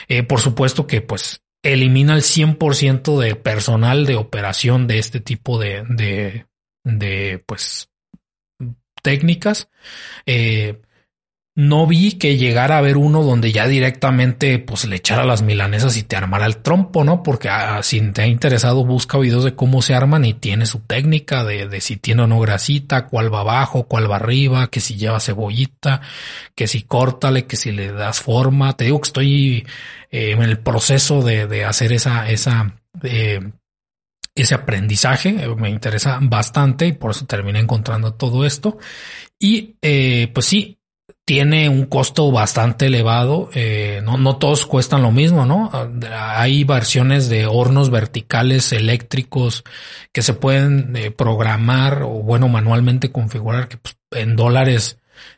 Eh, 0.09 0.23
por 0.23 0.41
supuesto 0.41 0.85
que 0.85 1.01
pues 1.01 1.41
elimina 1.63 2.13
el 2.13 2.21
100% 2.23 3.17
de 3.19 3.35
personal 3.35 4.05
de 4.05 4.17
operación 4.17 4.85
de 4.85 4.99
este 4.99 5.21
tipo 5.21 5.57
de, 5.57 5.85
de, 5.87 6.45
de 6.83 7.41
pues 7.45 7.89
técnicas. 9.01 9.69
Eh, 10.25 10.81
no 11.59 11.85
vi 11.87 12.13
que 12.13 12.37
llegara 12.37 12.75
a 12.75 12.77
haber 12.77 12.95
uno 12.95 13.21
donde 13.21 13.51
ya 13.51 13.67
directamente 13.67 14.59
pues 14.59 14.85
le 14.85 14.95
echara 14.95 15.25
las 15.25 15.41
milanesas 15.41 15.97
y 15.97 16.03
te 16.03 16.15
armara 16.15 16.45
el 16.45 16.59
trompo, 16.59 17.03
¿no? 17.03 17.21
Porque 17.21 17.49
ah, 17.49 17.83
si 17.83 17.99
te 18.13 18.21
ha 18.21 18.27
interesado 18.27 18.85
busca 18.85 19.17
videos 19.17 19.43
de 19.43 19.55
cómo 19.55 19.81
se 19.81 19.93
arman 19.93 20.23
y 20.23 20.33
tiene 20.33 20.65
su 20.65 20.79
técnica 20.79 21.43
de, 21.43 21.67
de, 21.67 21.81
si 21.81 21.97
tiene 21.97 22.21
o 22.23 22.27
no 22.27 22.39
grasita, 22.39 23.07
cuál 23.07 23.33
va 23.33 23.41
abajo, 23.41 23.89
cuál 23.89 24.09
va 24.09 24.15
arriba, 24.15 24.67
que 24.67 24.79
si 24.79 24.95
lleva 24.95 25.19
cebollita, 25.19 25.99
que 26.55 26.65
si 26.65 26.83
córtale, 26.83 27.45
que 27.45 27.57
si 27.57 27.73
le 27.73 27.91
das 27.91 28.21
forma. 28.21 28.77
Te 28.77 28.85
digo 28.85 29.01
que 29.01 29.07
estoy 29.07 29.67
eh, 30.11 30.31
en 30.31 30.41
el 30.41 30.59
proceso 30.59 31.23
de, 31.23 31.45
de 31.45 31.65
hacer 31.65 31.91
esa, 31.91 32.29
esa, 32.29 32.79
eh, 33.03 33.41
ese 34.33 34.55
aprendizaje 34.55 35.33
me 35.57 35.69
interesa 35.69 36.19
bastante 36.21 36.87
y 36.87 36.93
por 36.93 37.11
eso 37.11 37.25
terminé 37.25 37.59
encontrando 37.59 38.13
todo 38.13 38.45
esto. 38.45 38.77
Y 39.37 39.75
eh, 39.81 40.31
pues 40.33 40.45
sí, 40.45 40.78
tiene 41.29 41.69
un 41.69 41.85
costo 41.85 42.31
bastante 42.31 42.87
elevado. 42.87 43.51
Eh, 43.53 44.01
no, 44.03 44.17
no 44.17 44.37
todos 44.37 44.65
cuestan 44.65 45.03
lo 45.03 45.11
mismo, 45.11 45.45
¿no? 45.45 45.69
Hay 46.11 46.63
versiones 46.63 47.29
de 47.29 47.45
hornos 47.45 47.91
verticales 47.91 48.73
eléctricos 48.73 49.63
que 50.11 50.23
se 50.23 50.33
pueden 50.33 50.95
eh, 50.95 51.11
programar 51.11 52.01
o, 52.01 52.23
bueno, 52.23 52.47
manualmente 52.47 53.11
configurar 53.11 53.67
que 53.67 53.77
pues, 53.77 53.95
en 54.09 54.35
dólares, 54.35 54.97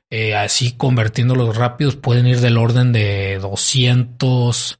eh, 0.09 0.33
así 0.33 0.77
convirtiéndolos 0.77 1.57
rápidos, 1.57 1.97
pueden 1.97 2.25
ir 2.25 2.39
del 2.39 2.57
orden 2.57 2.93
de 2.93 3.39
200, 3.41 4.79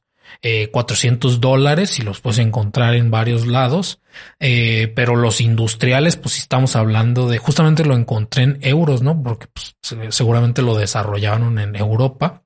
400 0.72 1.40
dólares 1.40 1.98
y 1.98 2.02
los 2.02 2.20
puedes 2.20 2.38
encontrar 2.38 2.94
en 2.94 3.10
varios 3.10 3.46
lados. 3.46 4.00
Eh, 4.40 4.92
pero 4.94 5.16
los 5.16 5.40
industriales, 5.40 6.16
pues 6.16 6.38
estamos 6.38 6.76
hablando 6.76 7.28
de, 7.28 7.38
justamente 7.38 7.84
lo 7.84 7.94
encontré 7.94 8.42
en 8.42 8.58
euros, 8.62 9.02
¿no? 9.02 9.22
Porque 9.22 9.46
pues, 9.52 9.76
seguramente 10.10 10.62
lo 10.62 10.76
desarrollaron 10.76 11.58
en 11.58 11.76
Europa 11.76 12.42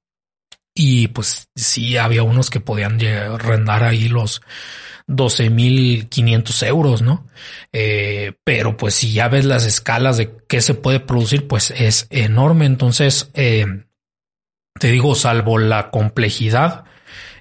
y 0.75 1.09
pues 1.09 1.49
sí 1.55 1.97
había 1.97 2.23
unos 2.23 2.51
que 2.51 2.61
podían 2.61 3.01
rendar 3.01 3.83
ahí 3.83 4.09
los 4.09 4.43
12.500 5.09 6.67
euros, 6.67 7.03
¿no? 7.03 7.27
Eh, 7.73 8.35
pero 8.45 8.77
pues 8.77 8.95
si 8.95 9.13
ya 9.13 9.29
ves 9.29 9.45
las 9.45 9.65
escalas 9.65 10.19
de 10.19 10.37
qué 10.49 10.61
se 10.61 10.75
puede 10.75 11.01
producir, 11.01 11.49
pues 11.49 11.71
es 11.71 12.07
enorme. 12.11 12.67
Entonces, 12.67 13.31
eh, 13.35 13.85
te 14.79 14.91
digo, 14.91 15.15
salvo 15.15 15.59
la 15.59 15.91
complejidad, 15.91 16.85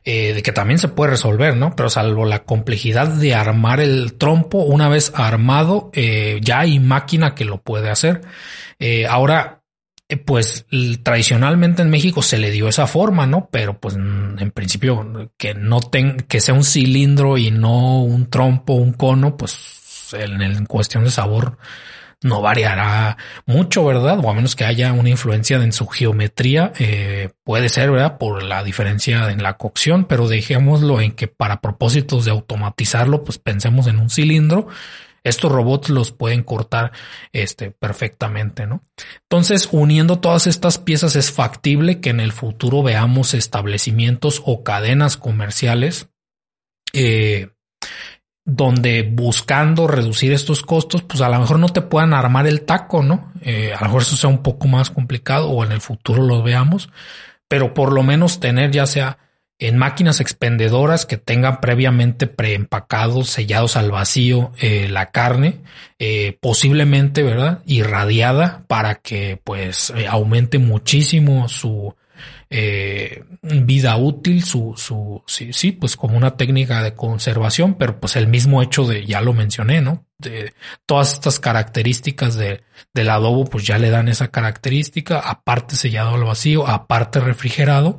eh, 0.08 0.34
de 0.36 0.43
que 0.43 0.51
también 0.51 0.78
se 0.78 0.88
puede 0.88 1.10
resolver, 1.10 1.58
¿no? 1.58 1.76
Pero 1.76 1.89
salvo 1.89 2.26
la 2.26 2.43
complejidad 2.43 3.08
de 3.08 3.34
armar 3.34 3.80
el 3.80 4.14
trompo, 4.14 4.60
una 4.60 4.88
vez 4.88 5.12
armado, 5.16 5.89
eh, 5.93 6.39
ya 6.43 6.60
hay 6.60 6.80
máquina 6.80 7.34
que 7.34 7.43
lo 7.43 7.64
puede 7.64 7.89
hacer. 7.89 8.22
Eh, 8.78 9.08
ahora, 9.08 9.64
pues 10.24 10.68
tradicionalmente 11.01 11.82
en 11.82 11.89
México 11.89 12.22
se 12.22 12.38
le 12.38 12.51
dio 12.51 12.68
esa 12.68 12.86
forma, 12.86 13.26
¿no? 13.26 13.49
Pero 13.51 13.80
pues 13.80 13.95
en 13.95 14.51
principio 14.51 15.32
que 15.38 15.56
no 15.56 15.80
ten, 15.80 16.18
que 16.18 16.39
sea 16.39 16.53
un 16.53 16.64
cilindro 16.64 17.39
y 17.39 17.49
no 17.49 18.03
un 18.03 18.30
trompo, 18.30 18.74
un 18.74 18.93
cono, 18.93 19.36
pues 19.36 20.14
en 20.14 20.66
cuestión 20.68 21.03
de 21.03 21.10
sabor 21.10 21.58
no 22.26 22.42
variará 22.42 23.18
mucho, 23.46 23.86
¿verdad? 23.86 24.20
O 24.22 24.30
a 24.30 24.34
menos 24.34 24.56
que 24.56 24.66
haya 24.66 24.92
una 24.94 25.10
influencia 25.10 25.58
en 25.58 25.72
su 25.72 25.88
geometría, 25.88 26.74
eh, 26.80 27.30
puede 27.44 27.70
ser, 27.70 27.92
¿verdad? 27.92 28.18
Por 28.18 28.44
la 28.44 28.64
diferencia 28.64 29.32
en 29.32 29.44
la 29.44 29.58
cocción, 29.58 30.06
pero 30.06 30.28
dejémoslo 30.28 31.02
en 31.02 31.12
que 31.12 31.28
para 31.28 31.62
propósitos 31.62 32.26
de 32.26 32.32
automatizarlo, 32.32 33.24
pues 33.24 33.38
pensemos 33.38 33.88
en 33.88 34.00
un 34.00 34.10
cilindro 34.10 34.68
estos 35.24 35.52
robots 35.52 35.90
los 35.90 36.12
pueden 36.12 36.44
cortar 36.44 36.92
este, 37.34 37.72
perfectamente, 37.72 38.68
¿no? 38.68 38.84
Entonces, 39.24 39.68
uniendo 39.72 40.20
todas 40.20 40.46
estas 40.46 40.78
piezas 40.78 41.16
es 41.16 41.32
factible 41.32 42.00
que 42.00 42.12
en 42.12 42.20
el 42.20 42.32
futuro 42.32 42.84
veamos 42.84 43.34
establecimientos 43.34 44.44
o 44.46 44.64
cadenas 44.64 45.18
comerciales 45.18 46.10
eh, 46.94 47.50
donde 48.46 49.02
buscando 49.02 49.88
reducir 49.88 50.32
estos 50.32 50.62
costos, 50.62 51.02
pues 51.02 51.22
a 51.22 51.30
lo 51.30 51.39
mejor 51.39 51.58
no 51.58 51.70
te 51.70 51.82
puedan 51.82 52.14
armar 52.14 52.46
el 52.46 52.62
taco, 52.62 53.02
¿no? 53.02 53.32
Eh, 53.41 53.74
a 53.74 53.80
lo 53.80 53.88
mejor 53.88 54.04
eso 54.04 54.16
sea 54.16 54.30
un 54.30 54.43
poco 54.43 54.68
más 54.68 54.91
complicado 54.91 55.50
o 55.50 55.66
en 55.66 55.72
el 55.72 55.82
futuro 55.82 56.22
lo 56.22 56.43
veamos, 56.43 56.89
pero 57.48 57.74
por 57.74 57.91
lo 57.91 58.04
menos 58.04 58.39
tener 58.39 58.70
ya 58.70 58.86
sea 58.86 59.18
en 59.58 59.78
máquinas 59.78 60.20
expendedoras 60.20 61.06
que 61.06 61.18
tengan 61.18 61.60
previamente 61.60 62.28
preempacados, 62.28 63.30
sellados 63.30 63.78
al 63.78 63.89
vacío 63.89 64.52
eh, 64.60 64.89
la 64.89 65.12
carne, 65.12 65.62
eh, 65.98 66.38
posiblemente, 66.39 67.24
¿verdad? 67.24 67.62
Irradiada 67.66 68.64
para 68.68 68.96
que 68.96 69.39
pues 69.43 69.91
aumente 70.08 70.60
muchísimo 70.60 71.48
su, 71.50 71.96
eh, 72.50 73.24
vida 73.41 73.98
útil, 73.98 74.43
su, 74.43 74.76
su, 74.78 75.24
sí, 75.26 75.52
sí, 75.54 75.72
pues 75.72 75.98
como 75.98 76.18
una 76.18 76.38
técnica 76.38 76.84
de 76.84 76.93
conservación, 76.93 77.76
pero 77.76 78.00
pues 78.00 78.16
el 78.16 78.28
mismo 78.28 78.62
hecho 78.62 78.86
de, 78.86 79.06
ya 79.06 79.22
lo 79.22 79.34
mencioné, 79.34 79.82
¿no? 79.82 80.06
De 80.18 80.54
todas 80.86 81.14
estas 81.14 81.39
características 81.39 82.36
de, 82.36 82.64
del 82.93 83.10
adobo, 83.10 83.46
pues 83.46 83.66
ya 83.66 83.78
le 83.80 83.89
dan 83.89 84.08
esa 84.08 84.30
característica, 84.30 85.20
aparte 85.20 85.76
sellado 85.76 86.16
al 86.16 86.24
vacío, 86.24 86.68
aparte 86.68 87.20
refrigerado, 87.20 87.98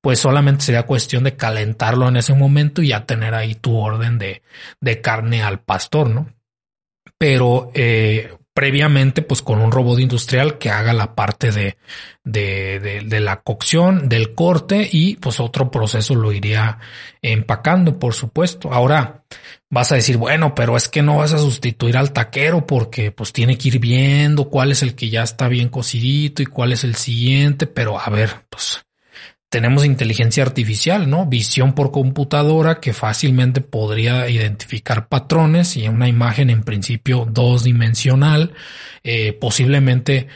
pues 0.00 0.18
solamente 0.18 0.64
sería 0.64 0.82
cuestión 0.84 1.24
de 1.24 1.36
calentarlo 1.36 2.08
en 2.08 2.16
ese 2.16 2.34
momento 2.34 2.82
y 2.82 2.88
ya 2.88 3.06
tener 3.06 3.34
ahí 3.34 3.54
tu 3.54 3.76
orden 3.76 4.18
de, 4.18 4.42
de 4.80 5.00
carne 5.00 5.42
al 5.42 5.60
pastor, 5.60 6.10
¿no? 6.10 6.34
Pero 7.16 7.70
eh, 7.74 8.32
previamente 8.54 9.20
pues 9.20 9.42
con 9.42 9.60
un 9.60 9.72
robot 9.72 9.98
industrial 9.98 10.58
que 10.58 10.70
haga 10.70 10.92
la 10.92 11.14
parte 11.16 11.50
de, 11.50 11.76
de, 12.22 13.02
de, 13.04 13.20
la 13.20 13.42
cocción, 13.42 14.08
del 14.08 14.32
corte 14.34 14.88
y 14.90 15.16
pues 15.16 15.40
otro 15.40 15.72
proceso 15.72 16.14
lo 16.14 16.32
iría 16.32 16.78
empacando, 17.20 17.98
por 17.98 18.14
supuesto. 18.14 18.72
Ahora 18.72 19.24
vas 19.68 19.90
a 19.90 19.96
decir, 19.96 20.16
bueno, 20.16 20.54
pero 20.54 20.76
es 20.76 20.88
que 20.88 21.02
no 21.02 21.16
vas 21.16 21.32
a 21.32 21.38
sustituir 21.38 21.96
al 21.96 22.12
taquero 22.12 22.64
porque 22.64 23.10
pues 23.10 23.32
tiene 23.32 23.58
que 23.58 23.68
ir 23.68 23.80
viendo 23.80 24.48
cuál 24.48 24.70
es 24.70 24.82
el 24.82 24.94
que 24.94 25.10
ya 25.10 25.24
está 25.24 25.48
bien 25.48 25.68
cocidito 25.68 26.40
y 26.40 26.46
cuál 26.46 26.72
es 26.72 26.84
el 26.84 26.94
siguiente, 26.94 27.66
pero 27.66 27.98
a 27.98 28.08
ver, 28.08 28.46
pues 28.48 28.84
tenemos 29.54 29.84
inteligencia 29.84 30.42
artificial, 30.42 31.08
¿no? 31.08 31.26
Visión 31.26 31.74
por 31.76 31.92
computadora 31.92 32.80
que 32.80 32.92
fácilmente 32.92 33.60
podría 33.60 34.28
identificar 34.28 35.06
patrones 35.06 35.76
y 35.76 35.86
una 35.86 36.08
imagen 36.08 36.50
en 36.50 36.64
principio 36.64 37.24
dos 37.30 37.62
dimensional, 37.62 38.52
eh, 39.04 39.32
posiblemente 39.32 40.26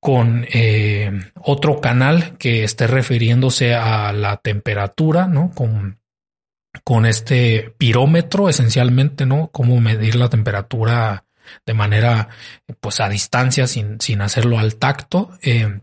con 0.00 0.44
eh, 0.52 1.12
otro 1.36 1.80
canal 1.80 2.36
que 2.36 2.64
esté 2.64 2.88
refiriéndose 2.88 3.76
a 3.76 4.12
la 4.12 4.38
temperatura, 4.38 5.28
¿no? 5.28 5.52
Con, 5.54 6.00
con 6.82 7.06
este 7.06 7.72
pirómetro 7.78 8.48
esencialmente, 8.48 9.24
¿no? 9.24 9.50
Cómo 9.52 9.80
medir 9.80 10.16
la 10.16 10.30
temperatura 10.30 11.26
de 11.64 11.74
manera, 11.74 12.28
pues 12.80 12.98
a 12.98 13.08
distancia 13.08 13.68
sin, 13.68 14.00
sin 14.00 14.20
hacerlo 14.20 14.58
al 14.58 14.74
tacto. 14.74 15.30
Eh, 15.42 15.78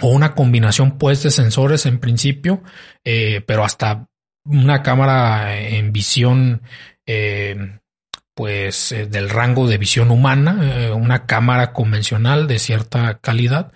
o 0.00 0.08
una 0.08 0.34
combinación 0.34 0.98
pues 0.98 1.22
de 1.22 1.30
sensores 1.30 1.86
en 1.86 1.98
principio, 1.98 2.62
eh, 3.04 3.42
pero 3.46 3.64
hasta 3.64 4.08
una 4.44 4.82
cámara 4.82 5.58
en 5.58 5.92
visión 5.92 6.62
eh, 7.06 7.78
pues 8.34 8.92
eh, 8.92 9.06
del 9.06 9.30
rango 9.30 9.68
de 9.68 9.78
visión 9.78 10.10
humana, 10.10 10.92
una 10.94 11.26
cámara 11.26 11.72
convencional 11.72 12.48
de 12.48 12.58
cierta 12.58 13.18
calidad, 13.18 13.72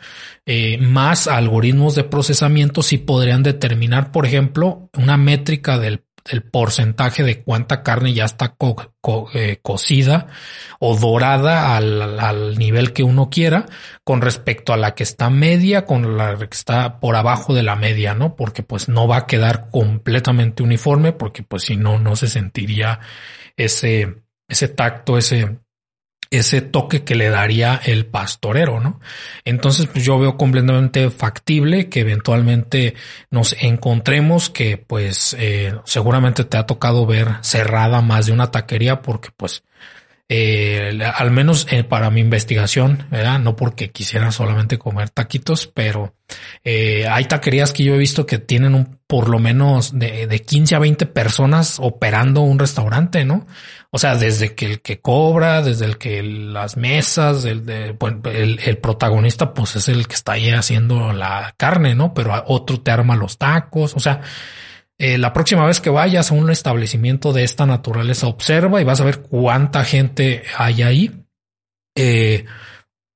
más 0.81 1.29
algoritmos 1.29 1.95
de 1.95 2.05
procesamiento 2.05 2.83
si 2.83 2.99
podrían 2.99 3.43
determinar, 3.43 4.11
por 4.11 4.27
ejemplo, 4.27 4.91
una 4.95 5.17
métrica 5.17 5.79
del 5.79 6.08
el 6.31 6.43
porcentaje 6.43 7.23
de 7.23 7.43
cuánta 7.43 7.83
carne 7.83 8.13
ya 8.13 8.25
está 8.25 8.57
eh, 9.35 9.59
cocida 9.63 10.27
o 10.79 10.97
dorada 10.97 11.77
al, 11.77 12.21
al, 12.21 12.59
nivel 12.59 12.93
que 12.93 13.03
uno 13.03 13.31
quiera 13.31 13.67
con 14.05 14.21
respecto 14.21 14.73
a 14.73 14.77
la 14.77 14.95
que 14.95 15.03
está 15.03 15.31
media, 15.31 15.85
con 15.85 16.17
la 16.17 16.37
que 16.37 16.45
está 16.51 17.01
por 17.01 17.17
abajo 17.17 17.55
de 17.55 17.63
la 17.63 17.77
media, 17.77 18.15
¿no? 18.15 18.37
Porque 18.37 18.63
pues 18.63 18.89
no 18.89 19.09
va 19.09 19.19
a 19.19 19.27
quedar 19.27 19.71
completamente 19.71 20.63
uniforme 20.63 21.13
porque 21.13 21.43
pues 21.43 21.65
si 21.65 21.77
no, 21.77 21.99
no 21.99 22.17
se 22.17 22.29
sentiría 22.29 23.01
ese, 23.57 24.23
ese 24.49 24.69
tacto, 24.69 25.19
ese, 25.19 25.59
ese 26.31 26.61
toque 26.61 27.05
que 27.05 27.15
le 27.15 27.31
daría 27.31 27.81
el 27.85 28.07
pastorero, 28.07 28.81
¿no? 28.81 29.01
Entonces, 29.45 29.87
pues 29.87 30.05
yo 30.05 30.19
veo 30.19 30.37
completamente 30.37 31.11
factible 31.11 31.89
que 31.89 32.01
eventualmente 32.01 32.95
nos 33.31 33.55
encontremos 33.61 34.51
que, 34.51 34.77
pues, 34.77 35.35
eh, 35.39 35.75
seguramente 35.85 36.45
te 36.45 36.59
ha 36.59 36.67
tocado 36.67 37.07
ver 37.07 37.29
cerrada 37.43 38.03
más 38.03 38.27
de 38.27 38.33
una 38.33 38.51
taquería 38.51 39.03
porque, 39.03 39.31
pues, 39.37 39.63
eh, 40.31 41.01
al 41.15 41.31
menos 41.31 41.67
eh, 41.71 41.85
para 41.85 42.11
mi 42.11 42.21
investigación, 42.21 43.07
¿verdad? 43.11 43.39
no 43.39 43.57
porque 43.57 43.91
quisiera 43.91 44.31
solamente 44.31 44.77
comer 44.77 45.09
taquitos, 45.09 45.67
pero 45.67 46.15
eh, 46.65 47.07
hay 47.09 47.25
taquerías 47.25 47.73
que 47.73 47.85
yo 47.85 47.95
he 47.95 47.99
visto 47.99 48.27
que 48.27 48.39
tienen 48.39 48.75
un, 48.75 48.99
por 49.07 49.31
lo 49.31 49.39
menos 49.39 49.99
de, 49.99 50.27
de 50.27 50.43
15 50.43 50.77
a 50.77 50.81
20 50.81 51.07
personas 51.07 51.79
operando 51.81 52.43
un 52.43 52.59
restaurante, 52.59 53.25
¿no? 53.25 53.47
O 53.91 53.99
sea, 53.99 54.17
desde 54.17 54.55
que 54.55 54.67
el 54.67 54.83
que 54.83 55.01
cobra, 55.01 55.63
desde 55.63 55.87
el 55.87 55.97
que 55.97 56.23
las 56.23 56.77
mesas, 56.77 57.47
el, 57.47 57.65
de, 57.65 57.97
el, 58.25 58.61
el, 58.63 58.79
protagonista, 58.79 59.55
pues 59.55 59.77
es 59.77 59.89
el 59.89 60.07
que 60.07 60.15
está 60.15 60.33
ahí 60.33 60.51
haciendo 60.51 61.15
la 61.15 61.55
carne, 61.57 61.95
¿no? 61.95 62.13
Pero 62.13 62.45
otro 62.49 62.83
te 62.83 62.91
arma 62.91 63.17
los 63.17 63.39
tacos. 63.39 63.95
O 63.95 64.01
sea, 64.01 64.21
eh, 64.99 65.17
la 65.17 65.33
próxima 65.33 65.65
vez 65.65 65.81
que 65.81 65.91
vayas 65.91 66.31
a 66.31 66.35
un 66.35 66.51
establecimiento 66.51 67.33
de 67.33 67.45
esta 67.45 67.67
naturaleza, 67.67 68.27
observa 68.27 68.81
y 68.81 68.85
vas 68.85 69.01
a 69.01 69.05
ver 69.05 69.21
cuánta 69.21 69.85
gente 69.85 70.43
hay 70.57 70.83
ahí. 70.83 71.25
Eh, 71.97 72.45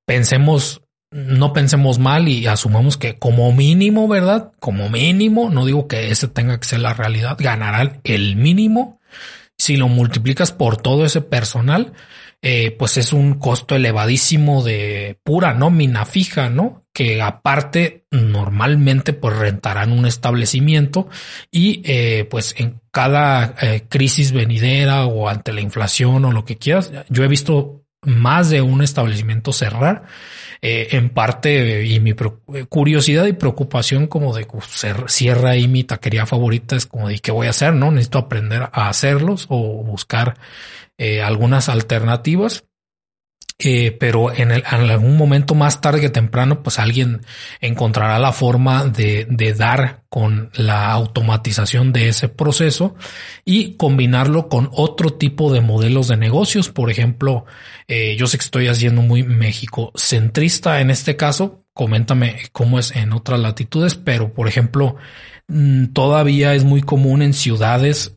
pensemos, 0.05 0.81
no 1.11 1.51
pensemos 1.53 1.99
mal 1.99 2.27
y 2.27 2.47
asumamos 2.47 2.97
que 2.97 3.19
como 3.19 3.51
mínimo, 3.51 4.07
¿verdad? 4.07 4.53
Como 4.59 4.89
mínimo, 4.89 5.49
no 5.49 5.65
digo 5.65 5.87
que 5.87 6.09
ese 6.09 6.27
tenga 6.27 6.59
que 6.59 6.67
ser 6.67 6.79
la 6.79 6.93
realidad, 6.93 7.37
ganarán 7.39 7.99
el 8.03 8.35
mínimo 8.37 8.99
si 9.57 9.77
lo 9.77 9.87
multiplicas 9.87 10.51
por 10.51 10.77
todo 10.77 11.05
ese 11.05 11.21
personal, 11.21 11.93
eh, 12.45 12.75
pues 12.77 12.97
es 12.97 13.13
un 13.13 13.35
costo 13.35 13.73
elevadísimo 13.73 14.63
de 14.63 15.17
pura 15.23 15.53
nómina 15.53 16.03
fija, 16.03 16.49
¿no? 16.49 16.83
Que 16.91 17.21
aparte 17.21 18.05
normalmente 18.11 19.13
pues 19.13 19.37
rentarán 19.37 19.93
un 19.93 20.05
establecimiento 20.05 21.07
y 21.51 21.81
eh, 21.85 22.27
pues 22.29 22.53
en 22.57 22.81
cada 22.91 23.55
eh, 23.61 23.85
crisis 23.87 24.33
venidera 24.33 25.05
o 25.05 25.29
ante 25.29 25.53
la 25.53 25.61
inflación 25.61 26.25
o 26.25 26.33
lo 26.33 26.43
que 26.43 26.57
quieras, 26.57 26.91
yo 27.07 27.23
he 27.23 27.29
visto 27.29 27.85
más 28.01 28.49
de 28.49 28.61
un 28.61 28.81
establecimiento 28.81 29.53
cerrar 29.53 30.03
en 30.65 31.09
parte 31.09 31.85
y 31.85 31.99
mi 31.99 32.13
curiosidad 32.69 33.25
y 33.25 33.33
preocupación 33.33 34.07
como 34.07 34.33
de 34.33 34.47
cierra 35.07 35.51
ahí 35.51 35.67
mi 35.67 35.83
taquería 35.83 36.25
favorita 36.25 36.77
es 36.77 36.85
como 36.85 37.09
de 37.09 37.19
qué 37.19 37.31
voy 37.31 37.47
a 37.47 37.49
hacer, 37.49 37.73
¿no? 37.73 37.91
Necesito 37.91 38.17
aprender 38.17 38.69
a 38.71 38.87
hacerlos 38.87 39.45
o 39.49 39.83
buscar 39.83 40.35
eh, 40.97 41.21
algunas 41.21 41.69
alternativas. 41.69 42.65
Eh, 43.59 43.95
pero 43.97 44.33
en, 44.33 44.51
el, 44.51 44.63
algún 44.65 45.15
momento 45.15 45.53
más 45.55 45.79
tarde 45.79 46.01
que 46.01 46.09
temprano, 46.09 46.63
pues 46.63 46.79
alguien 46.79 47.21
encontrará 47.61 48.19
la 48.19 48.33
forma 48.33 48.83
de, 48.85 49.25
dar 49.57 50.03
con 50.09 50.49
la 50.55 50.91
automatización 50.91 51.93
de 51.93 52.09
ese 52.09 52.29
proceso 52.29 52.95
y 53.45 53.75
combinarlo 53.75 54.49
con 54.49 54.69
otro 54.73 55.13
tipo 55.13 55.53
de 55.53 55.61
modelos 55.61 56.07
de 56.07 56.17
negocios. 56.17 56.69
Por 56.69 56.89
ejemplo, 56.89 57.45
eh, 57.87 58.15
yo 58.17 58.27
sé 58.27 58.37
que 58.37 58.43
estoy 58.45 58.67
haciendo 58.67 59.01
muy 59.01 59.23
México 59.23 59.91
centrista 59.95 60.81
en 60.81 60.89
este 60.89 61.15
caso. 61.15 61.63
Coméntame 61.73 62.37
cómo 62.51 62.79
es 62.79 62.95
en 62.95 63.13
otras 63.13 63.39
latitudes, 63.39 63.95
pero 63.95 64.33
por 64.33 64.47
ejemplo, 64.47 64.95
mm, 65.47 65.87
todavía 65.93 66.53
es 66.55 66.63
muy 66.63 66.81
común 66.81 67.21
en 67.21 67.33
ciudades 67.33 68.15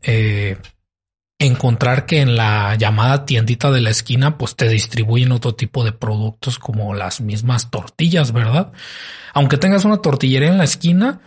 encontrar 1.38 2.06
que 2.06 2.20
en 2.20 2.36
la 2.36 2.76
llamada 2.76 3.26
tiendita 3.26 3.70
de 3.70 3.80
la 3.80 3.90
esquina 3.90 4.38
pues 4.38 4.56
te 4.56 4.68
distribuyen 4.68 5.32
otro 5.32 5.54
tipo 5.54 5.84
de 5.84 5.92
productos 5.92 6.58
como 6.58 6.94
las 6.94 7.20
mismas 7.20 7.70
tortillas, 7.70 8.32
¿verdad? 8.32 8.72
Aunque 9.34 9.58
tengas 9.58 9.84
una 9.84 9.98
tortillería 9.98 10.48
en 10.48 10.58
la 10.58 10.64
esquina, 10.64 11.20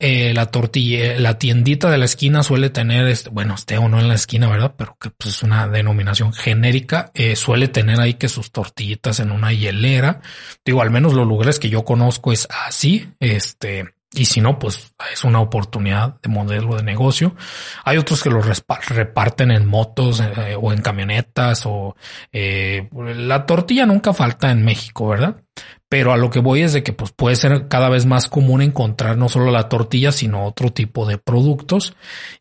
eh, 0.00 0.34
la 0.34 0.50
tortilla, 0.50 1.18
la 1.18 1.38
tiendita 1.38 1.88
de 1.90 1.98
la 1.98 2.04
esquina 2.04 2.42
suele 2.42 2.68
tener, 2.68 3.06
este, 3.06 3.30
bueno, 3.30 3.54
esté 3.54 3.78
o 3.78 3.88
no 3.88 4.00
en 4.00 4.08
la 4.08 4.14
esquina, 4.14 4.50
¿verdad? 4.50 4.74
Pero 4.76 4.98
que 5.00 5.10
pues, 5.10 5.36
es 5.36 5.42
una 5.42 5.68
denominación 5.68 6.32
genérica, 6.32 7.10
eh, 7.14 7.36
suele 7.36 7.68
tener 7.68 8.00
ahí 8.00 8.14
que 8.14 8.28
sus 8.28 8.50
tortillitas 8.52 9.20
en 9.20 9.30
una 9.30 9.52
hielera. 9.52 10.20
Digo, 10.64 10.82
al 10.82 10.90
menos 10.90 11.14
los 11.14 11.26
lugares 11.26 11.58
que 11.58 11.70
yo 11.70 11.84
conozco 11.84 12.32
es 12.32 12.48
así, 12.66 13.08
este, 13.20 13.94
y 14.14 14.26
si 14.26 14.40
no, 14.40 14.58
pues 14.58 14.94
es 15.12 15.24
una 15.24 15.40
oportunidad 15.40 16.20
de 16.20 16.28
modelo 16.28 16.76
de 16.76 16.82
negocio. 16.82 17.34
Hay 17.84 17.96
otros 17.96 18.22
que 18.22 18.30
lo 18.30 18.40
reparten 18.40 19.50
en 19.50 19.66
motos 19.66 20.20
eh, 20.20 20.56
o 20.60 20.72
en 20.72 20.80
camionetas 20.80 21.64
o 21.66 21.96
eh, 22.32 22.88
la 22.92 23.46
tortilla 23.46 23.86
nunca 23.86 24.14
falta 24.14 24.50
en 24.50 24.64
México, 24.64 25.08
¿verdad? 25.08 25.36
Pero 25.88 26.12
a 26.12 26.16
lo 26.16 26.30
que 26.30 26.40
voy 26.40 26.62
es 26.62 26.72
de 26.72 26.82
que 26.82 26.92
pues 26.92 27.12
puede 27.12 27.36
ser 27.36 27.68
cada 27.68 27.88
vez 27.88 28.06
más 28.06 28.28
común 28.28 28.62
encontrar 28.62 29.16
no 29.16 29.28
solo 29.28 29.50
la 29.50 29.68
tortilla, 29.68 30.12
sino 30.12 30.44
otro 30.44 30.72
tipo 30.72 31.06
de 31.06 31.18
productos 31.18 31.94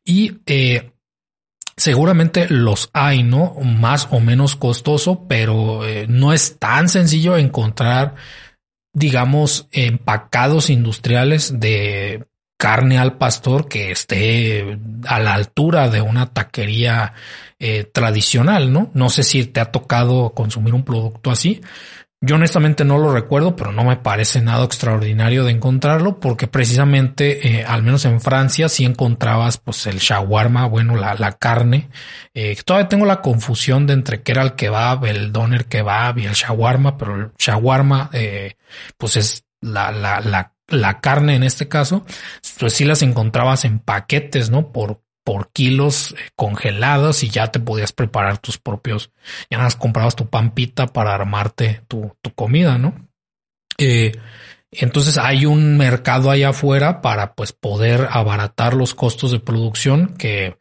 y 0.03 0.39
eh, 0.45 0.89
Seguramente 1.76 2.45
los 2.49 2.91
hay, 2.93 3.24
¿no? 3.24 3.55
Más 3.55 4.07
o 4.11 4.19
menos 4.19 4.55
costoso, 4.55 5.26
pero 5.28 5.82
no 6.07 6.32
es 6.32 6.59
tan 6.59 6.88
sencillo 6.88 7.36
encontrar 7.36 8.13
digamos, 8.94 9.68
empacados 9.72 10.70
industriales 10.70 11.60
de 11.60 12.26
carne 12.58 12.98
al 12.98 13.18
pastor 13.18 13.68
que 13.68 13.91
esté 13.91 14.80
a 15.06 15.20
la 15.20 15.34
altura 15.34 15.89
de 15.89 16.00
una 16.00 16.28
taquería 16.28 17.14
eh, 17.60 17.84
tradicional, 17.84 18.72
¿no? 18.72 18.89
No 18.94 19.10
sé 19.10 19.24
si 19.24 19.46
te 19.46 19.60
ha 19.60 19.72
tocado 19.72 20.30
consumir 20.30 20.74
un 20.74 20.86
producto 20.86 21.32
así, 21.32 21.62
yo 22.26 22.36
honestamente 22.36 22.86
no 22.86 22.97
lo 22.97 23.13
recuerdo, 23.13 23.57
pero 23.57 23.74
no 23.74 23.84
me 23.84 23.97
parece 23.97 24.39
nada 24.39 24.63
extraordinario 24.63 25.43
de 25.43 25.51
encontrarlo 25.51 26.21
porque 26.21 26.47
precisamente, 26.47 27.59
eh, 27.59 27.65
al 27.65 27.84
menos 27.84 28.05
en 28.05 28.21
Francia, 28.21 28.69
sí 28.69 28.86
encontrabas 28.86 29.57
pues 29.57 29.86
el 29.88 29.97
shawarma, 29.97 30.65
bueno, 30.67 30.95
la, 30.95 31.15
la 31.15 31.34
carne. 31.34 31.89
Eh, 32.34 32.55
todavía 32.63 32.88
tengo 32.88 33.05
la 33.05 33.19
confusión 33.19 33.86
de 33.88 33.93
entre 33.93 34.24
qué 34.24 34.32
era 34.32 34.41
el 34.41 34.53
kebab, 34.53 35.03
el 35.05 35.34
doner 35.34 35.65
kebab 35.65 36.17
y 36.19 36.26
el 36.26 36.34
shawarma, 36.34 36.97
pero 36.97 37.15
el 37.15 37.32
shawarma 37.38 38.09
eh, 38.13 38.55
pues 38.97 39.17
es 39.17 39.43
la, 39.59 39.91
la, 39.91 40.21
la, 40.21 40.53
la 40.69 41.01
carne 41.01 41.36
en 41.36 41.43
este 41.43 41.67
caso. 41.67 42.05
Pues 42.57 42.71
sí 42.71 42.86
las 42.86 43.01
encontrabas 43.01 43.65
en 43.65 43.80
paquetes, 43.80 44.49
¿no? 44.49 44.71
Por 44.71 45.03
por 45.24 45.51
kilos 45.51 46.11
eh, 46.11 46.30
congelados 46.36 47.24
y 47.24 47.30
ya 47.30 47.51
te 47.51 47.59
podías 47.59 47.91
preparar 47.91 48.38
tus 48.38 48.57
propios, 48.57 49.11
ya 49.49 49.57
nada 49.57 49.65
más 49.65 49.76
comprabas 49.76 50.15
tu 50.15 50.30
pampita 50.30 50.88
para 50.88 51.13
armarte 51.13 51.82
tu, 51.88 52.15
tu 52.21 52.34
comida, 52.34 52.78
¿no? 52.78 52.93
Eh, 53.78 54.13
entonces 54.76 55.17
hay 55.17 55.45
un 55.45 55.78
mercado 55.78 56.32
allá 56.32 56.49
afuera 56.49 57.01
para 57.01 57.36
pues 57.36 57.51
poder 57.53 58.07
abaratar 58.11 58.74
los 58.74 58.95
costos 58.95 59.32
de 59.32 59.39
producción 59.39 60.15
que 60.17 60.57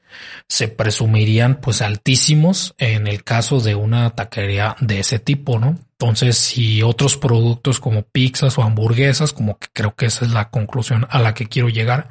se 0.48 0.68
presumirían 0.68 1.60
pues 1.60 1.80
altísimos 1.80 2.74
en 2.78 3.06
el 3.06 3.24
caso 3.24 3.60
de 3.60 3.74
una 3.74 4.10
taquería 4.10 4.76
de 4.80 5.00
ese 5.00 5.18
tipo, 5.18 5.58
¿no? 5.58 5.78
Entonces, 5.92 6.36
si 6.36 6.82
otros 6.82 7.16
productos 7.16 7.80
como 7.80 8.02
pizzas 8.02 8.58
o 8.58 8.62
hamburguesas, 8.62 9.32
como 9.32 9.58
que 9.58 9.68
creo 9.72 9.94
que 9.94 10.06
esa 10.06 10.24
es 10.24 10.32
la 10.32 10.50
conclusión 10.50 11.06
a 11.10 11.20
la 11.20 11.32
que 11.32 11.46
quiero 11.46 11.68
llegar, 11.68 12.08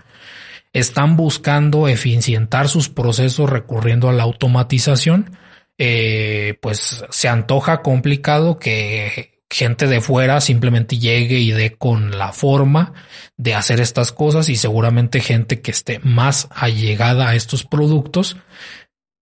están 0.74 1.18
buscando 1.18 1.88
eficientar 1.88 2.68
sus 2.70 2.90
procesos 2.90 3.50
recurriendo 3.50 4.10
a 4.10 4.14
la 4.14 4.24
automatización, 4.24 5.38
eh, 5.78 6.58
pues 6.62 7.04
se 7.10 7.28
antoja 7.28 7.82
complicado 7.82 8.60
que 8.60 9.42
gente 9.50 9.88
de 9.88 10.00
fuera 10.00 10.40
simplemente 10.40 10.98
llegue 10.98 11.40
y 11.40 11.52
dé 11.52 11.74
con 11.74 12.18
la 12.18 12.32
forma 12.32 12.94
de 13.36 13.54
hacer 13.54 13.82
estas 13.82 14.14
cosas 14.14 14.48
y 14.48 14.56
seguramente 14.56 15.20
gente 15.20 15.62
que 15.62 15.72
esté 15.72 16.00
más 16.00 16.48
allegada 16.52 17.30
a 17.30 17.36
estos 17.36 17.66
productos 17.66 18.38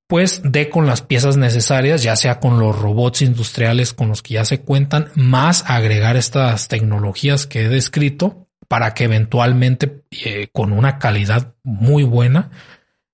pues 0.10 0.42
dé 0.44 0.70
con 0.70 0.88
las 0.88 1.04
piezas 1.04 1.38
necesarias, 1.38 2.02
ya 2.02 2.16
sea 2.16 2.40
con 2.40 2.60
los 2.60 2.76
robots 2.76 3.22
industriales 3.22 3.94
con 3.94 4.10
los 4.10 4.24
que 4.24 4.34
ya 4.34 4.44
se 4.44 4.60
cuentan, 4.60 5.12
más 5.14 5.64
agregar 5.68 6.18
estas 6.18 6.68
tecnologías 6.68 7.46
que 7.46 7.66
he 7.66 7.70
descrito 7.70 8.49
para 8.70 8.94
que 8.94 9.04
eventualmente 9.04 10.04
eh, 10.12 10.48
con 10.54 10.72
una 10.72 11.00
calidad 11.00 11.56
muy 11.64 12.04
buena, 12.04 12.52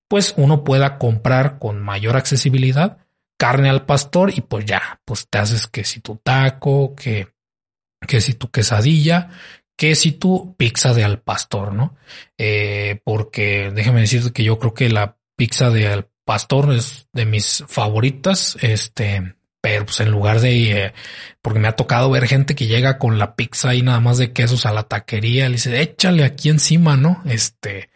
pues 0.06 0.34
uno 0.36 0.62
pueda 0.62 0.98
comprar 0.98 1.58
con 1.58 1.82
mayor 1.82 2.16
accesibilidad 2.16 2.98
carne 3.36 3.68
al 3.68 3.84
pastor 3.84 4.32
y 4.34 4.40
pues 4.40 4.64
ya, 4.64 5.00
pues 5.04 5.28
te 5.28 5.38
haces 5.38 5.66
que 5.66 5.84
si 5.84 6.00
tu 6.00 6.16
taco, 6.16 6.94
que, 6.94 7.28
que 8.06 8.20
si 8.20 8.34
tu 8.34 8.50
quesadilla, 8.50 9.30
que 9.76 9.94
si 9.94 10.12
tu 10.12 10.54
pizza 10.56 10.94
de 10.94 11.04
al 11.04 11.20
pastor, 11.20 11.72
¿no? 11.72 11.96
Eh, 12.38 13.00
porque 13.04 13.70
déjame 13.74 14.00
decirte 14.00 14.32
que 14.32 14.44
yo 14.44 14.58
creo 14.58 14.74
que 14.74 14.88
la 14.88 15.18
pizza 15.36 15.70
de 15.70 15.88
al 15.88 16.08
pastor 16.24 16.72
es 16.72 17.08
de 17.12 17.26
mis 17.26 17.64
favoritas. 17.68 18.56
Este, 18.62 19.35
pero 19.66 19.84
pues 19.84 19.98
en 19.98 20.12
lugar 20.12 20.38
de, 20.38 20.84
eh, 20.84 20.92
porque 21.42 21.58
me 21.58 21.66
ha 21.66 21.72
tocado 21.72 22.08
ver 22.08 22.28
gente 22.28 22.54
que 22.54 22.68
llega 22.68 22.98
con 22.98 23.18
la 23.18 23.34
pizza 23.34 23.74
y 23.74 23.82
nada 23.82 23.98
más 23.98 24.16
de 24.16 24.32
quesos 24.32 24.64
a 24.64 24.72
la 24.72 24.84
taquería, 24.84 25.48
le 25.48 25.56
dice, 25.56 25.80
échale 25.80 26.22
aquí 26.22 26.50
encima, 26.50 26.96
¿no? 26.96 27.20
Este, 27.24 27.90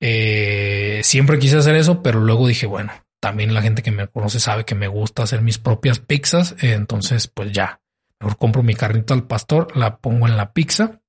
eh, 0.00 1.02
siempre 1.04 1.38
quise 1.38 1.58
hacer 1.58 1.74
eso, 1.74 2.02
pero 2.02 2.18
luego 2.18 2.48
dije, 2.48 2.64
bueno, 2.64 2.94
también 3.20 3.52
la 3.52 3.60
gente 3.60 3.82
que 3.82 3.90
me 3.90 4.08
conoce 4.08 4.40
sabe 4.40 4.64
que 4.64 4.74
me 4.74 4.88
gusta 4.88 5.22
hacer 5.22 5.42
mis 5.42 5.58
propias 5.58 5.98
pizzas, 5.98 6.56
entonces 6.62 7.26
pues 7.26 7.52
ya, 7.52 7.82
mejor 8.18 8.38
compro 8.38 8.62
mi 8.62 8.74
carnita 8.74 9.12
al 9.12 9.26
pastor, 9.26 9.76
la 9.76 9.98
pongo 9.98 10.26
en 10.26 10.38
la 10.38 10.54
pizza 10.54 11.01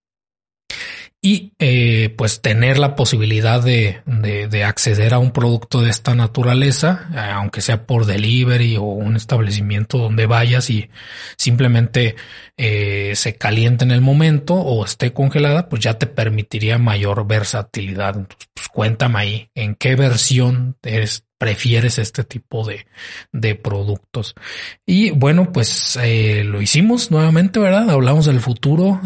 y 1.25 1.53
eh, 1.57 2.13
pues 2.17 2.41
tener 2.41 2.77
la 2.77 2.97
posibilidad 2.97 3.63
de, 3.63 4.01
de, 4.05 4.63
acceder 4.65 5.13
a 5.13 5.19
un 5.19 5.31
producto 5.31 5.81
de 5.81 5.89
esta 5.89 6.15
naturaleza, 6.15 7.07
eh, 7.13 7.17
aunque 7.17 7.61
sea 7.61 7.85
por 7.85 8.05
delivery 8.05 8.75
o 8.75 8.83
un 8.83 9.15
establecimiento 9.15 9.97
donde 9.97 10.25
vayas 10.25 10.69
y 10.69 10.89
simplemente 11.37 12.17
eh, 12.57 13.13
se 13.15 13.35
caliente 13.35 13.85
en 13.85 13.91
el 13.91 14.01
momento 14.01 14.55
o 14.55 14.83
esté 14.83 15.13
congelada, 15.13 15.69
pues 15.69 15.81
ya 15.81 15.93
te 15.93 16.07
permitiría 16.07 16.77
mayor 16.77 17.25
versatilidad. 17.25 18.17
Entonces, 18.17 18.49
pues 18.53 18.67
cuéntame 18.67 19.19
ahí 19.19 19.49
en 19.55 19.75
qué 19.75 19.95
versión 19.95 20.75
prefieres 21.37 21.99
este 21.99 22.25
tipo 22.25 22.67
de, 22.67 22.85
de 23.31 23.55
productos. 23.55 24.35
Y 24.85 25.11
bueno, 25.11 25.53
pues 25.53 25.97
lo 26.43 26.61
hicimos 26.61 27.11
nuevamente, 27.11 27.61
¿verdad? 27.61 27.89
Hablamos 27.89 28.25
del 28.25 28.41
futuro. 28.41 28.99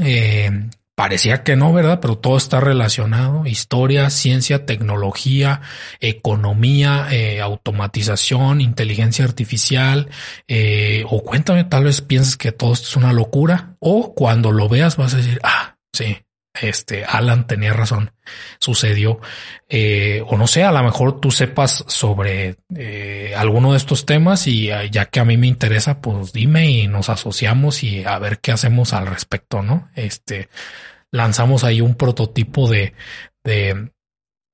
Parecía 0.97 1.43
que 1.43 1.55
no, 1.55 1.73
¿verdad? 1.73 1.99
Pero 1.99 2.17
todo 2.17 2.37
está 2.37 2.59
relacionado. 2.59 3.45
Historia, 3.45 4.09
ciencia, 4.09 4.65
tecnología, 4.65 5.61
economía, 5.99 7.05
eh, 7.11 7.39
automatización, 7.39 8.61
inteligencia 8.61 9.23
artificial. 9.23 10.09
Eh, 10.47 11.03
o 11.07 11.21
cuéntame, 11.21 11.65
tal 11.65 11.83
vez 11.83 12.01
pienses 12.01 12.35
que 12.35 12.51
todo 12.51 12.73
esto 12.73 12.87
es 12.87 12.95
una 12.95 13.13
locura. 13.13 13.75
O 13.77 14.15
cuando 14.15 14.51
lo 14.51 14.69
veas 14.69 14.97
vas 14.97 15.13
a 15.13 15.17
decir, 15.17 15.39
ah, 15.43 15.77
sí, 15.93 16.17
este 16.61 17.05
Alan 17.05 17.47
tenía 17.47 17.73
razón, 17.73 18.11
sucedió. 18.59 19.19
Eh, 19.69 20.23
o 20.27 20.37
no 20.37 20.47
sé, 20.47 20.63
a 20.63 20.71
lo 20.71 20.83
mejor 20.83 21.19
tú 21.19 21.31
sepas 21.31 21.83
sobre 21.87 22.57
alguno 23.35 23.71
de 23.71 23.77
estos 23.77 24.05
temas 24.05 24.47
y 24.47 24.69
ya 24.91 25.05
que 25.05 25.19
a 25.19 25.25
mí 25.25 25.37
me 25.37 25.47
interesa, 25.47 26.01
pues 26.01 26.33
dime 26.33 26.69
y 26.69 26.87
nos 26.87 27.09
asociamos 27.09 27.83
y 27.83 28.03
a 28.03 28.17
ver 28.19 28.39
qué 28.39 28.51
hacemos 28.51 28.93
al 28.93 29.07
respecto, 29.07 29.61
¿no? 29.61 29.89
Este, 29.95 30.49
lanzamos 31.11 31.63
ahí 31.63 31.81
un 31.81 31.95
prototipo 31.95 32.69
de, 32.69 32.93
de, 33.43 33.91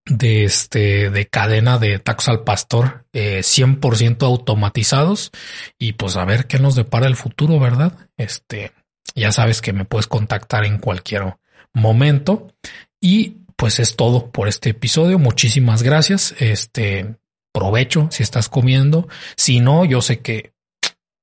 de 0.06 0.44
este, 0.46 1.10
de 1.10 1.28
cadena 1.28 1.78
de 1.78 2.00
tacos 2.00 2.28
al 2.28 2.44
pastor, 2.44 3.06
eh, 3.14 3.40
100% 3.40 4.24
automatizados 4.24 5.32
y 5.78 5.94
pues 5.94 6.18
a 6.18 6.26
ver 6.26 6.48
qué 6.48 6.60
nos 6.60 6.76
depara 6.76 7.08
el 7.08 7.16
futuro, 7.16 7.60
¿verdad? 7.60 8.10
Este, 8.18 8.72
ya 9.16 9.32
sabes 9.32 9.62
que 9.62 9.74
me 9.74 9.86
puedes 9.86 10.08
contactar 10.08 10.66
en 10.66 10.78
cualquier 10.78 11.36
momento 11.74 12.54
y 13.00 13.38
pues 13.56 13.80
es 13.80 13.96
todo 13.96 14.32
por 14.32 14.48
este 14.48 14.70
episodio. 14.72 15.20
Muchísimas 15.20 15.84
gracias. 15.84 16.36
Este, 16.40 17.16
provecho 17.52 18.10
si 18.12 18.24
estás 18.24 18.50
comiendo. 18.50 19.08
Si 19.38 19.60
no, 19.60 19.86
yo 19.86 20.02
sé 20.02 20.20
que 20.20 20.54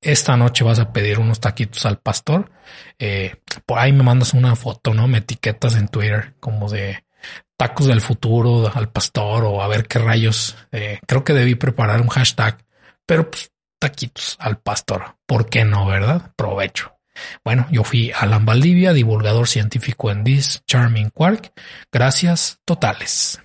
esta 0.01 0.36
noche 0.36 0.64
vas 0.64 0.78
a 0.78 0.92
pedir 0.92 1.18
unos 1.18 1.40
taquitos 1.40 1.84
al 1.84 1.98
pastor. 1.98 2.51
Eh, 2.98 3.36
por 3.66 3.78
ahí 3.78 3.92
me 3.92 4.03
mandas 4.03 4.32
una 4.32 4.57
foto, 4.57 4.94
¿no? 4.94 5.09
Me 5.09 5.18
etiquetas 5.18 5.76
en 5.76 5.88
Twitter 5.88 6.34
como 6.40 6.70
de 6.70 7.05
tacos 7.57 7.86
del 7.86 8.01
futuro 8.01 8.70
al 8.72 8.90
pastor 8.90 9.44
o 9.44 9.62
a 9.62 9.68
ver 9.68 9.86
qué 9.86 9.98
rayos. 9.98 10.57
Eh, 10.72 11.01
creo 11.07 11.24
que 11.24 11.34
debí 11.34 11.57
preparar 11.57 12.01
un 12.01 12.09
hashtag, 12.09 12.64
pero 13.05 13.30
pues 13.30 13.52
taquitos 13.78 14.36
al 14.39 14.59
pastor. 14.59 15.16
¿Por 15.27 15.48
qué 15.48 15.64
no, 15.64 15.86
verdad? 15.86 16.32
Provecho. 16.36 16.99
Bueno, 17.44 17.66
yo 17.70 17.84
fui 17.84 18.12
Alan 18.14 18.44
Valdivia, 18.44 18.92
divulgador 18.92 19.48
científico 19.48 20.10
en 20.10 20.24
This 20.24 20.62
Charming 20.66 21.10
Quark. 21.10 21.52
Gracias 21.92 22.59
totales. 22.64 23.40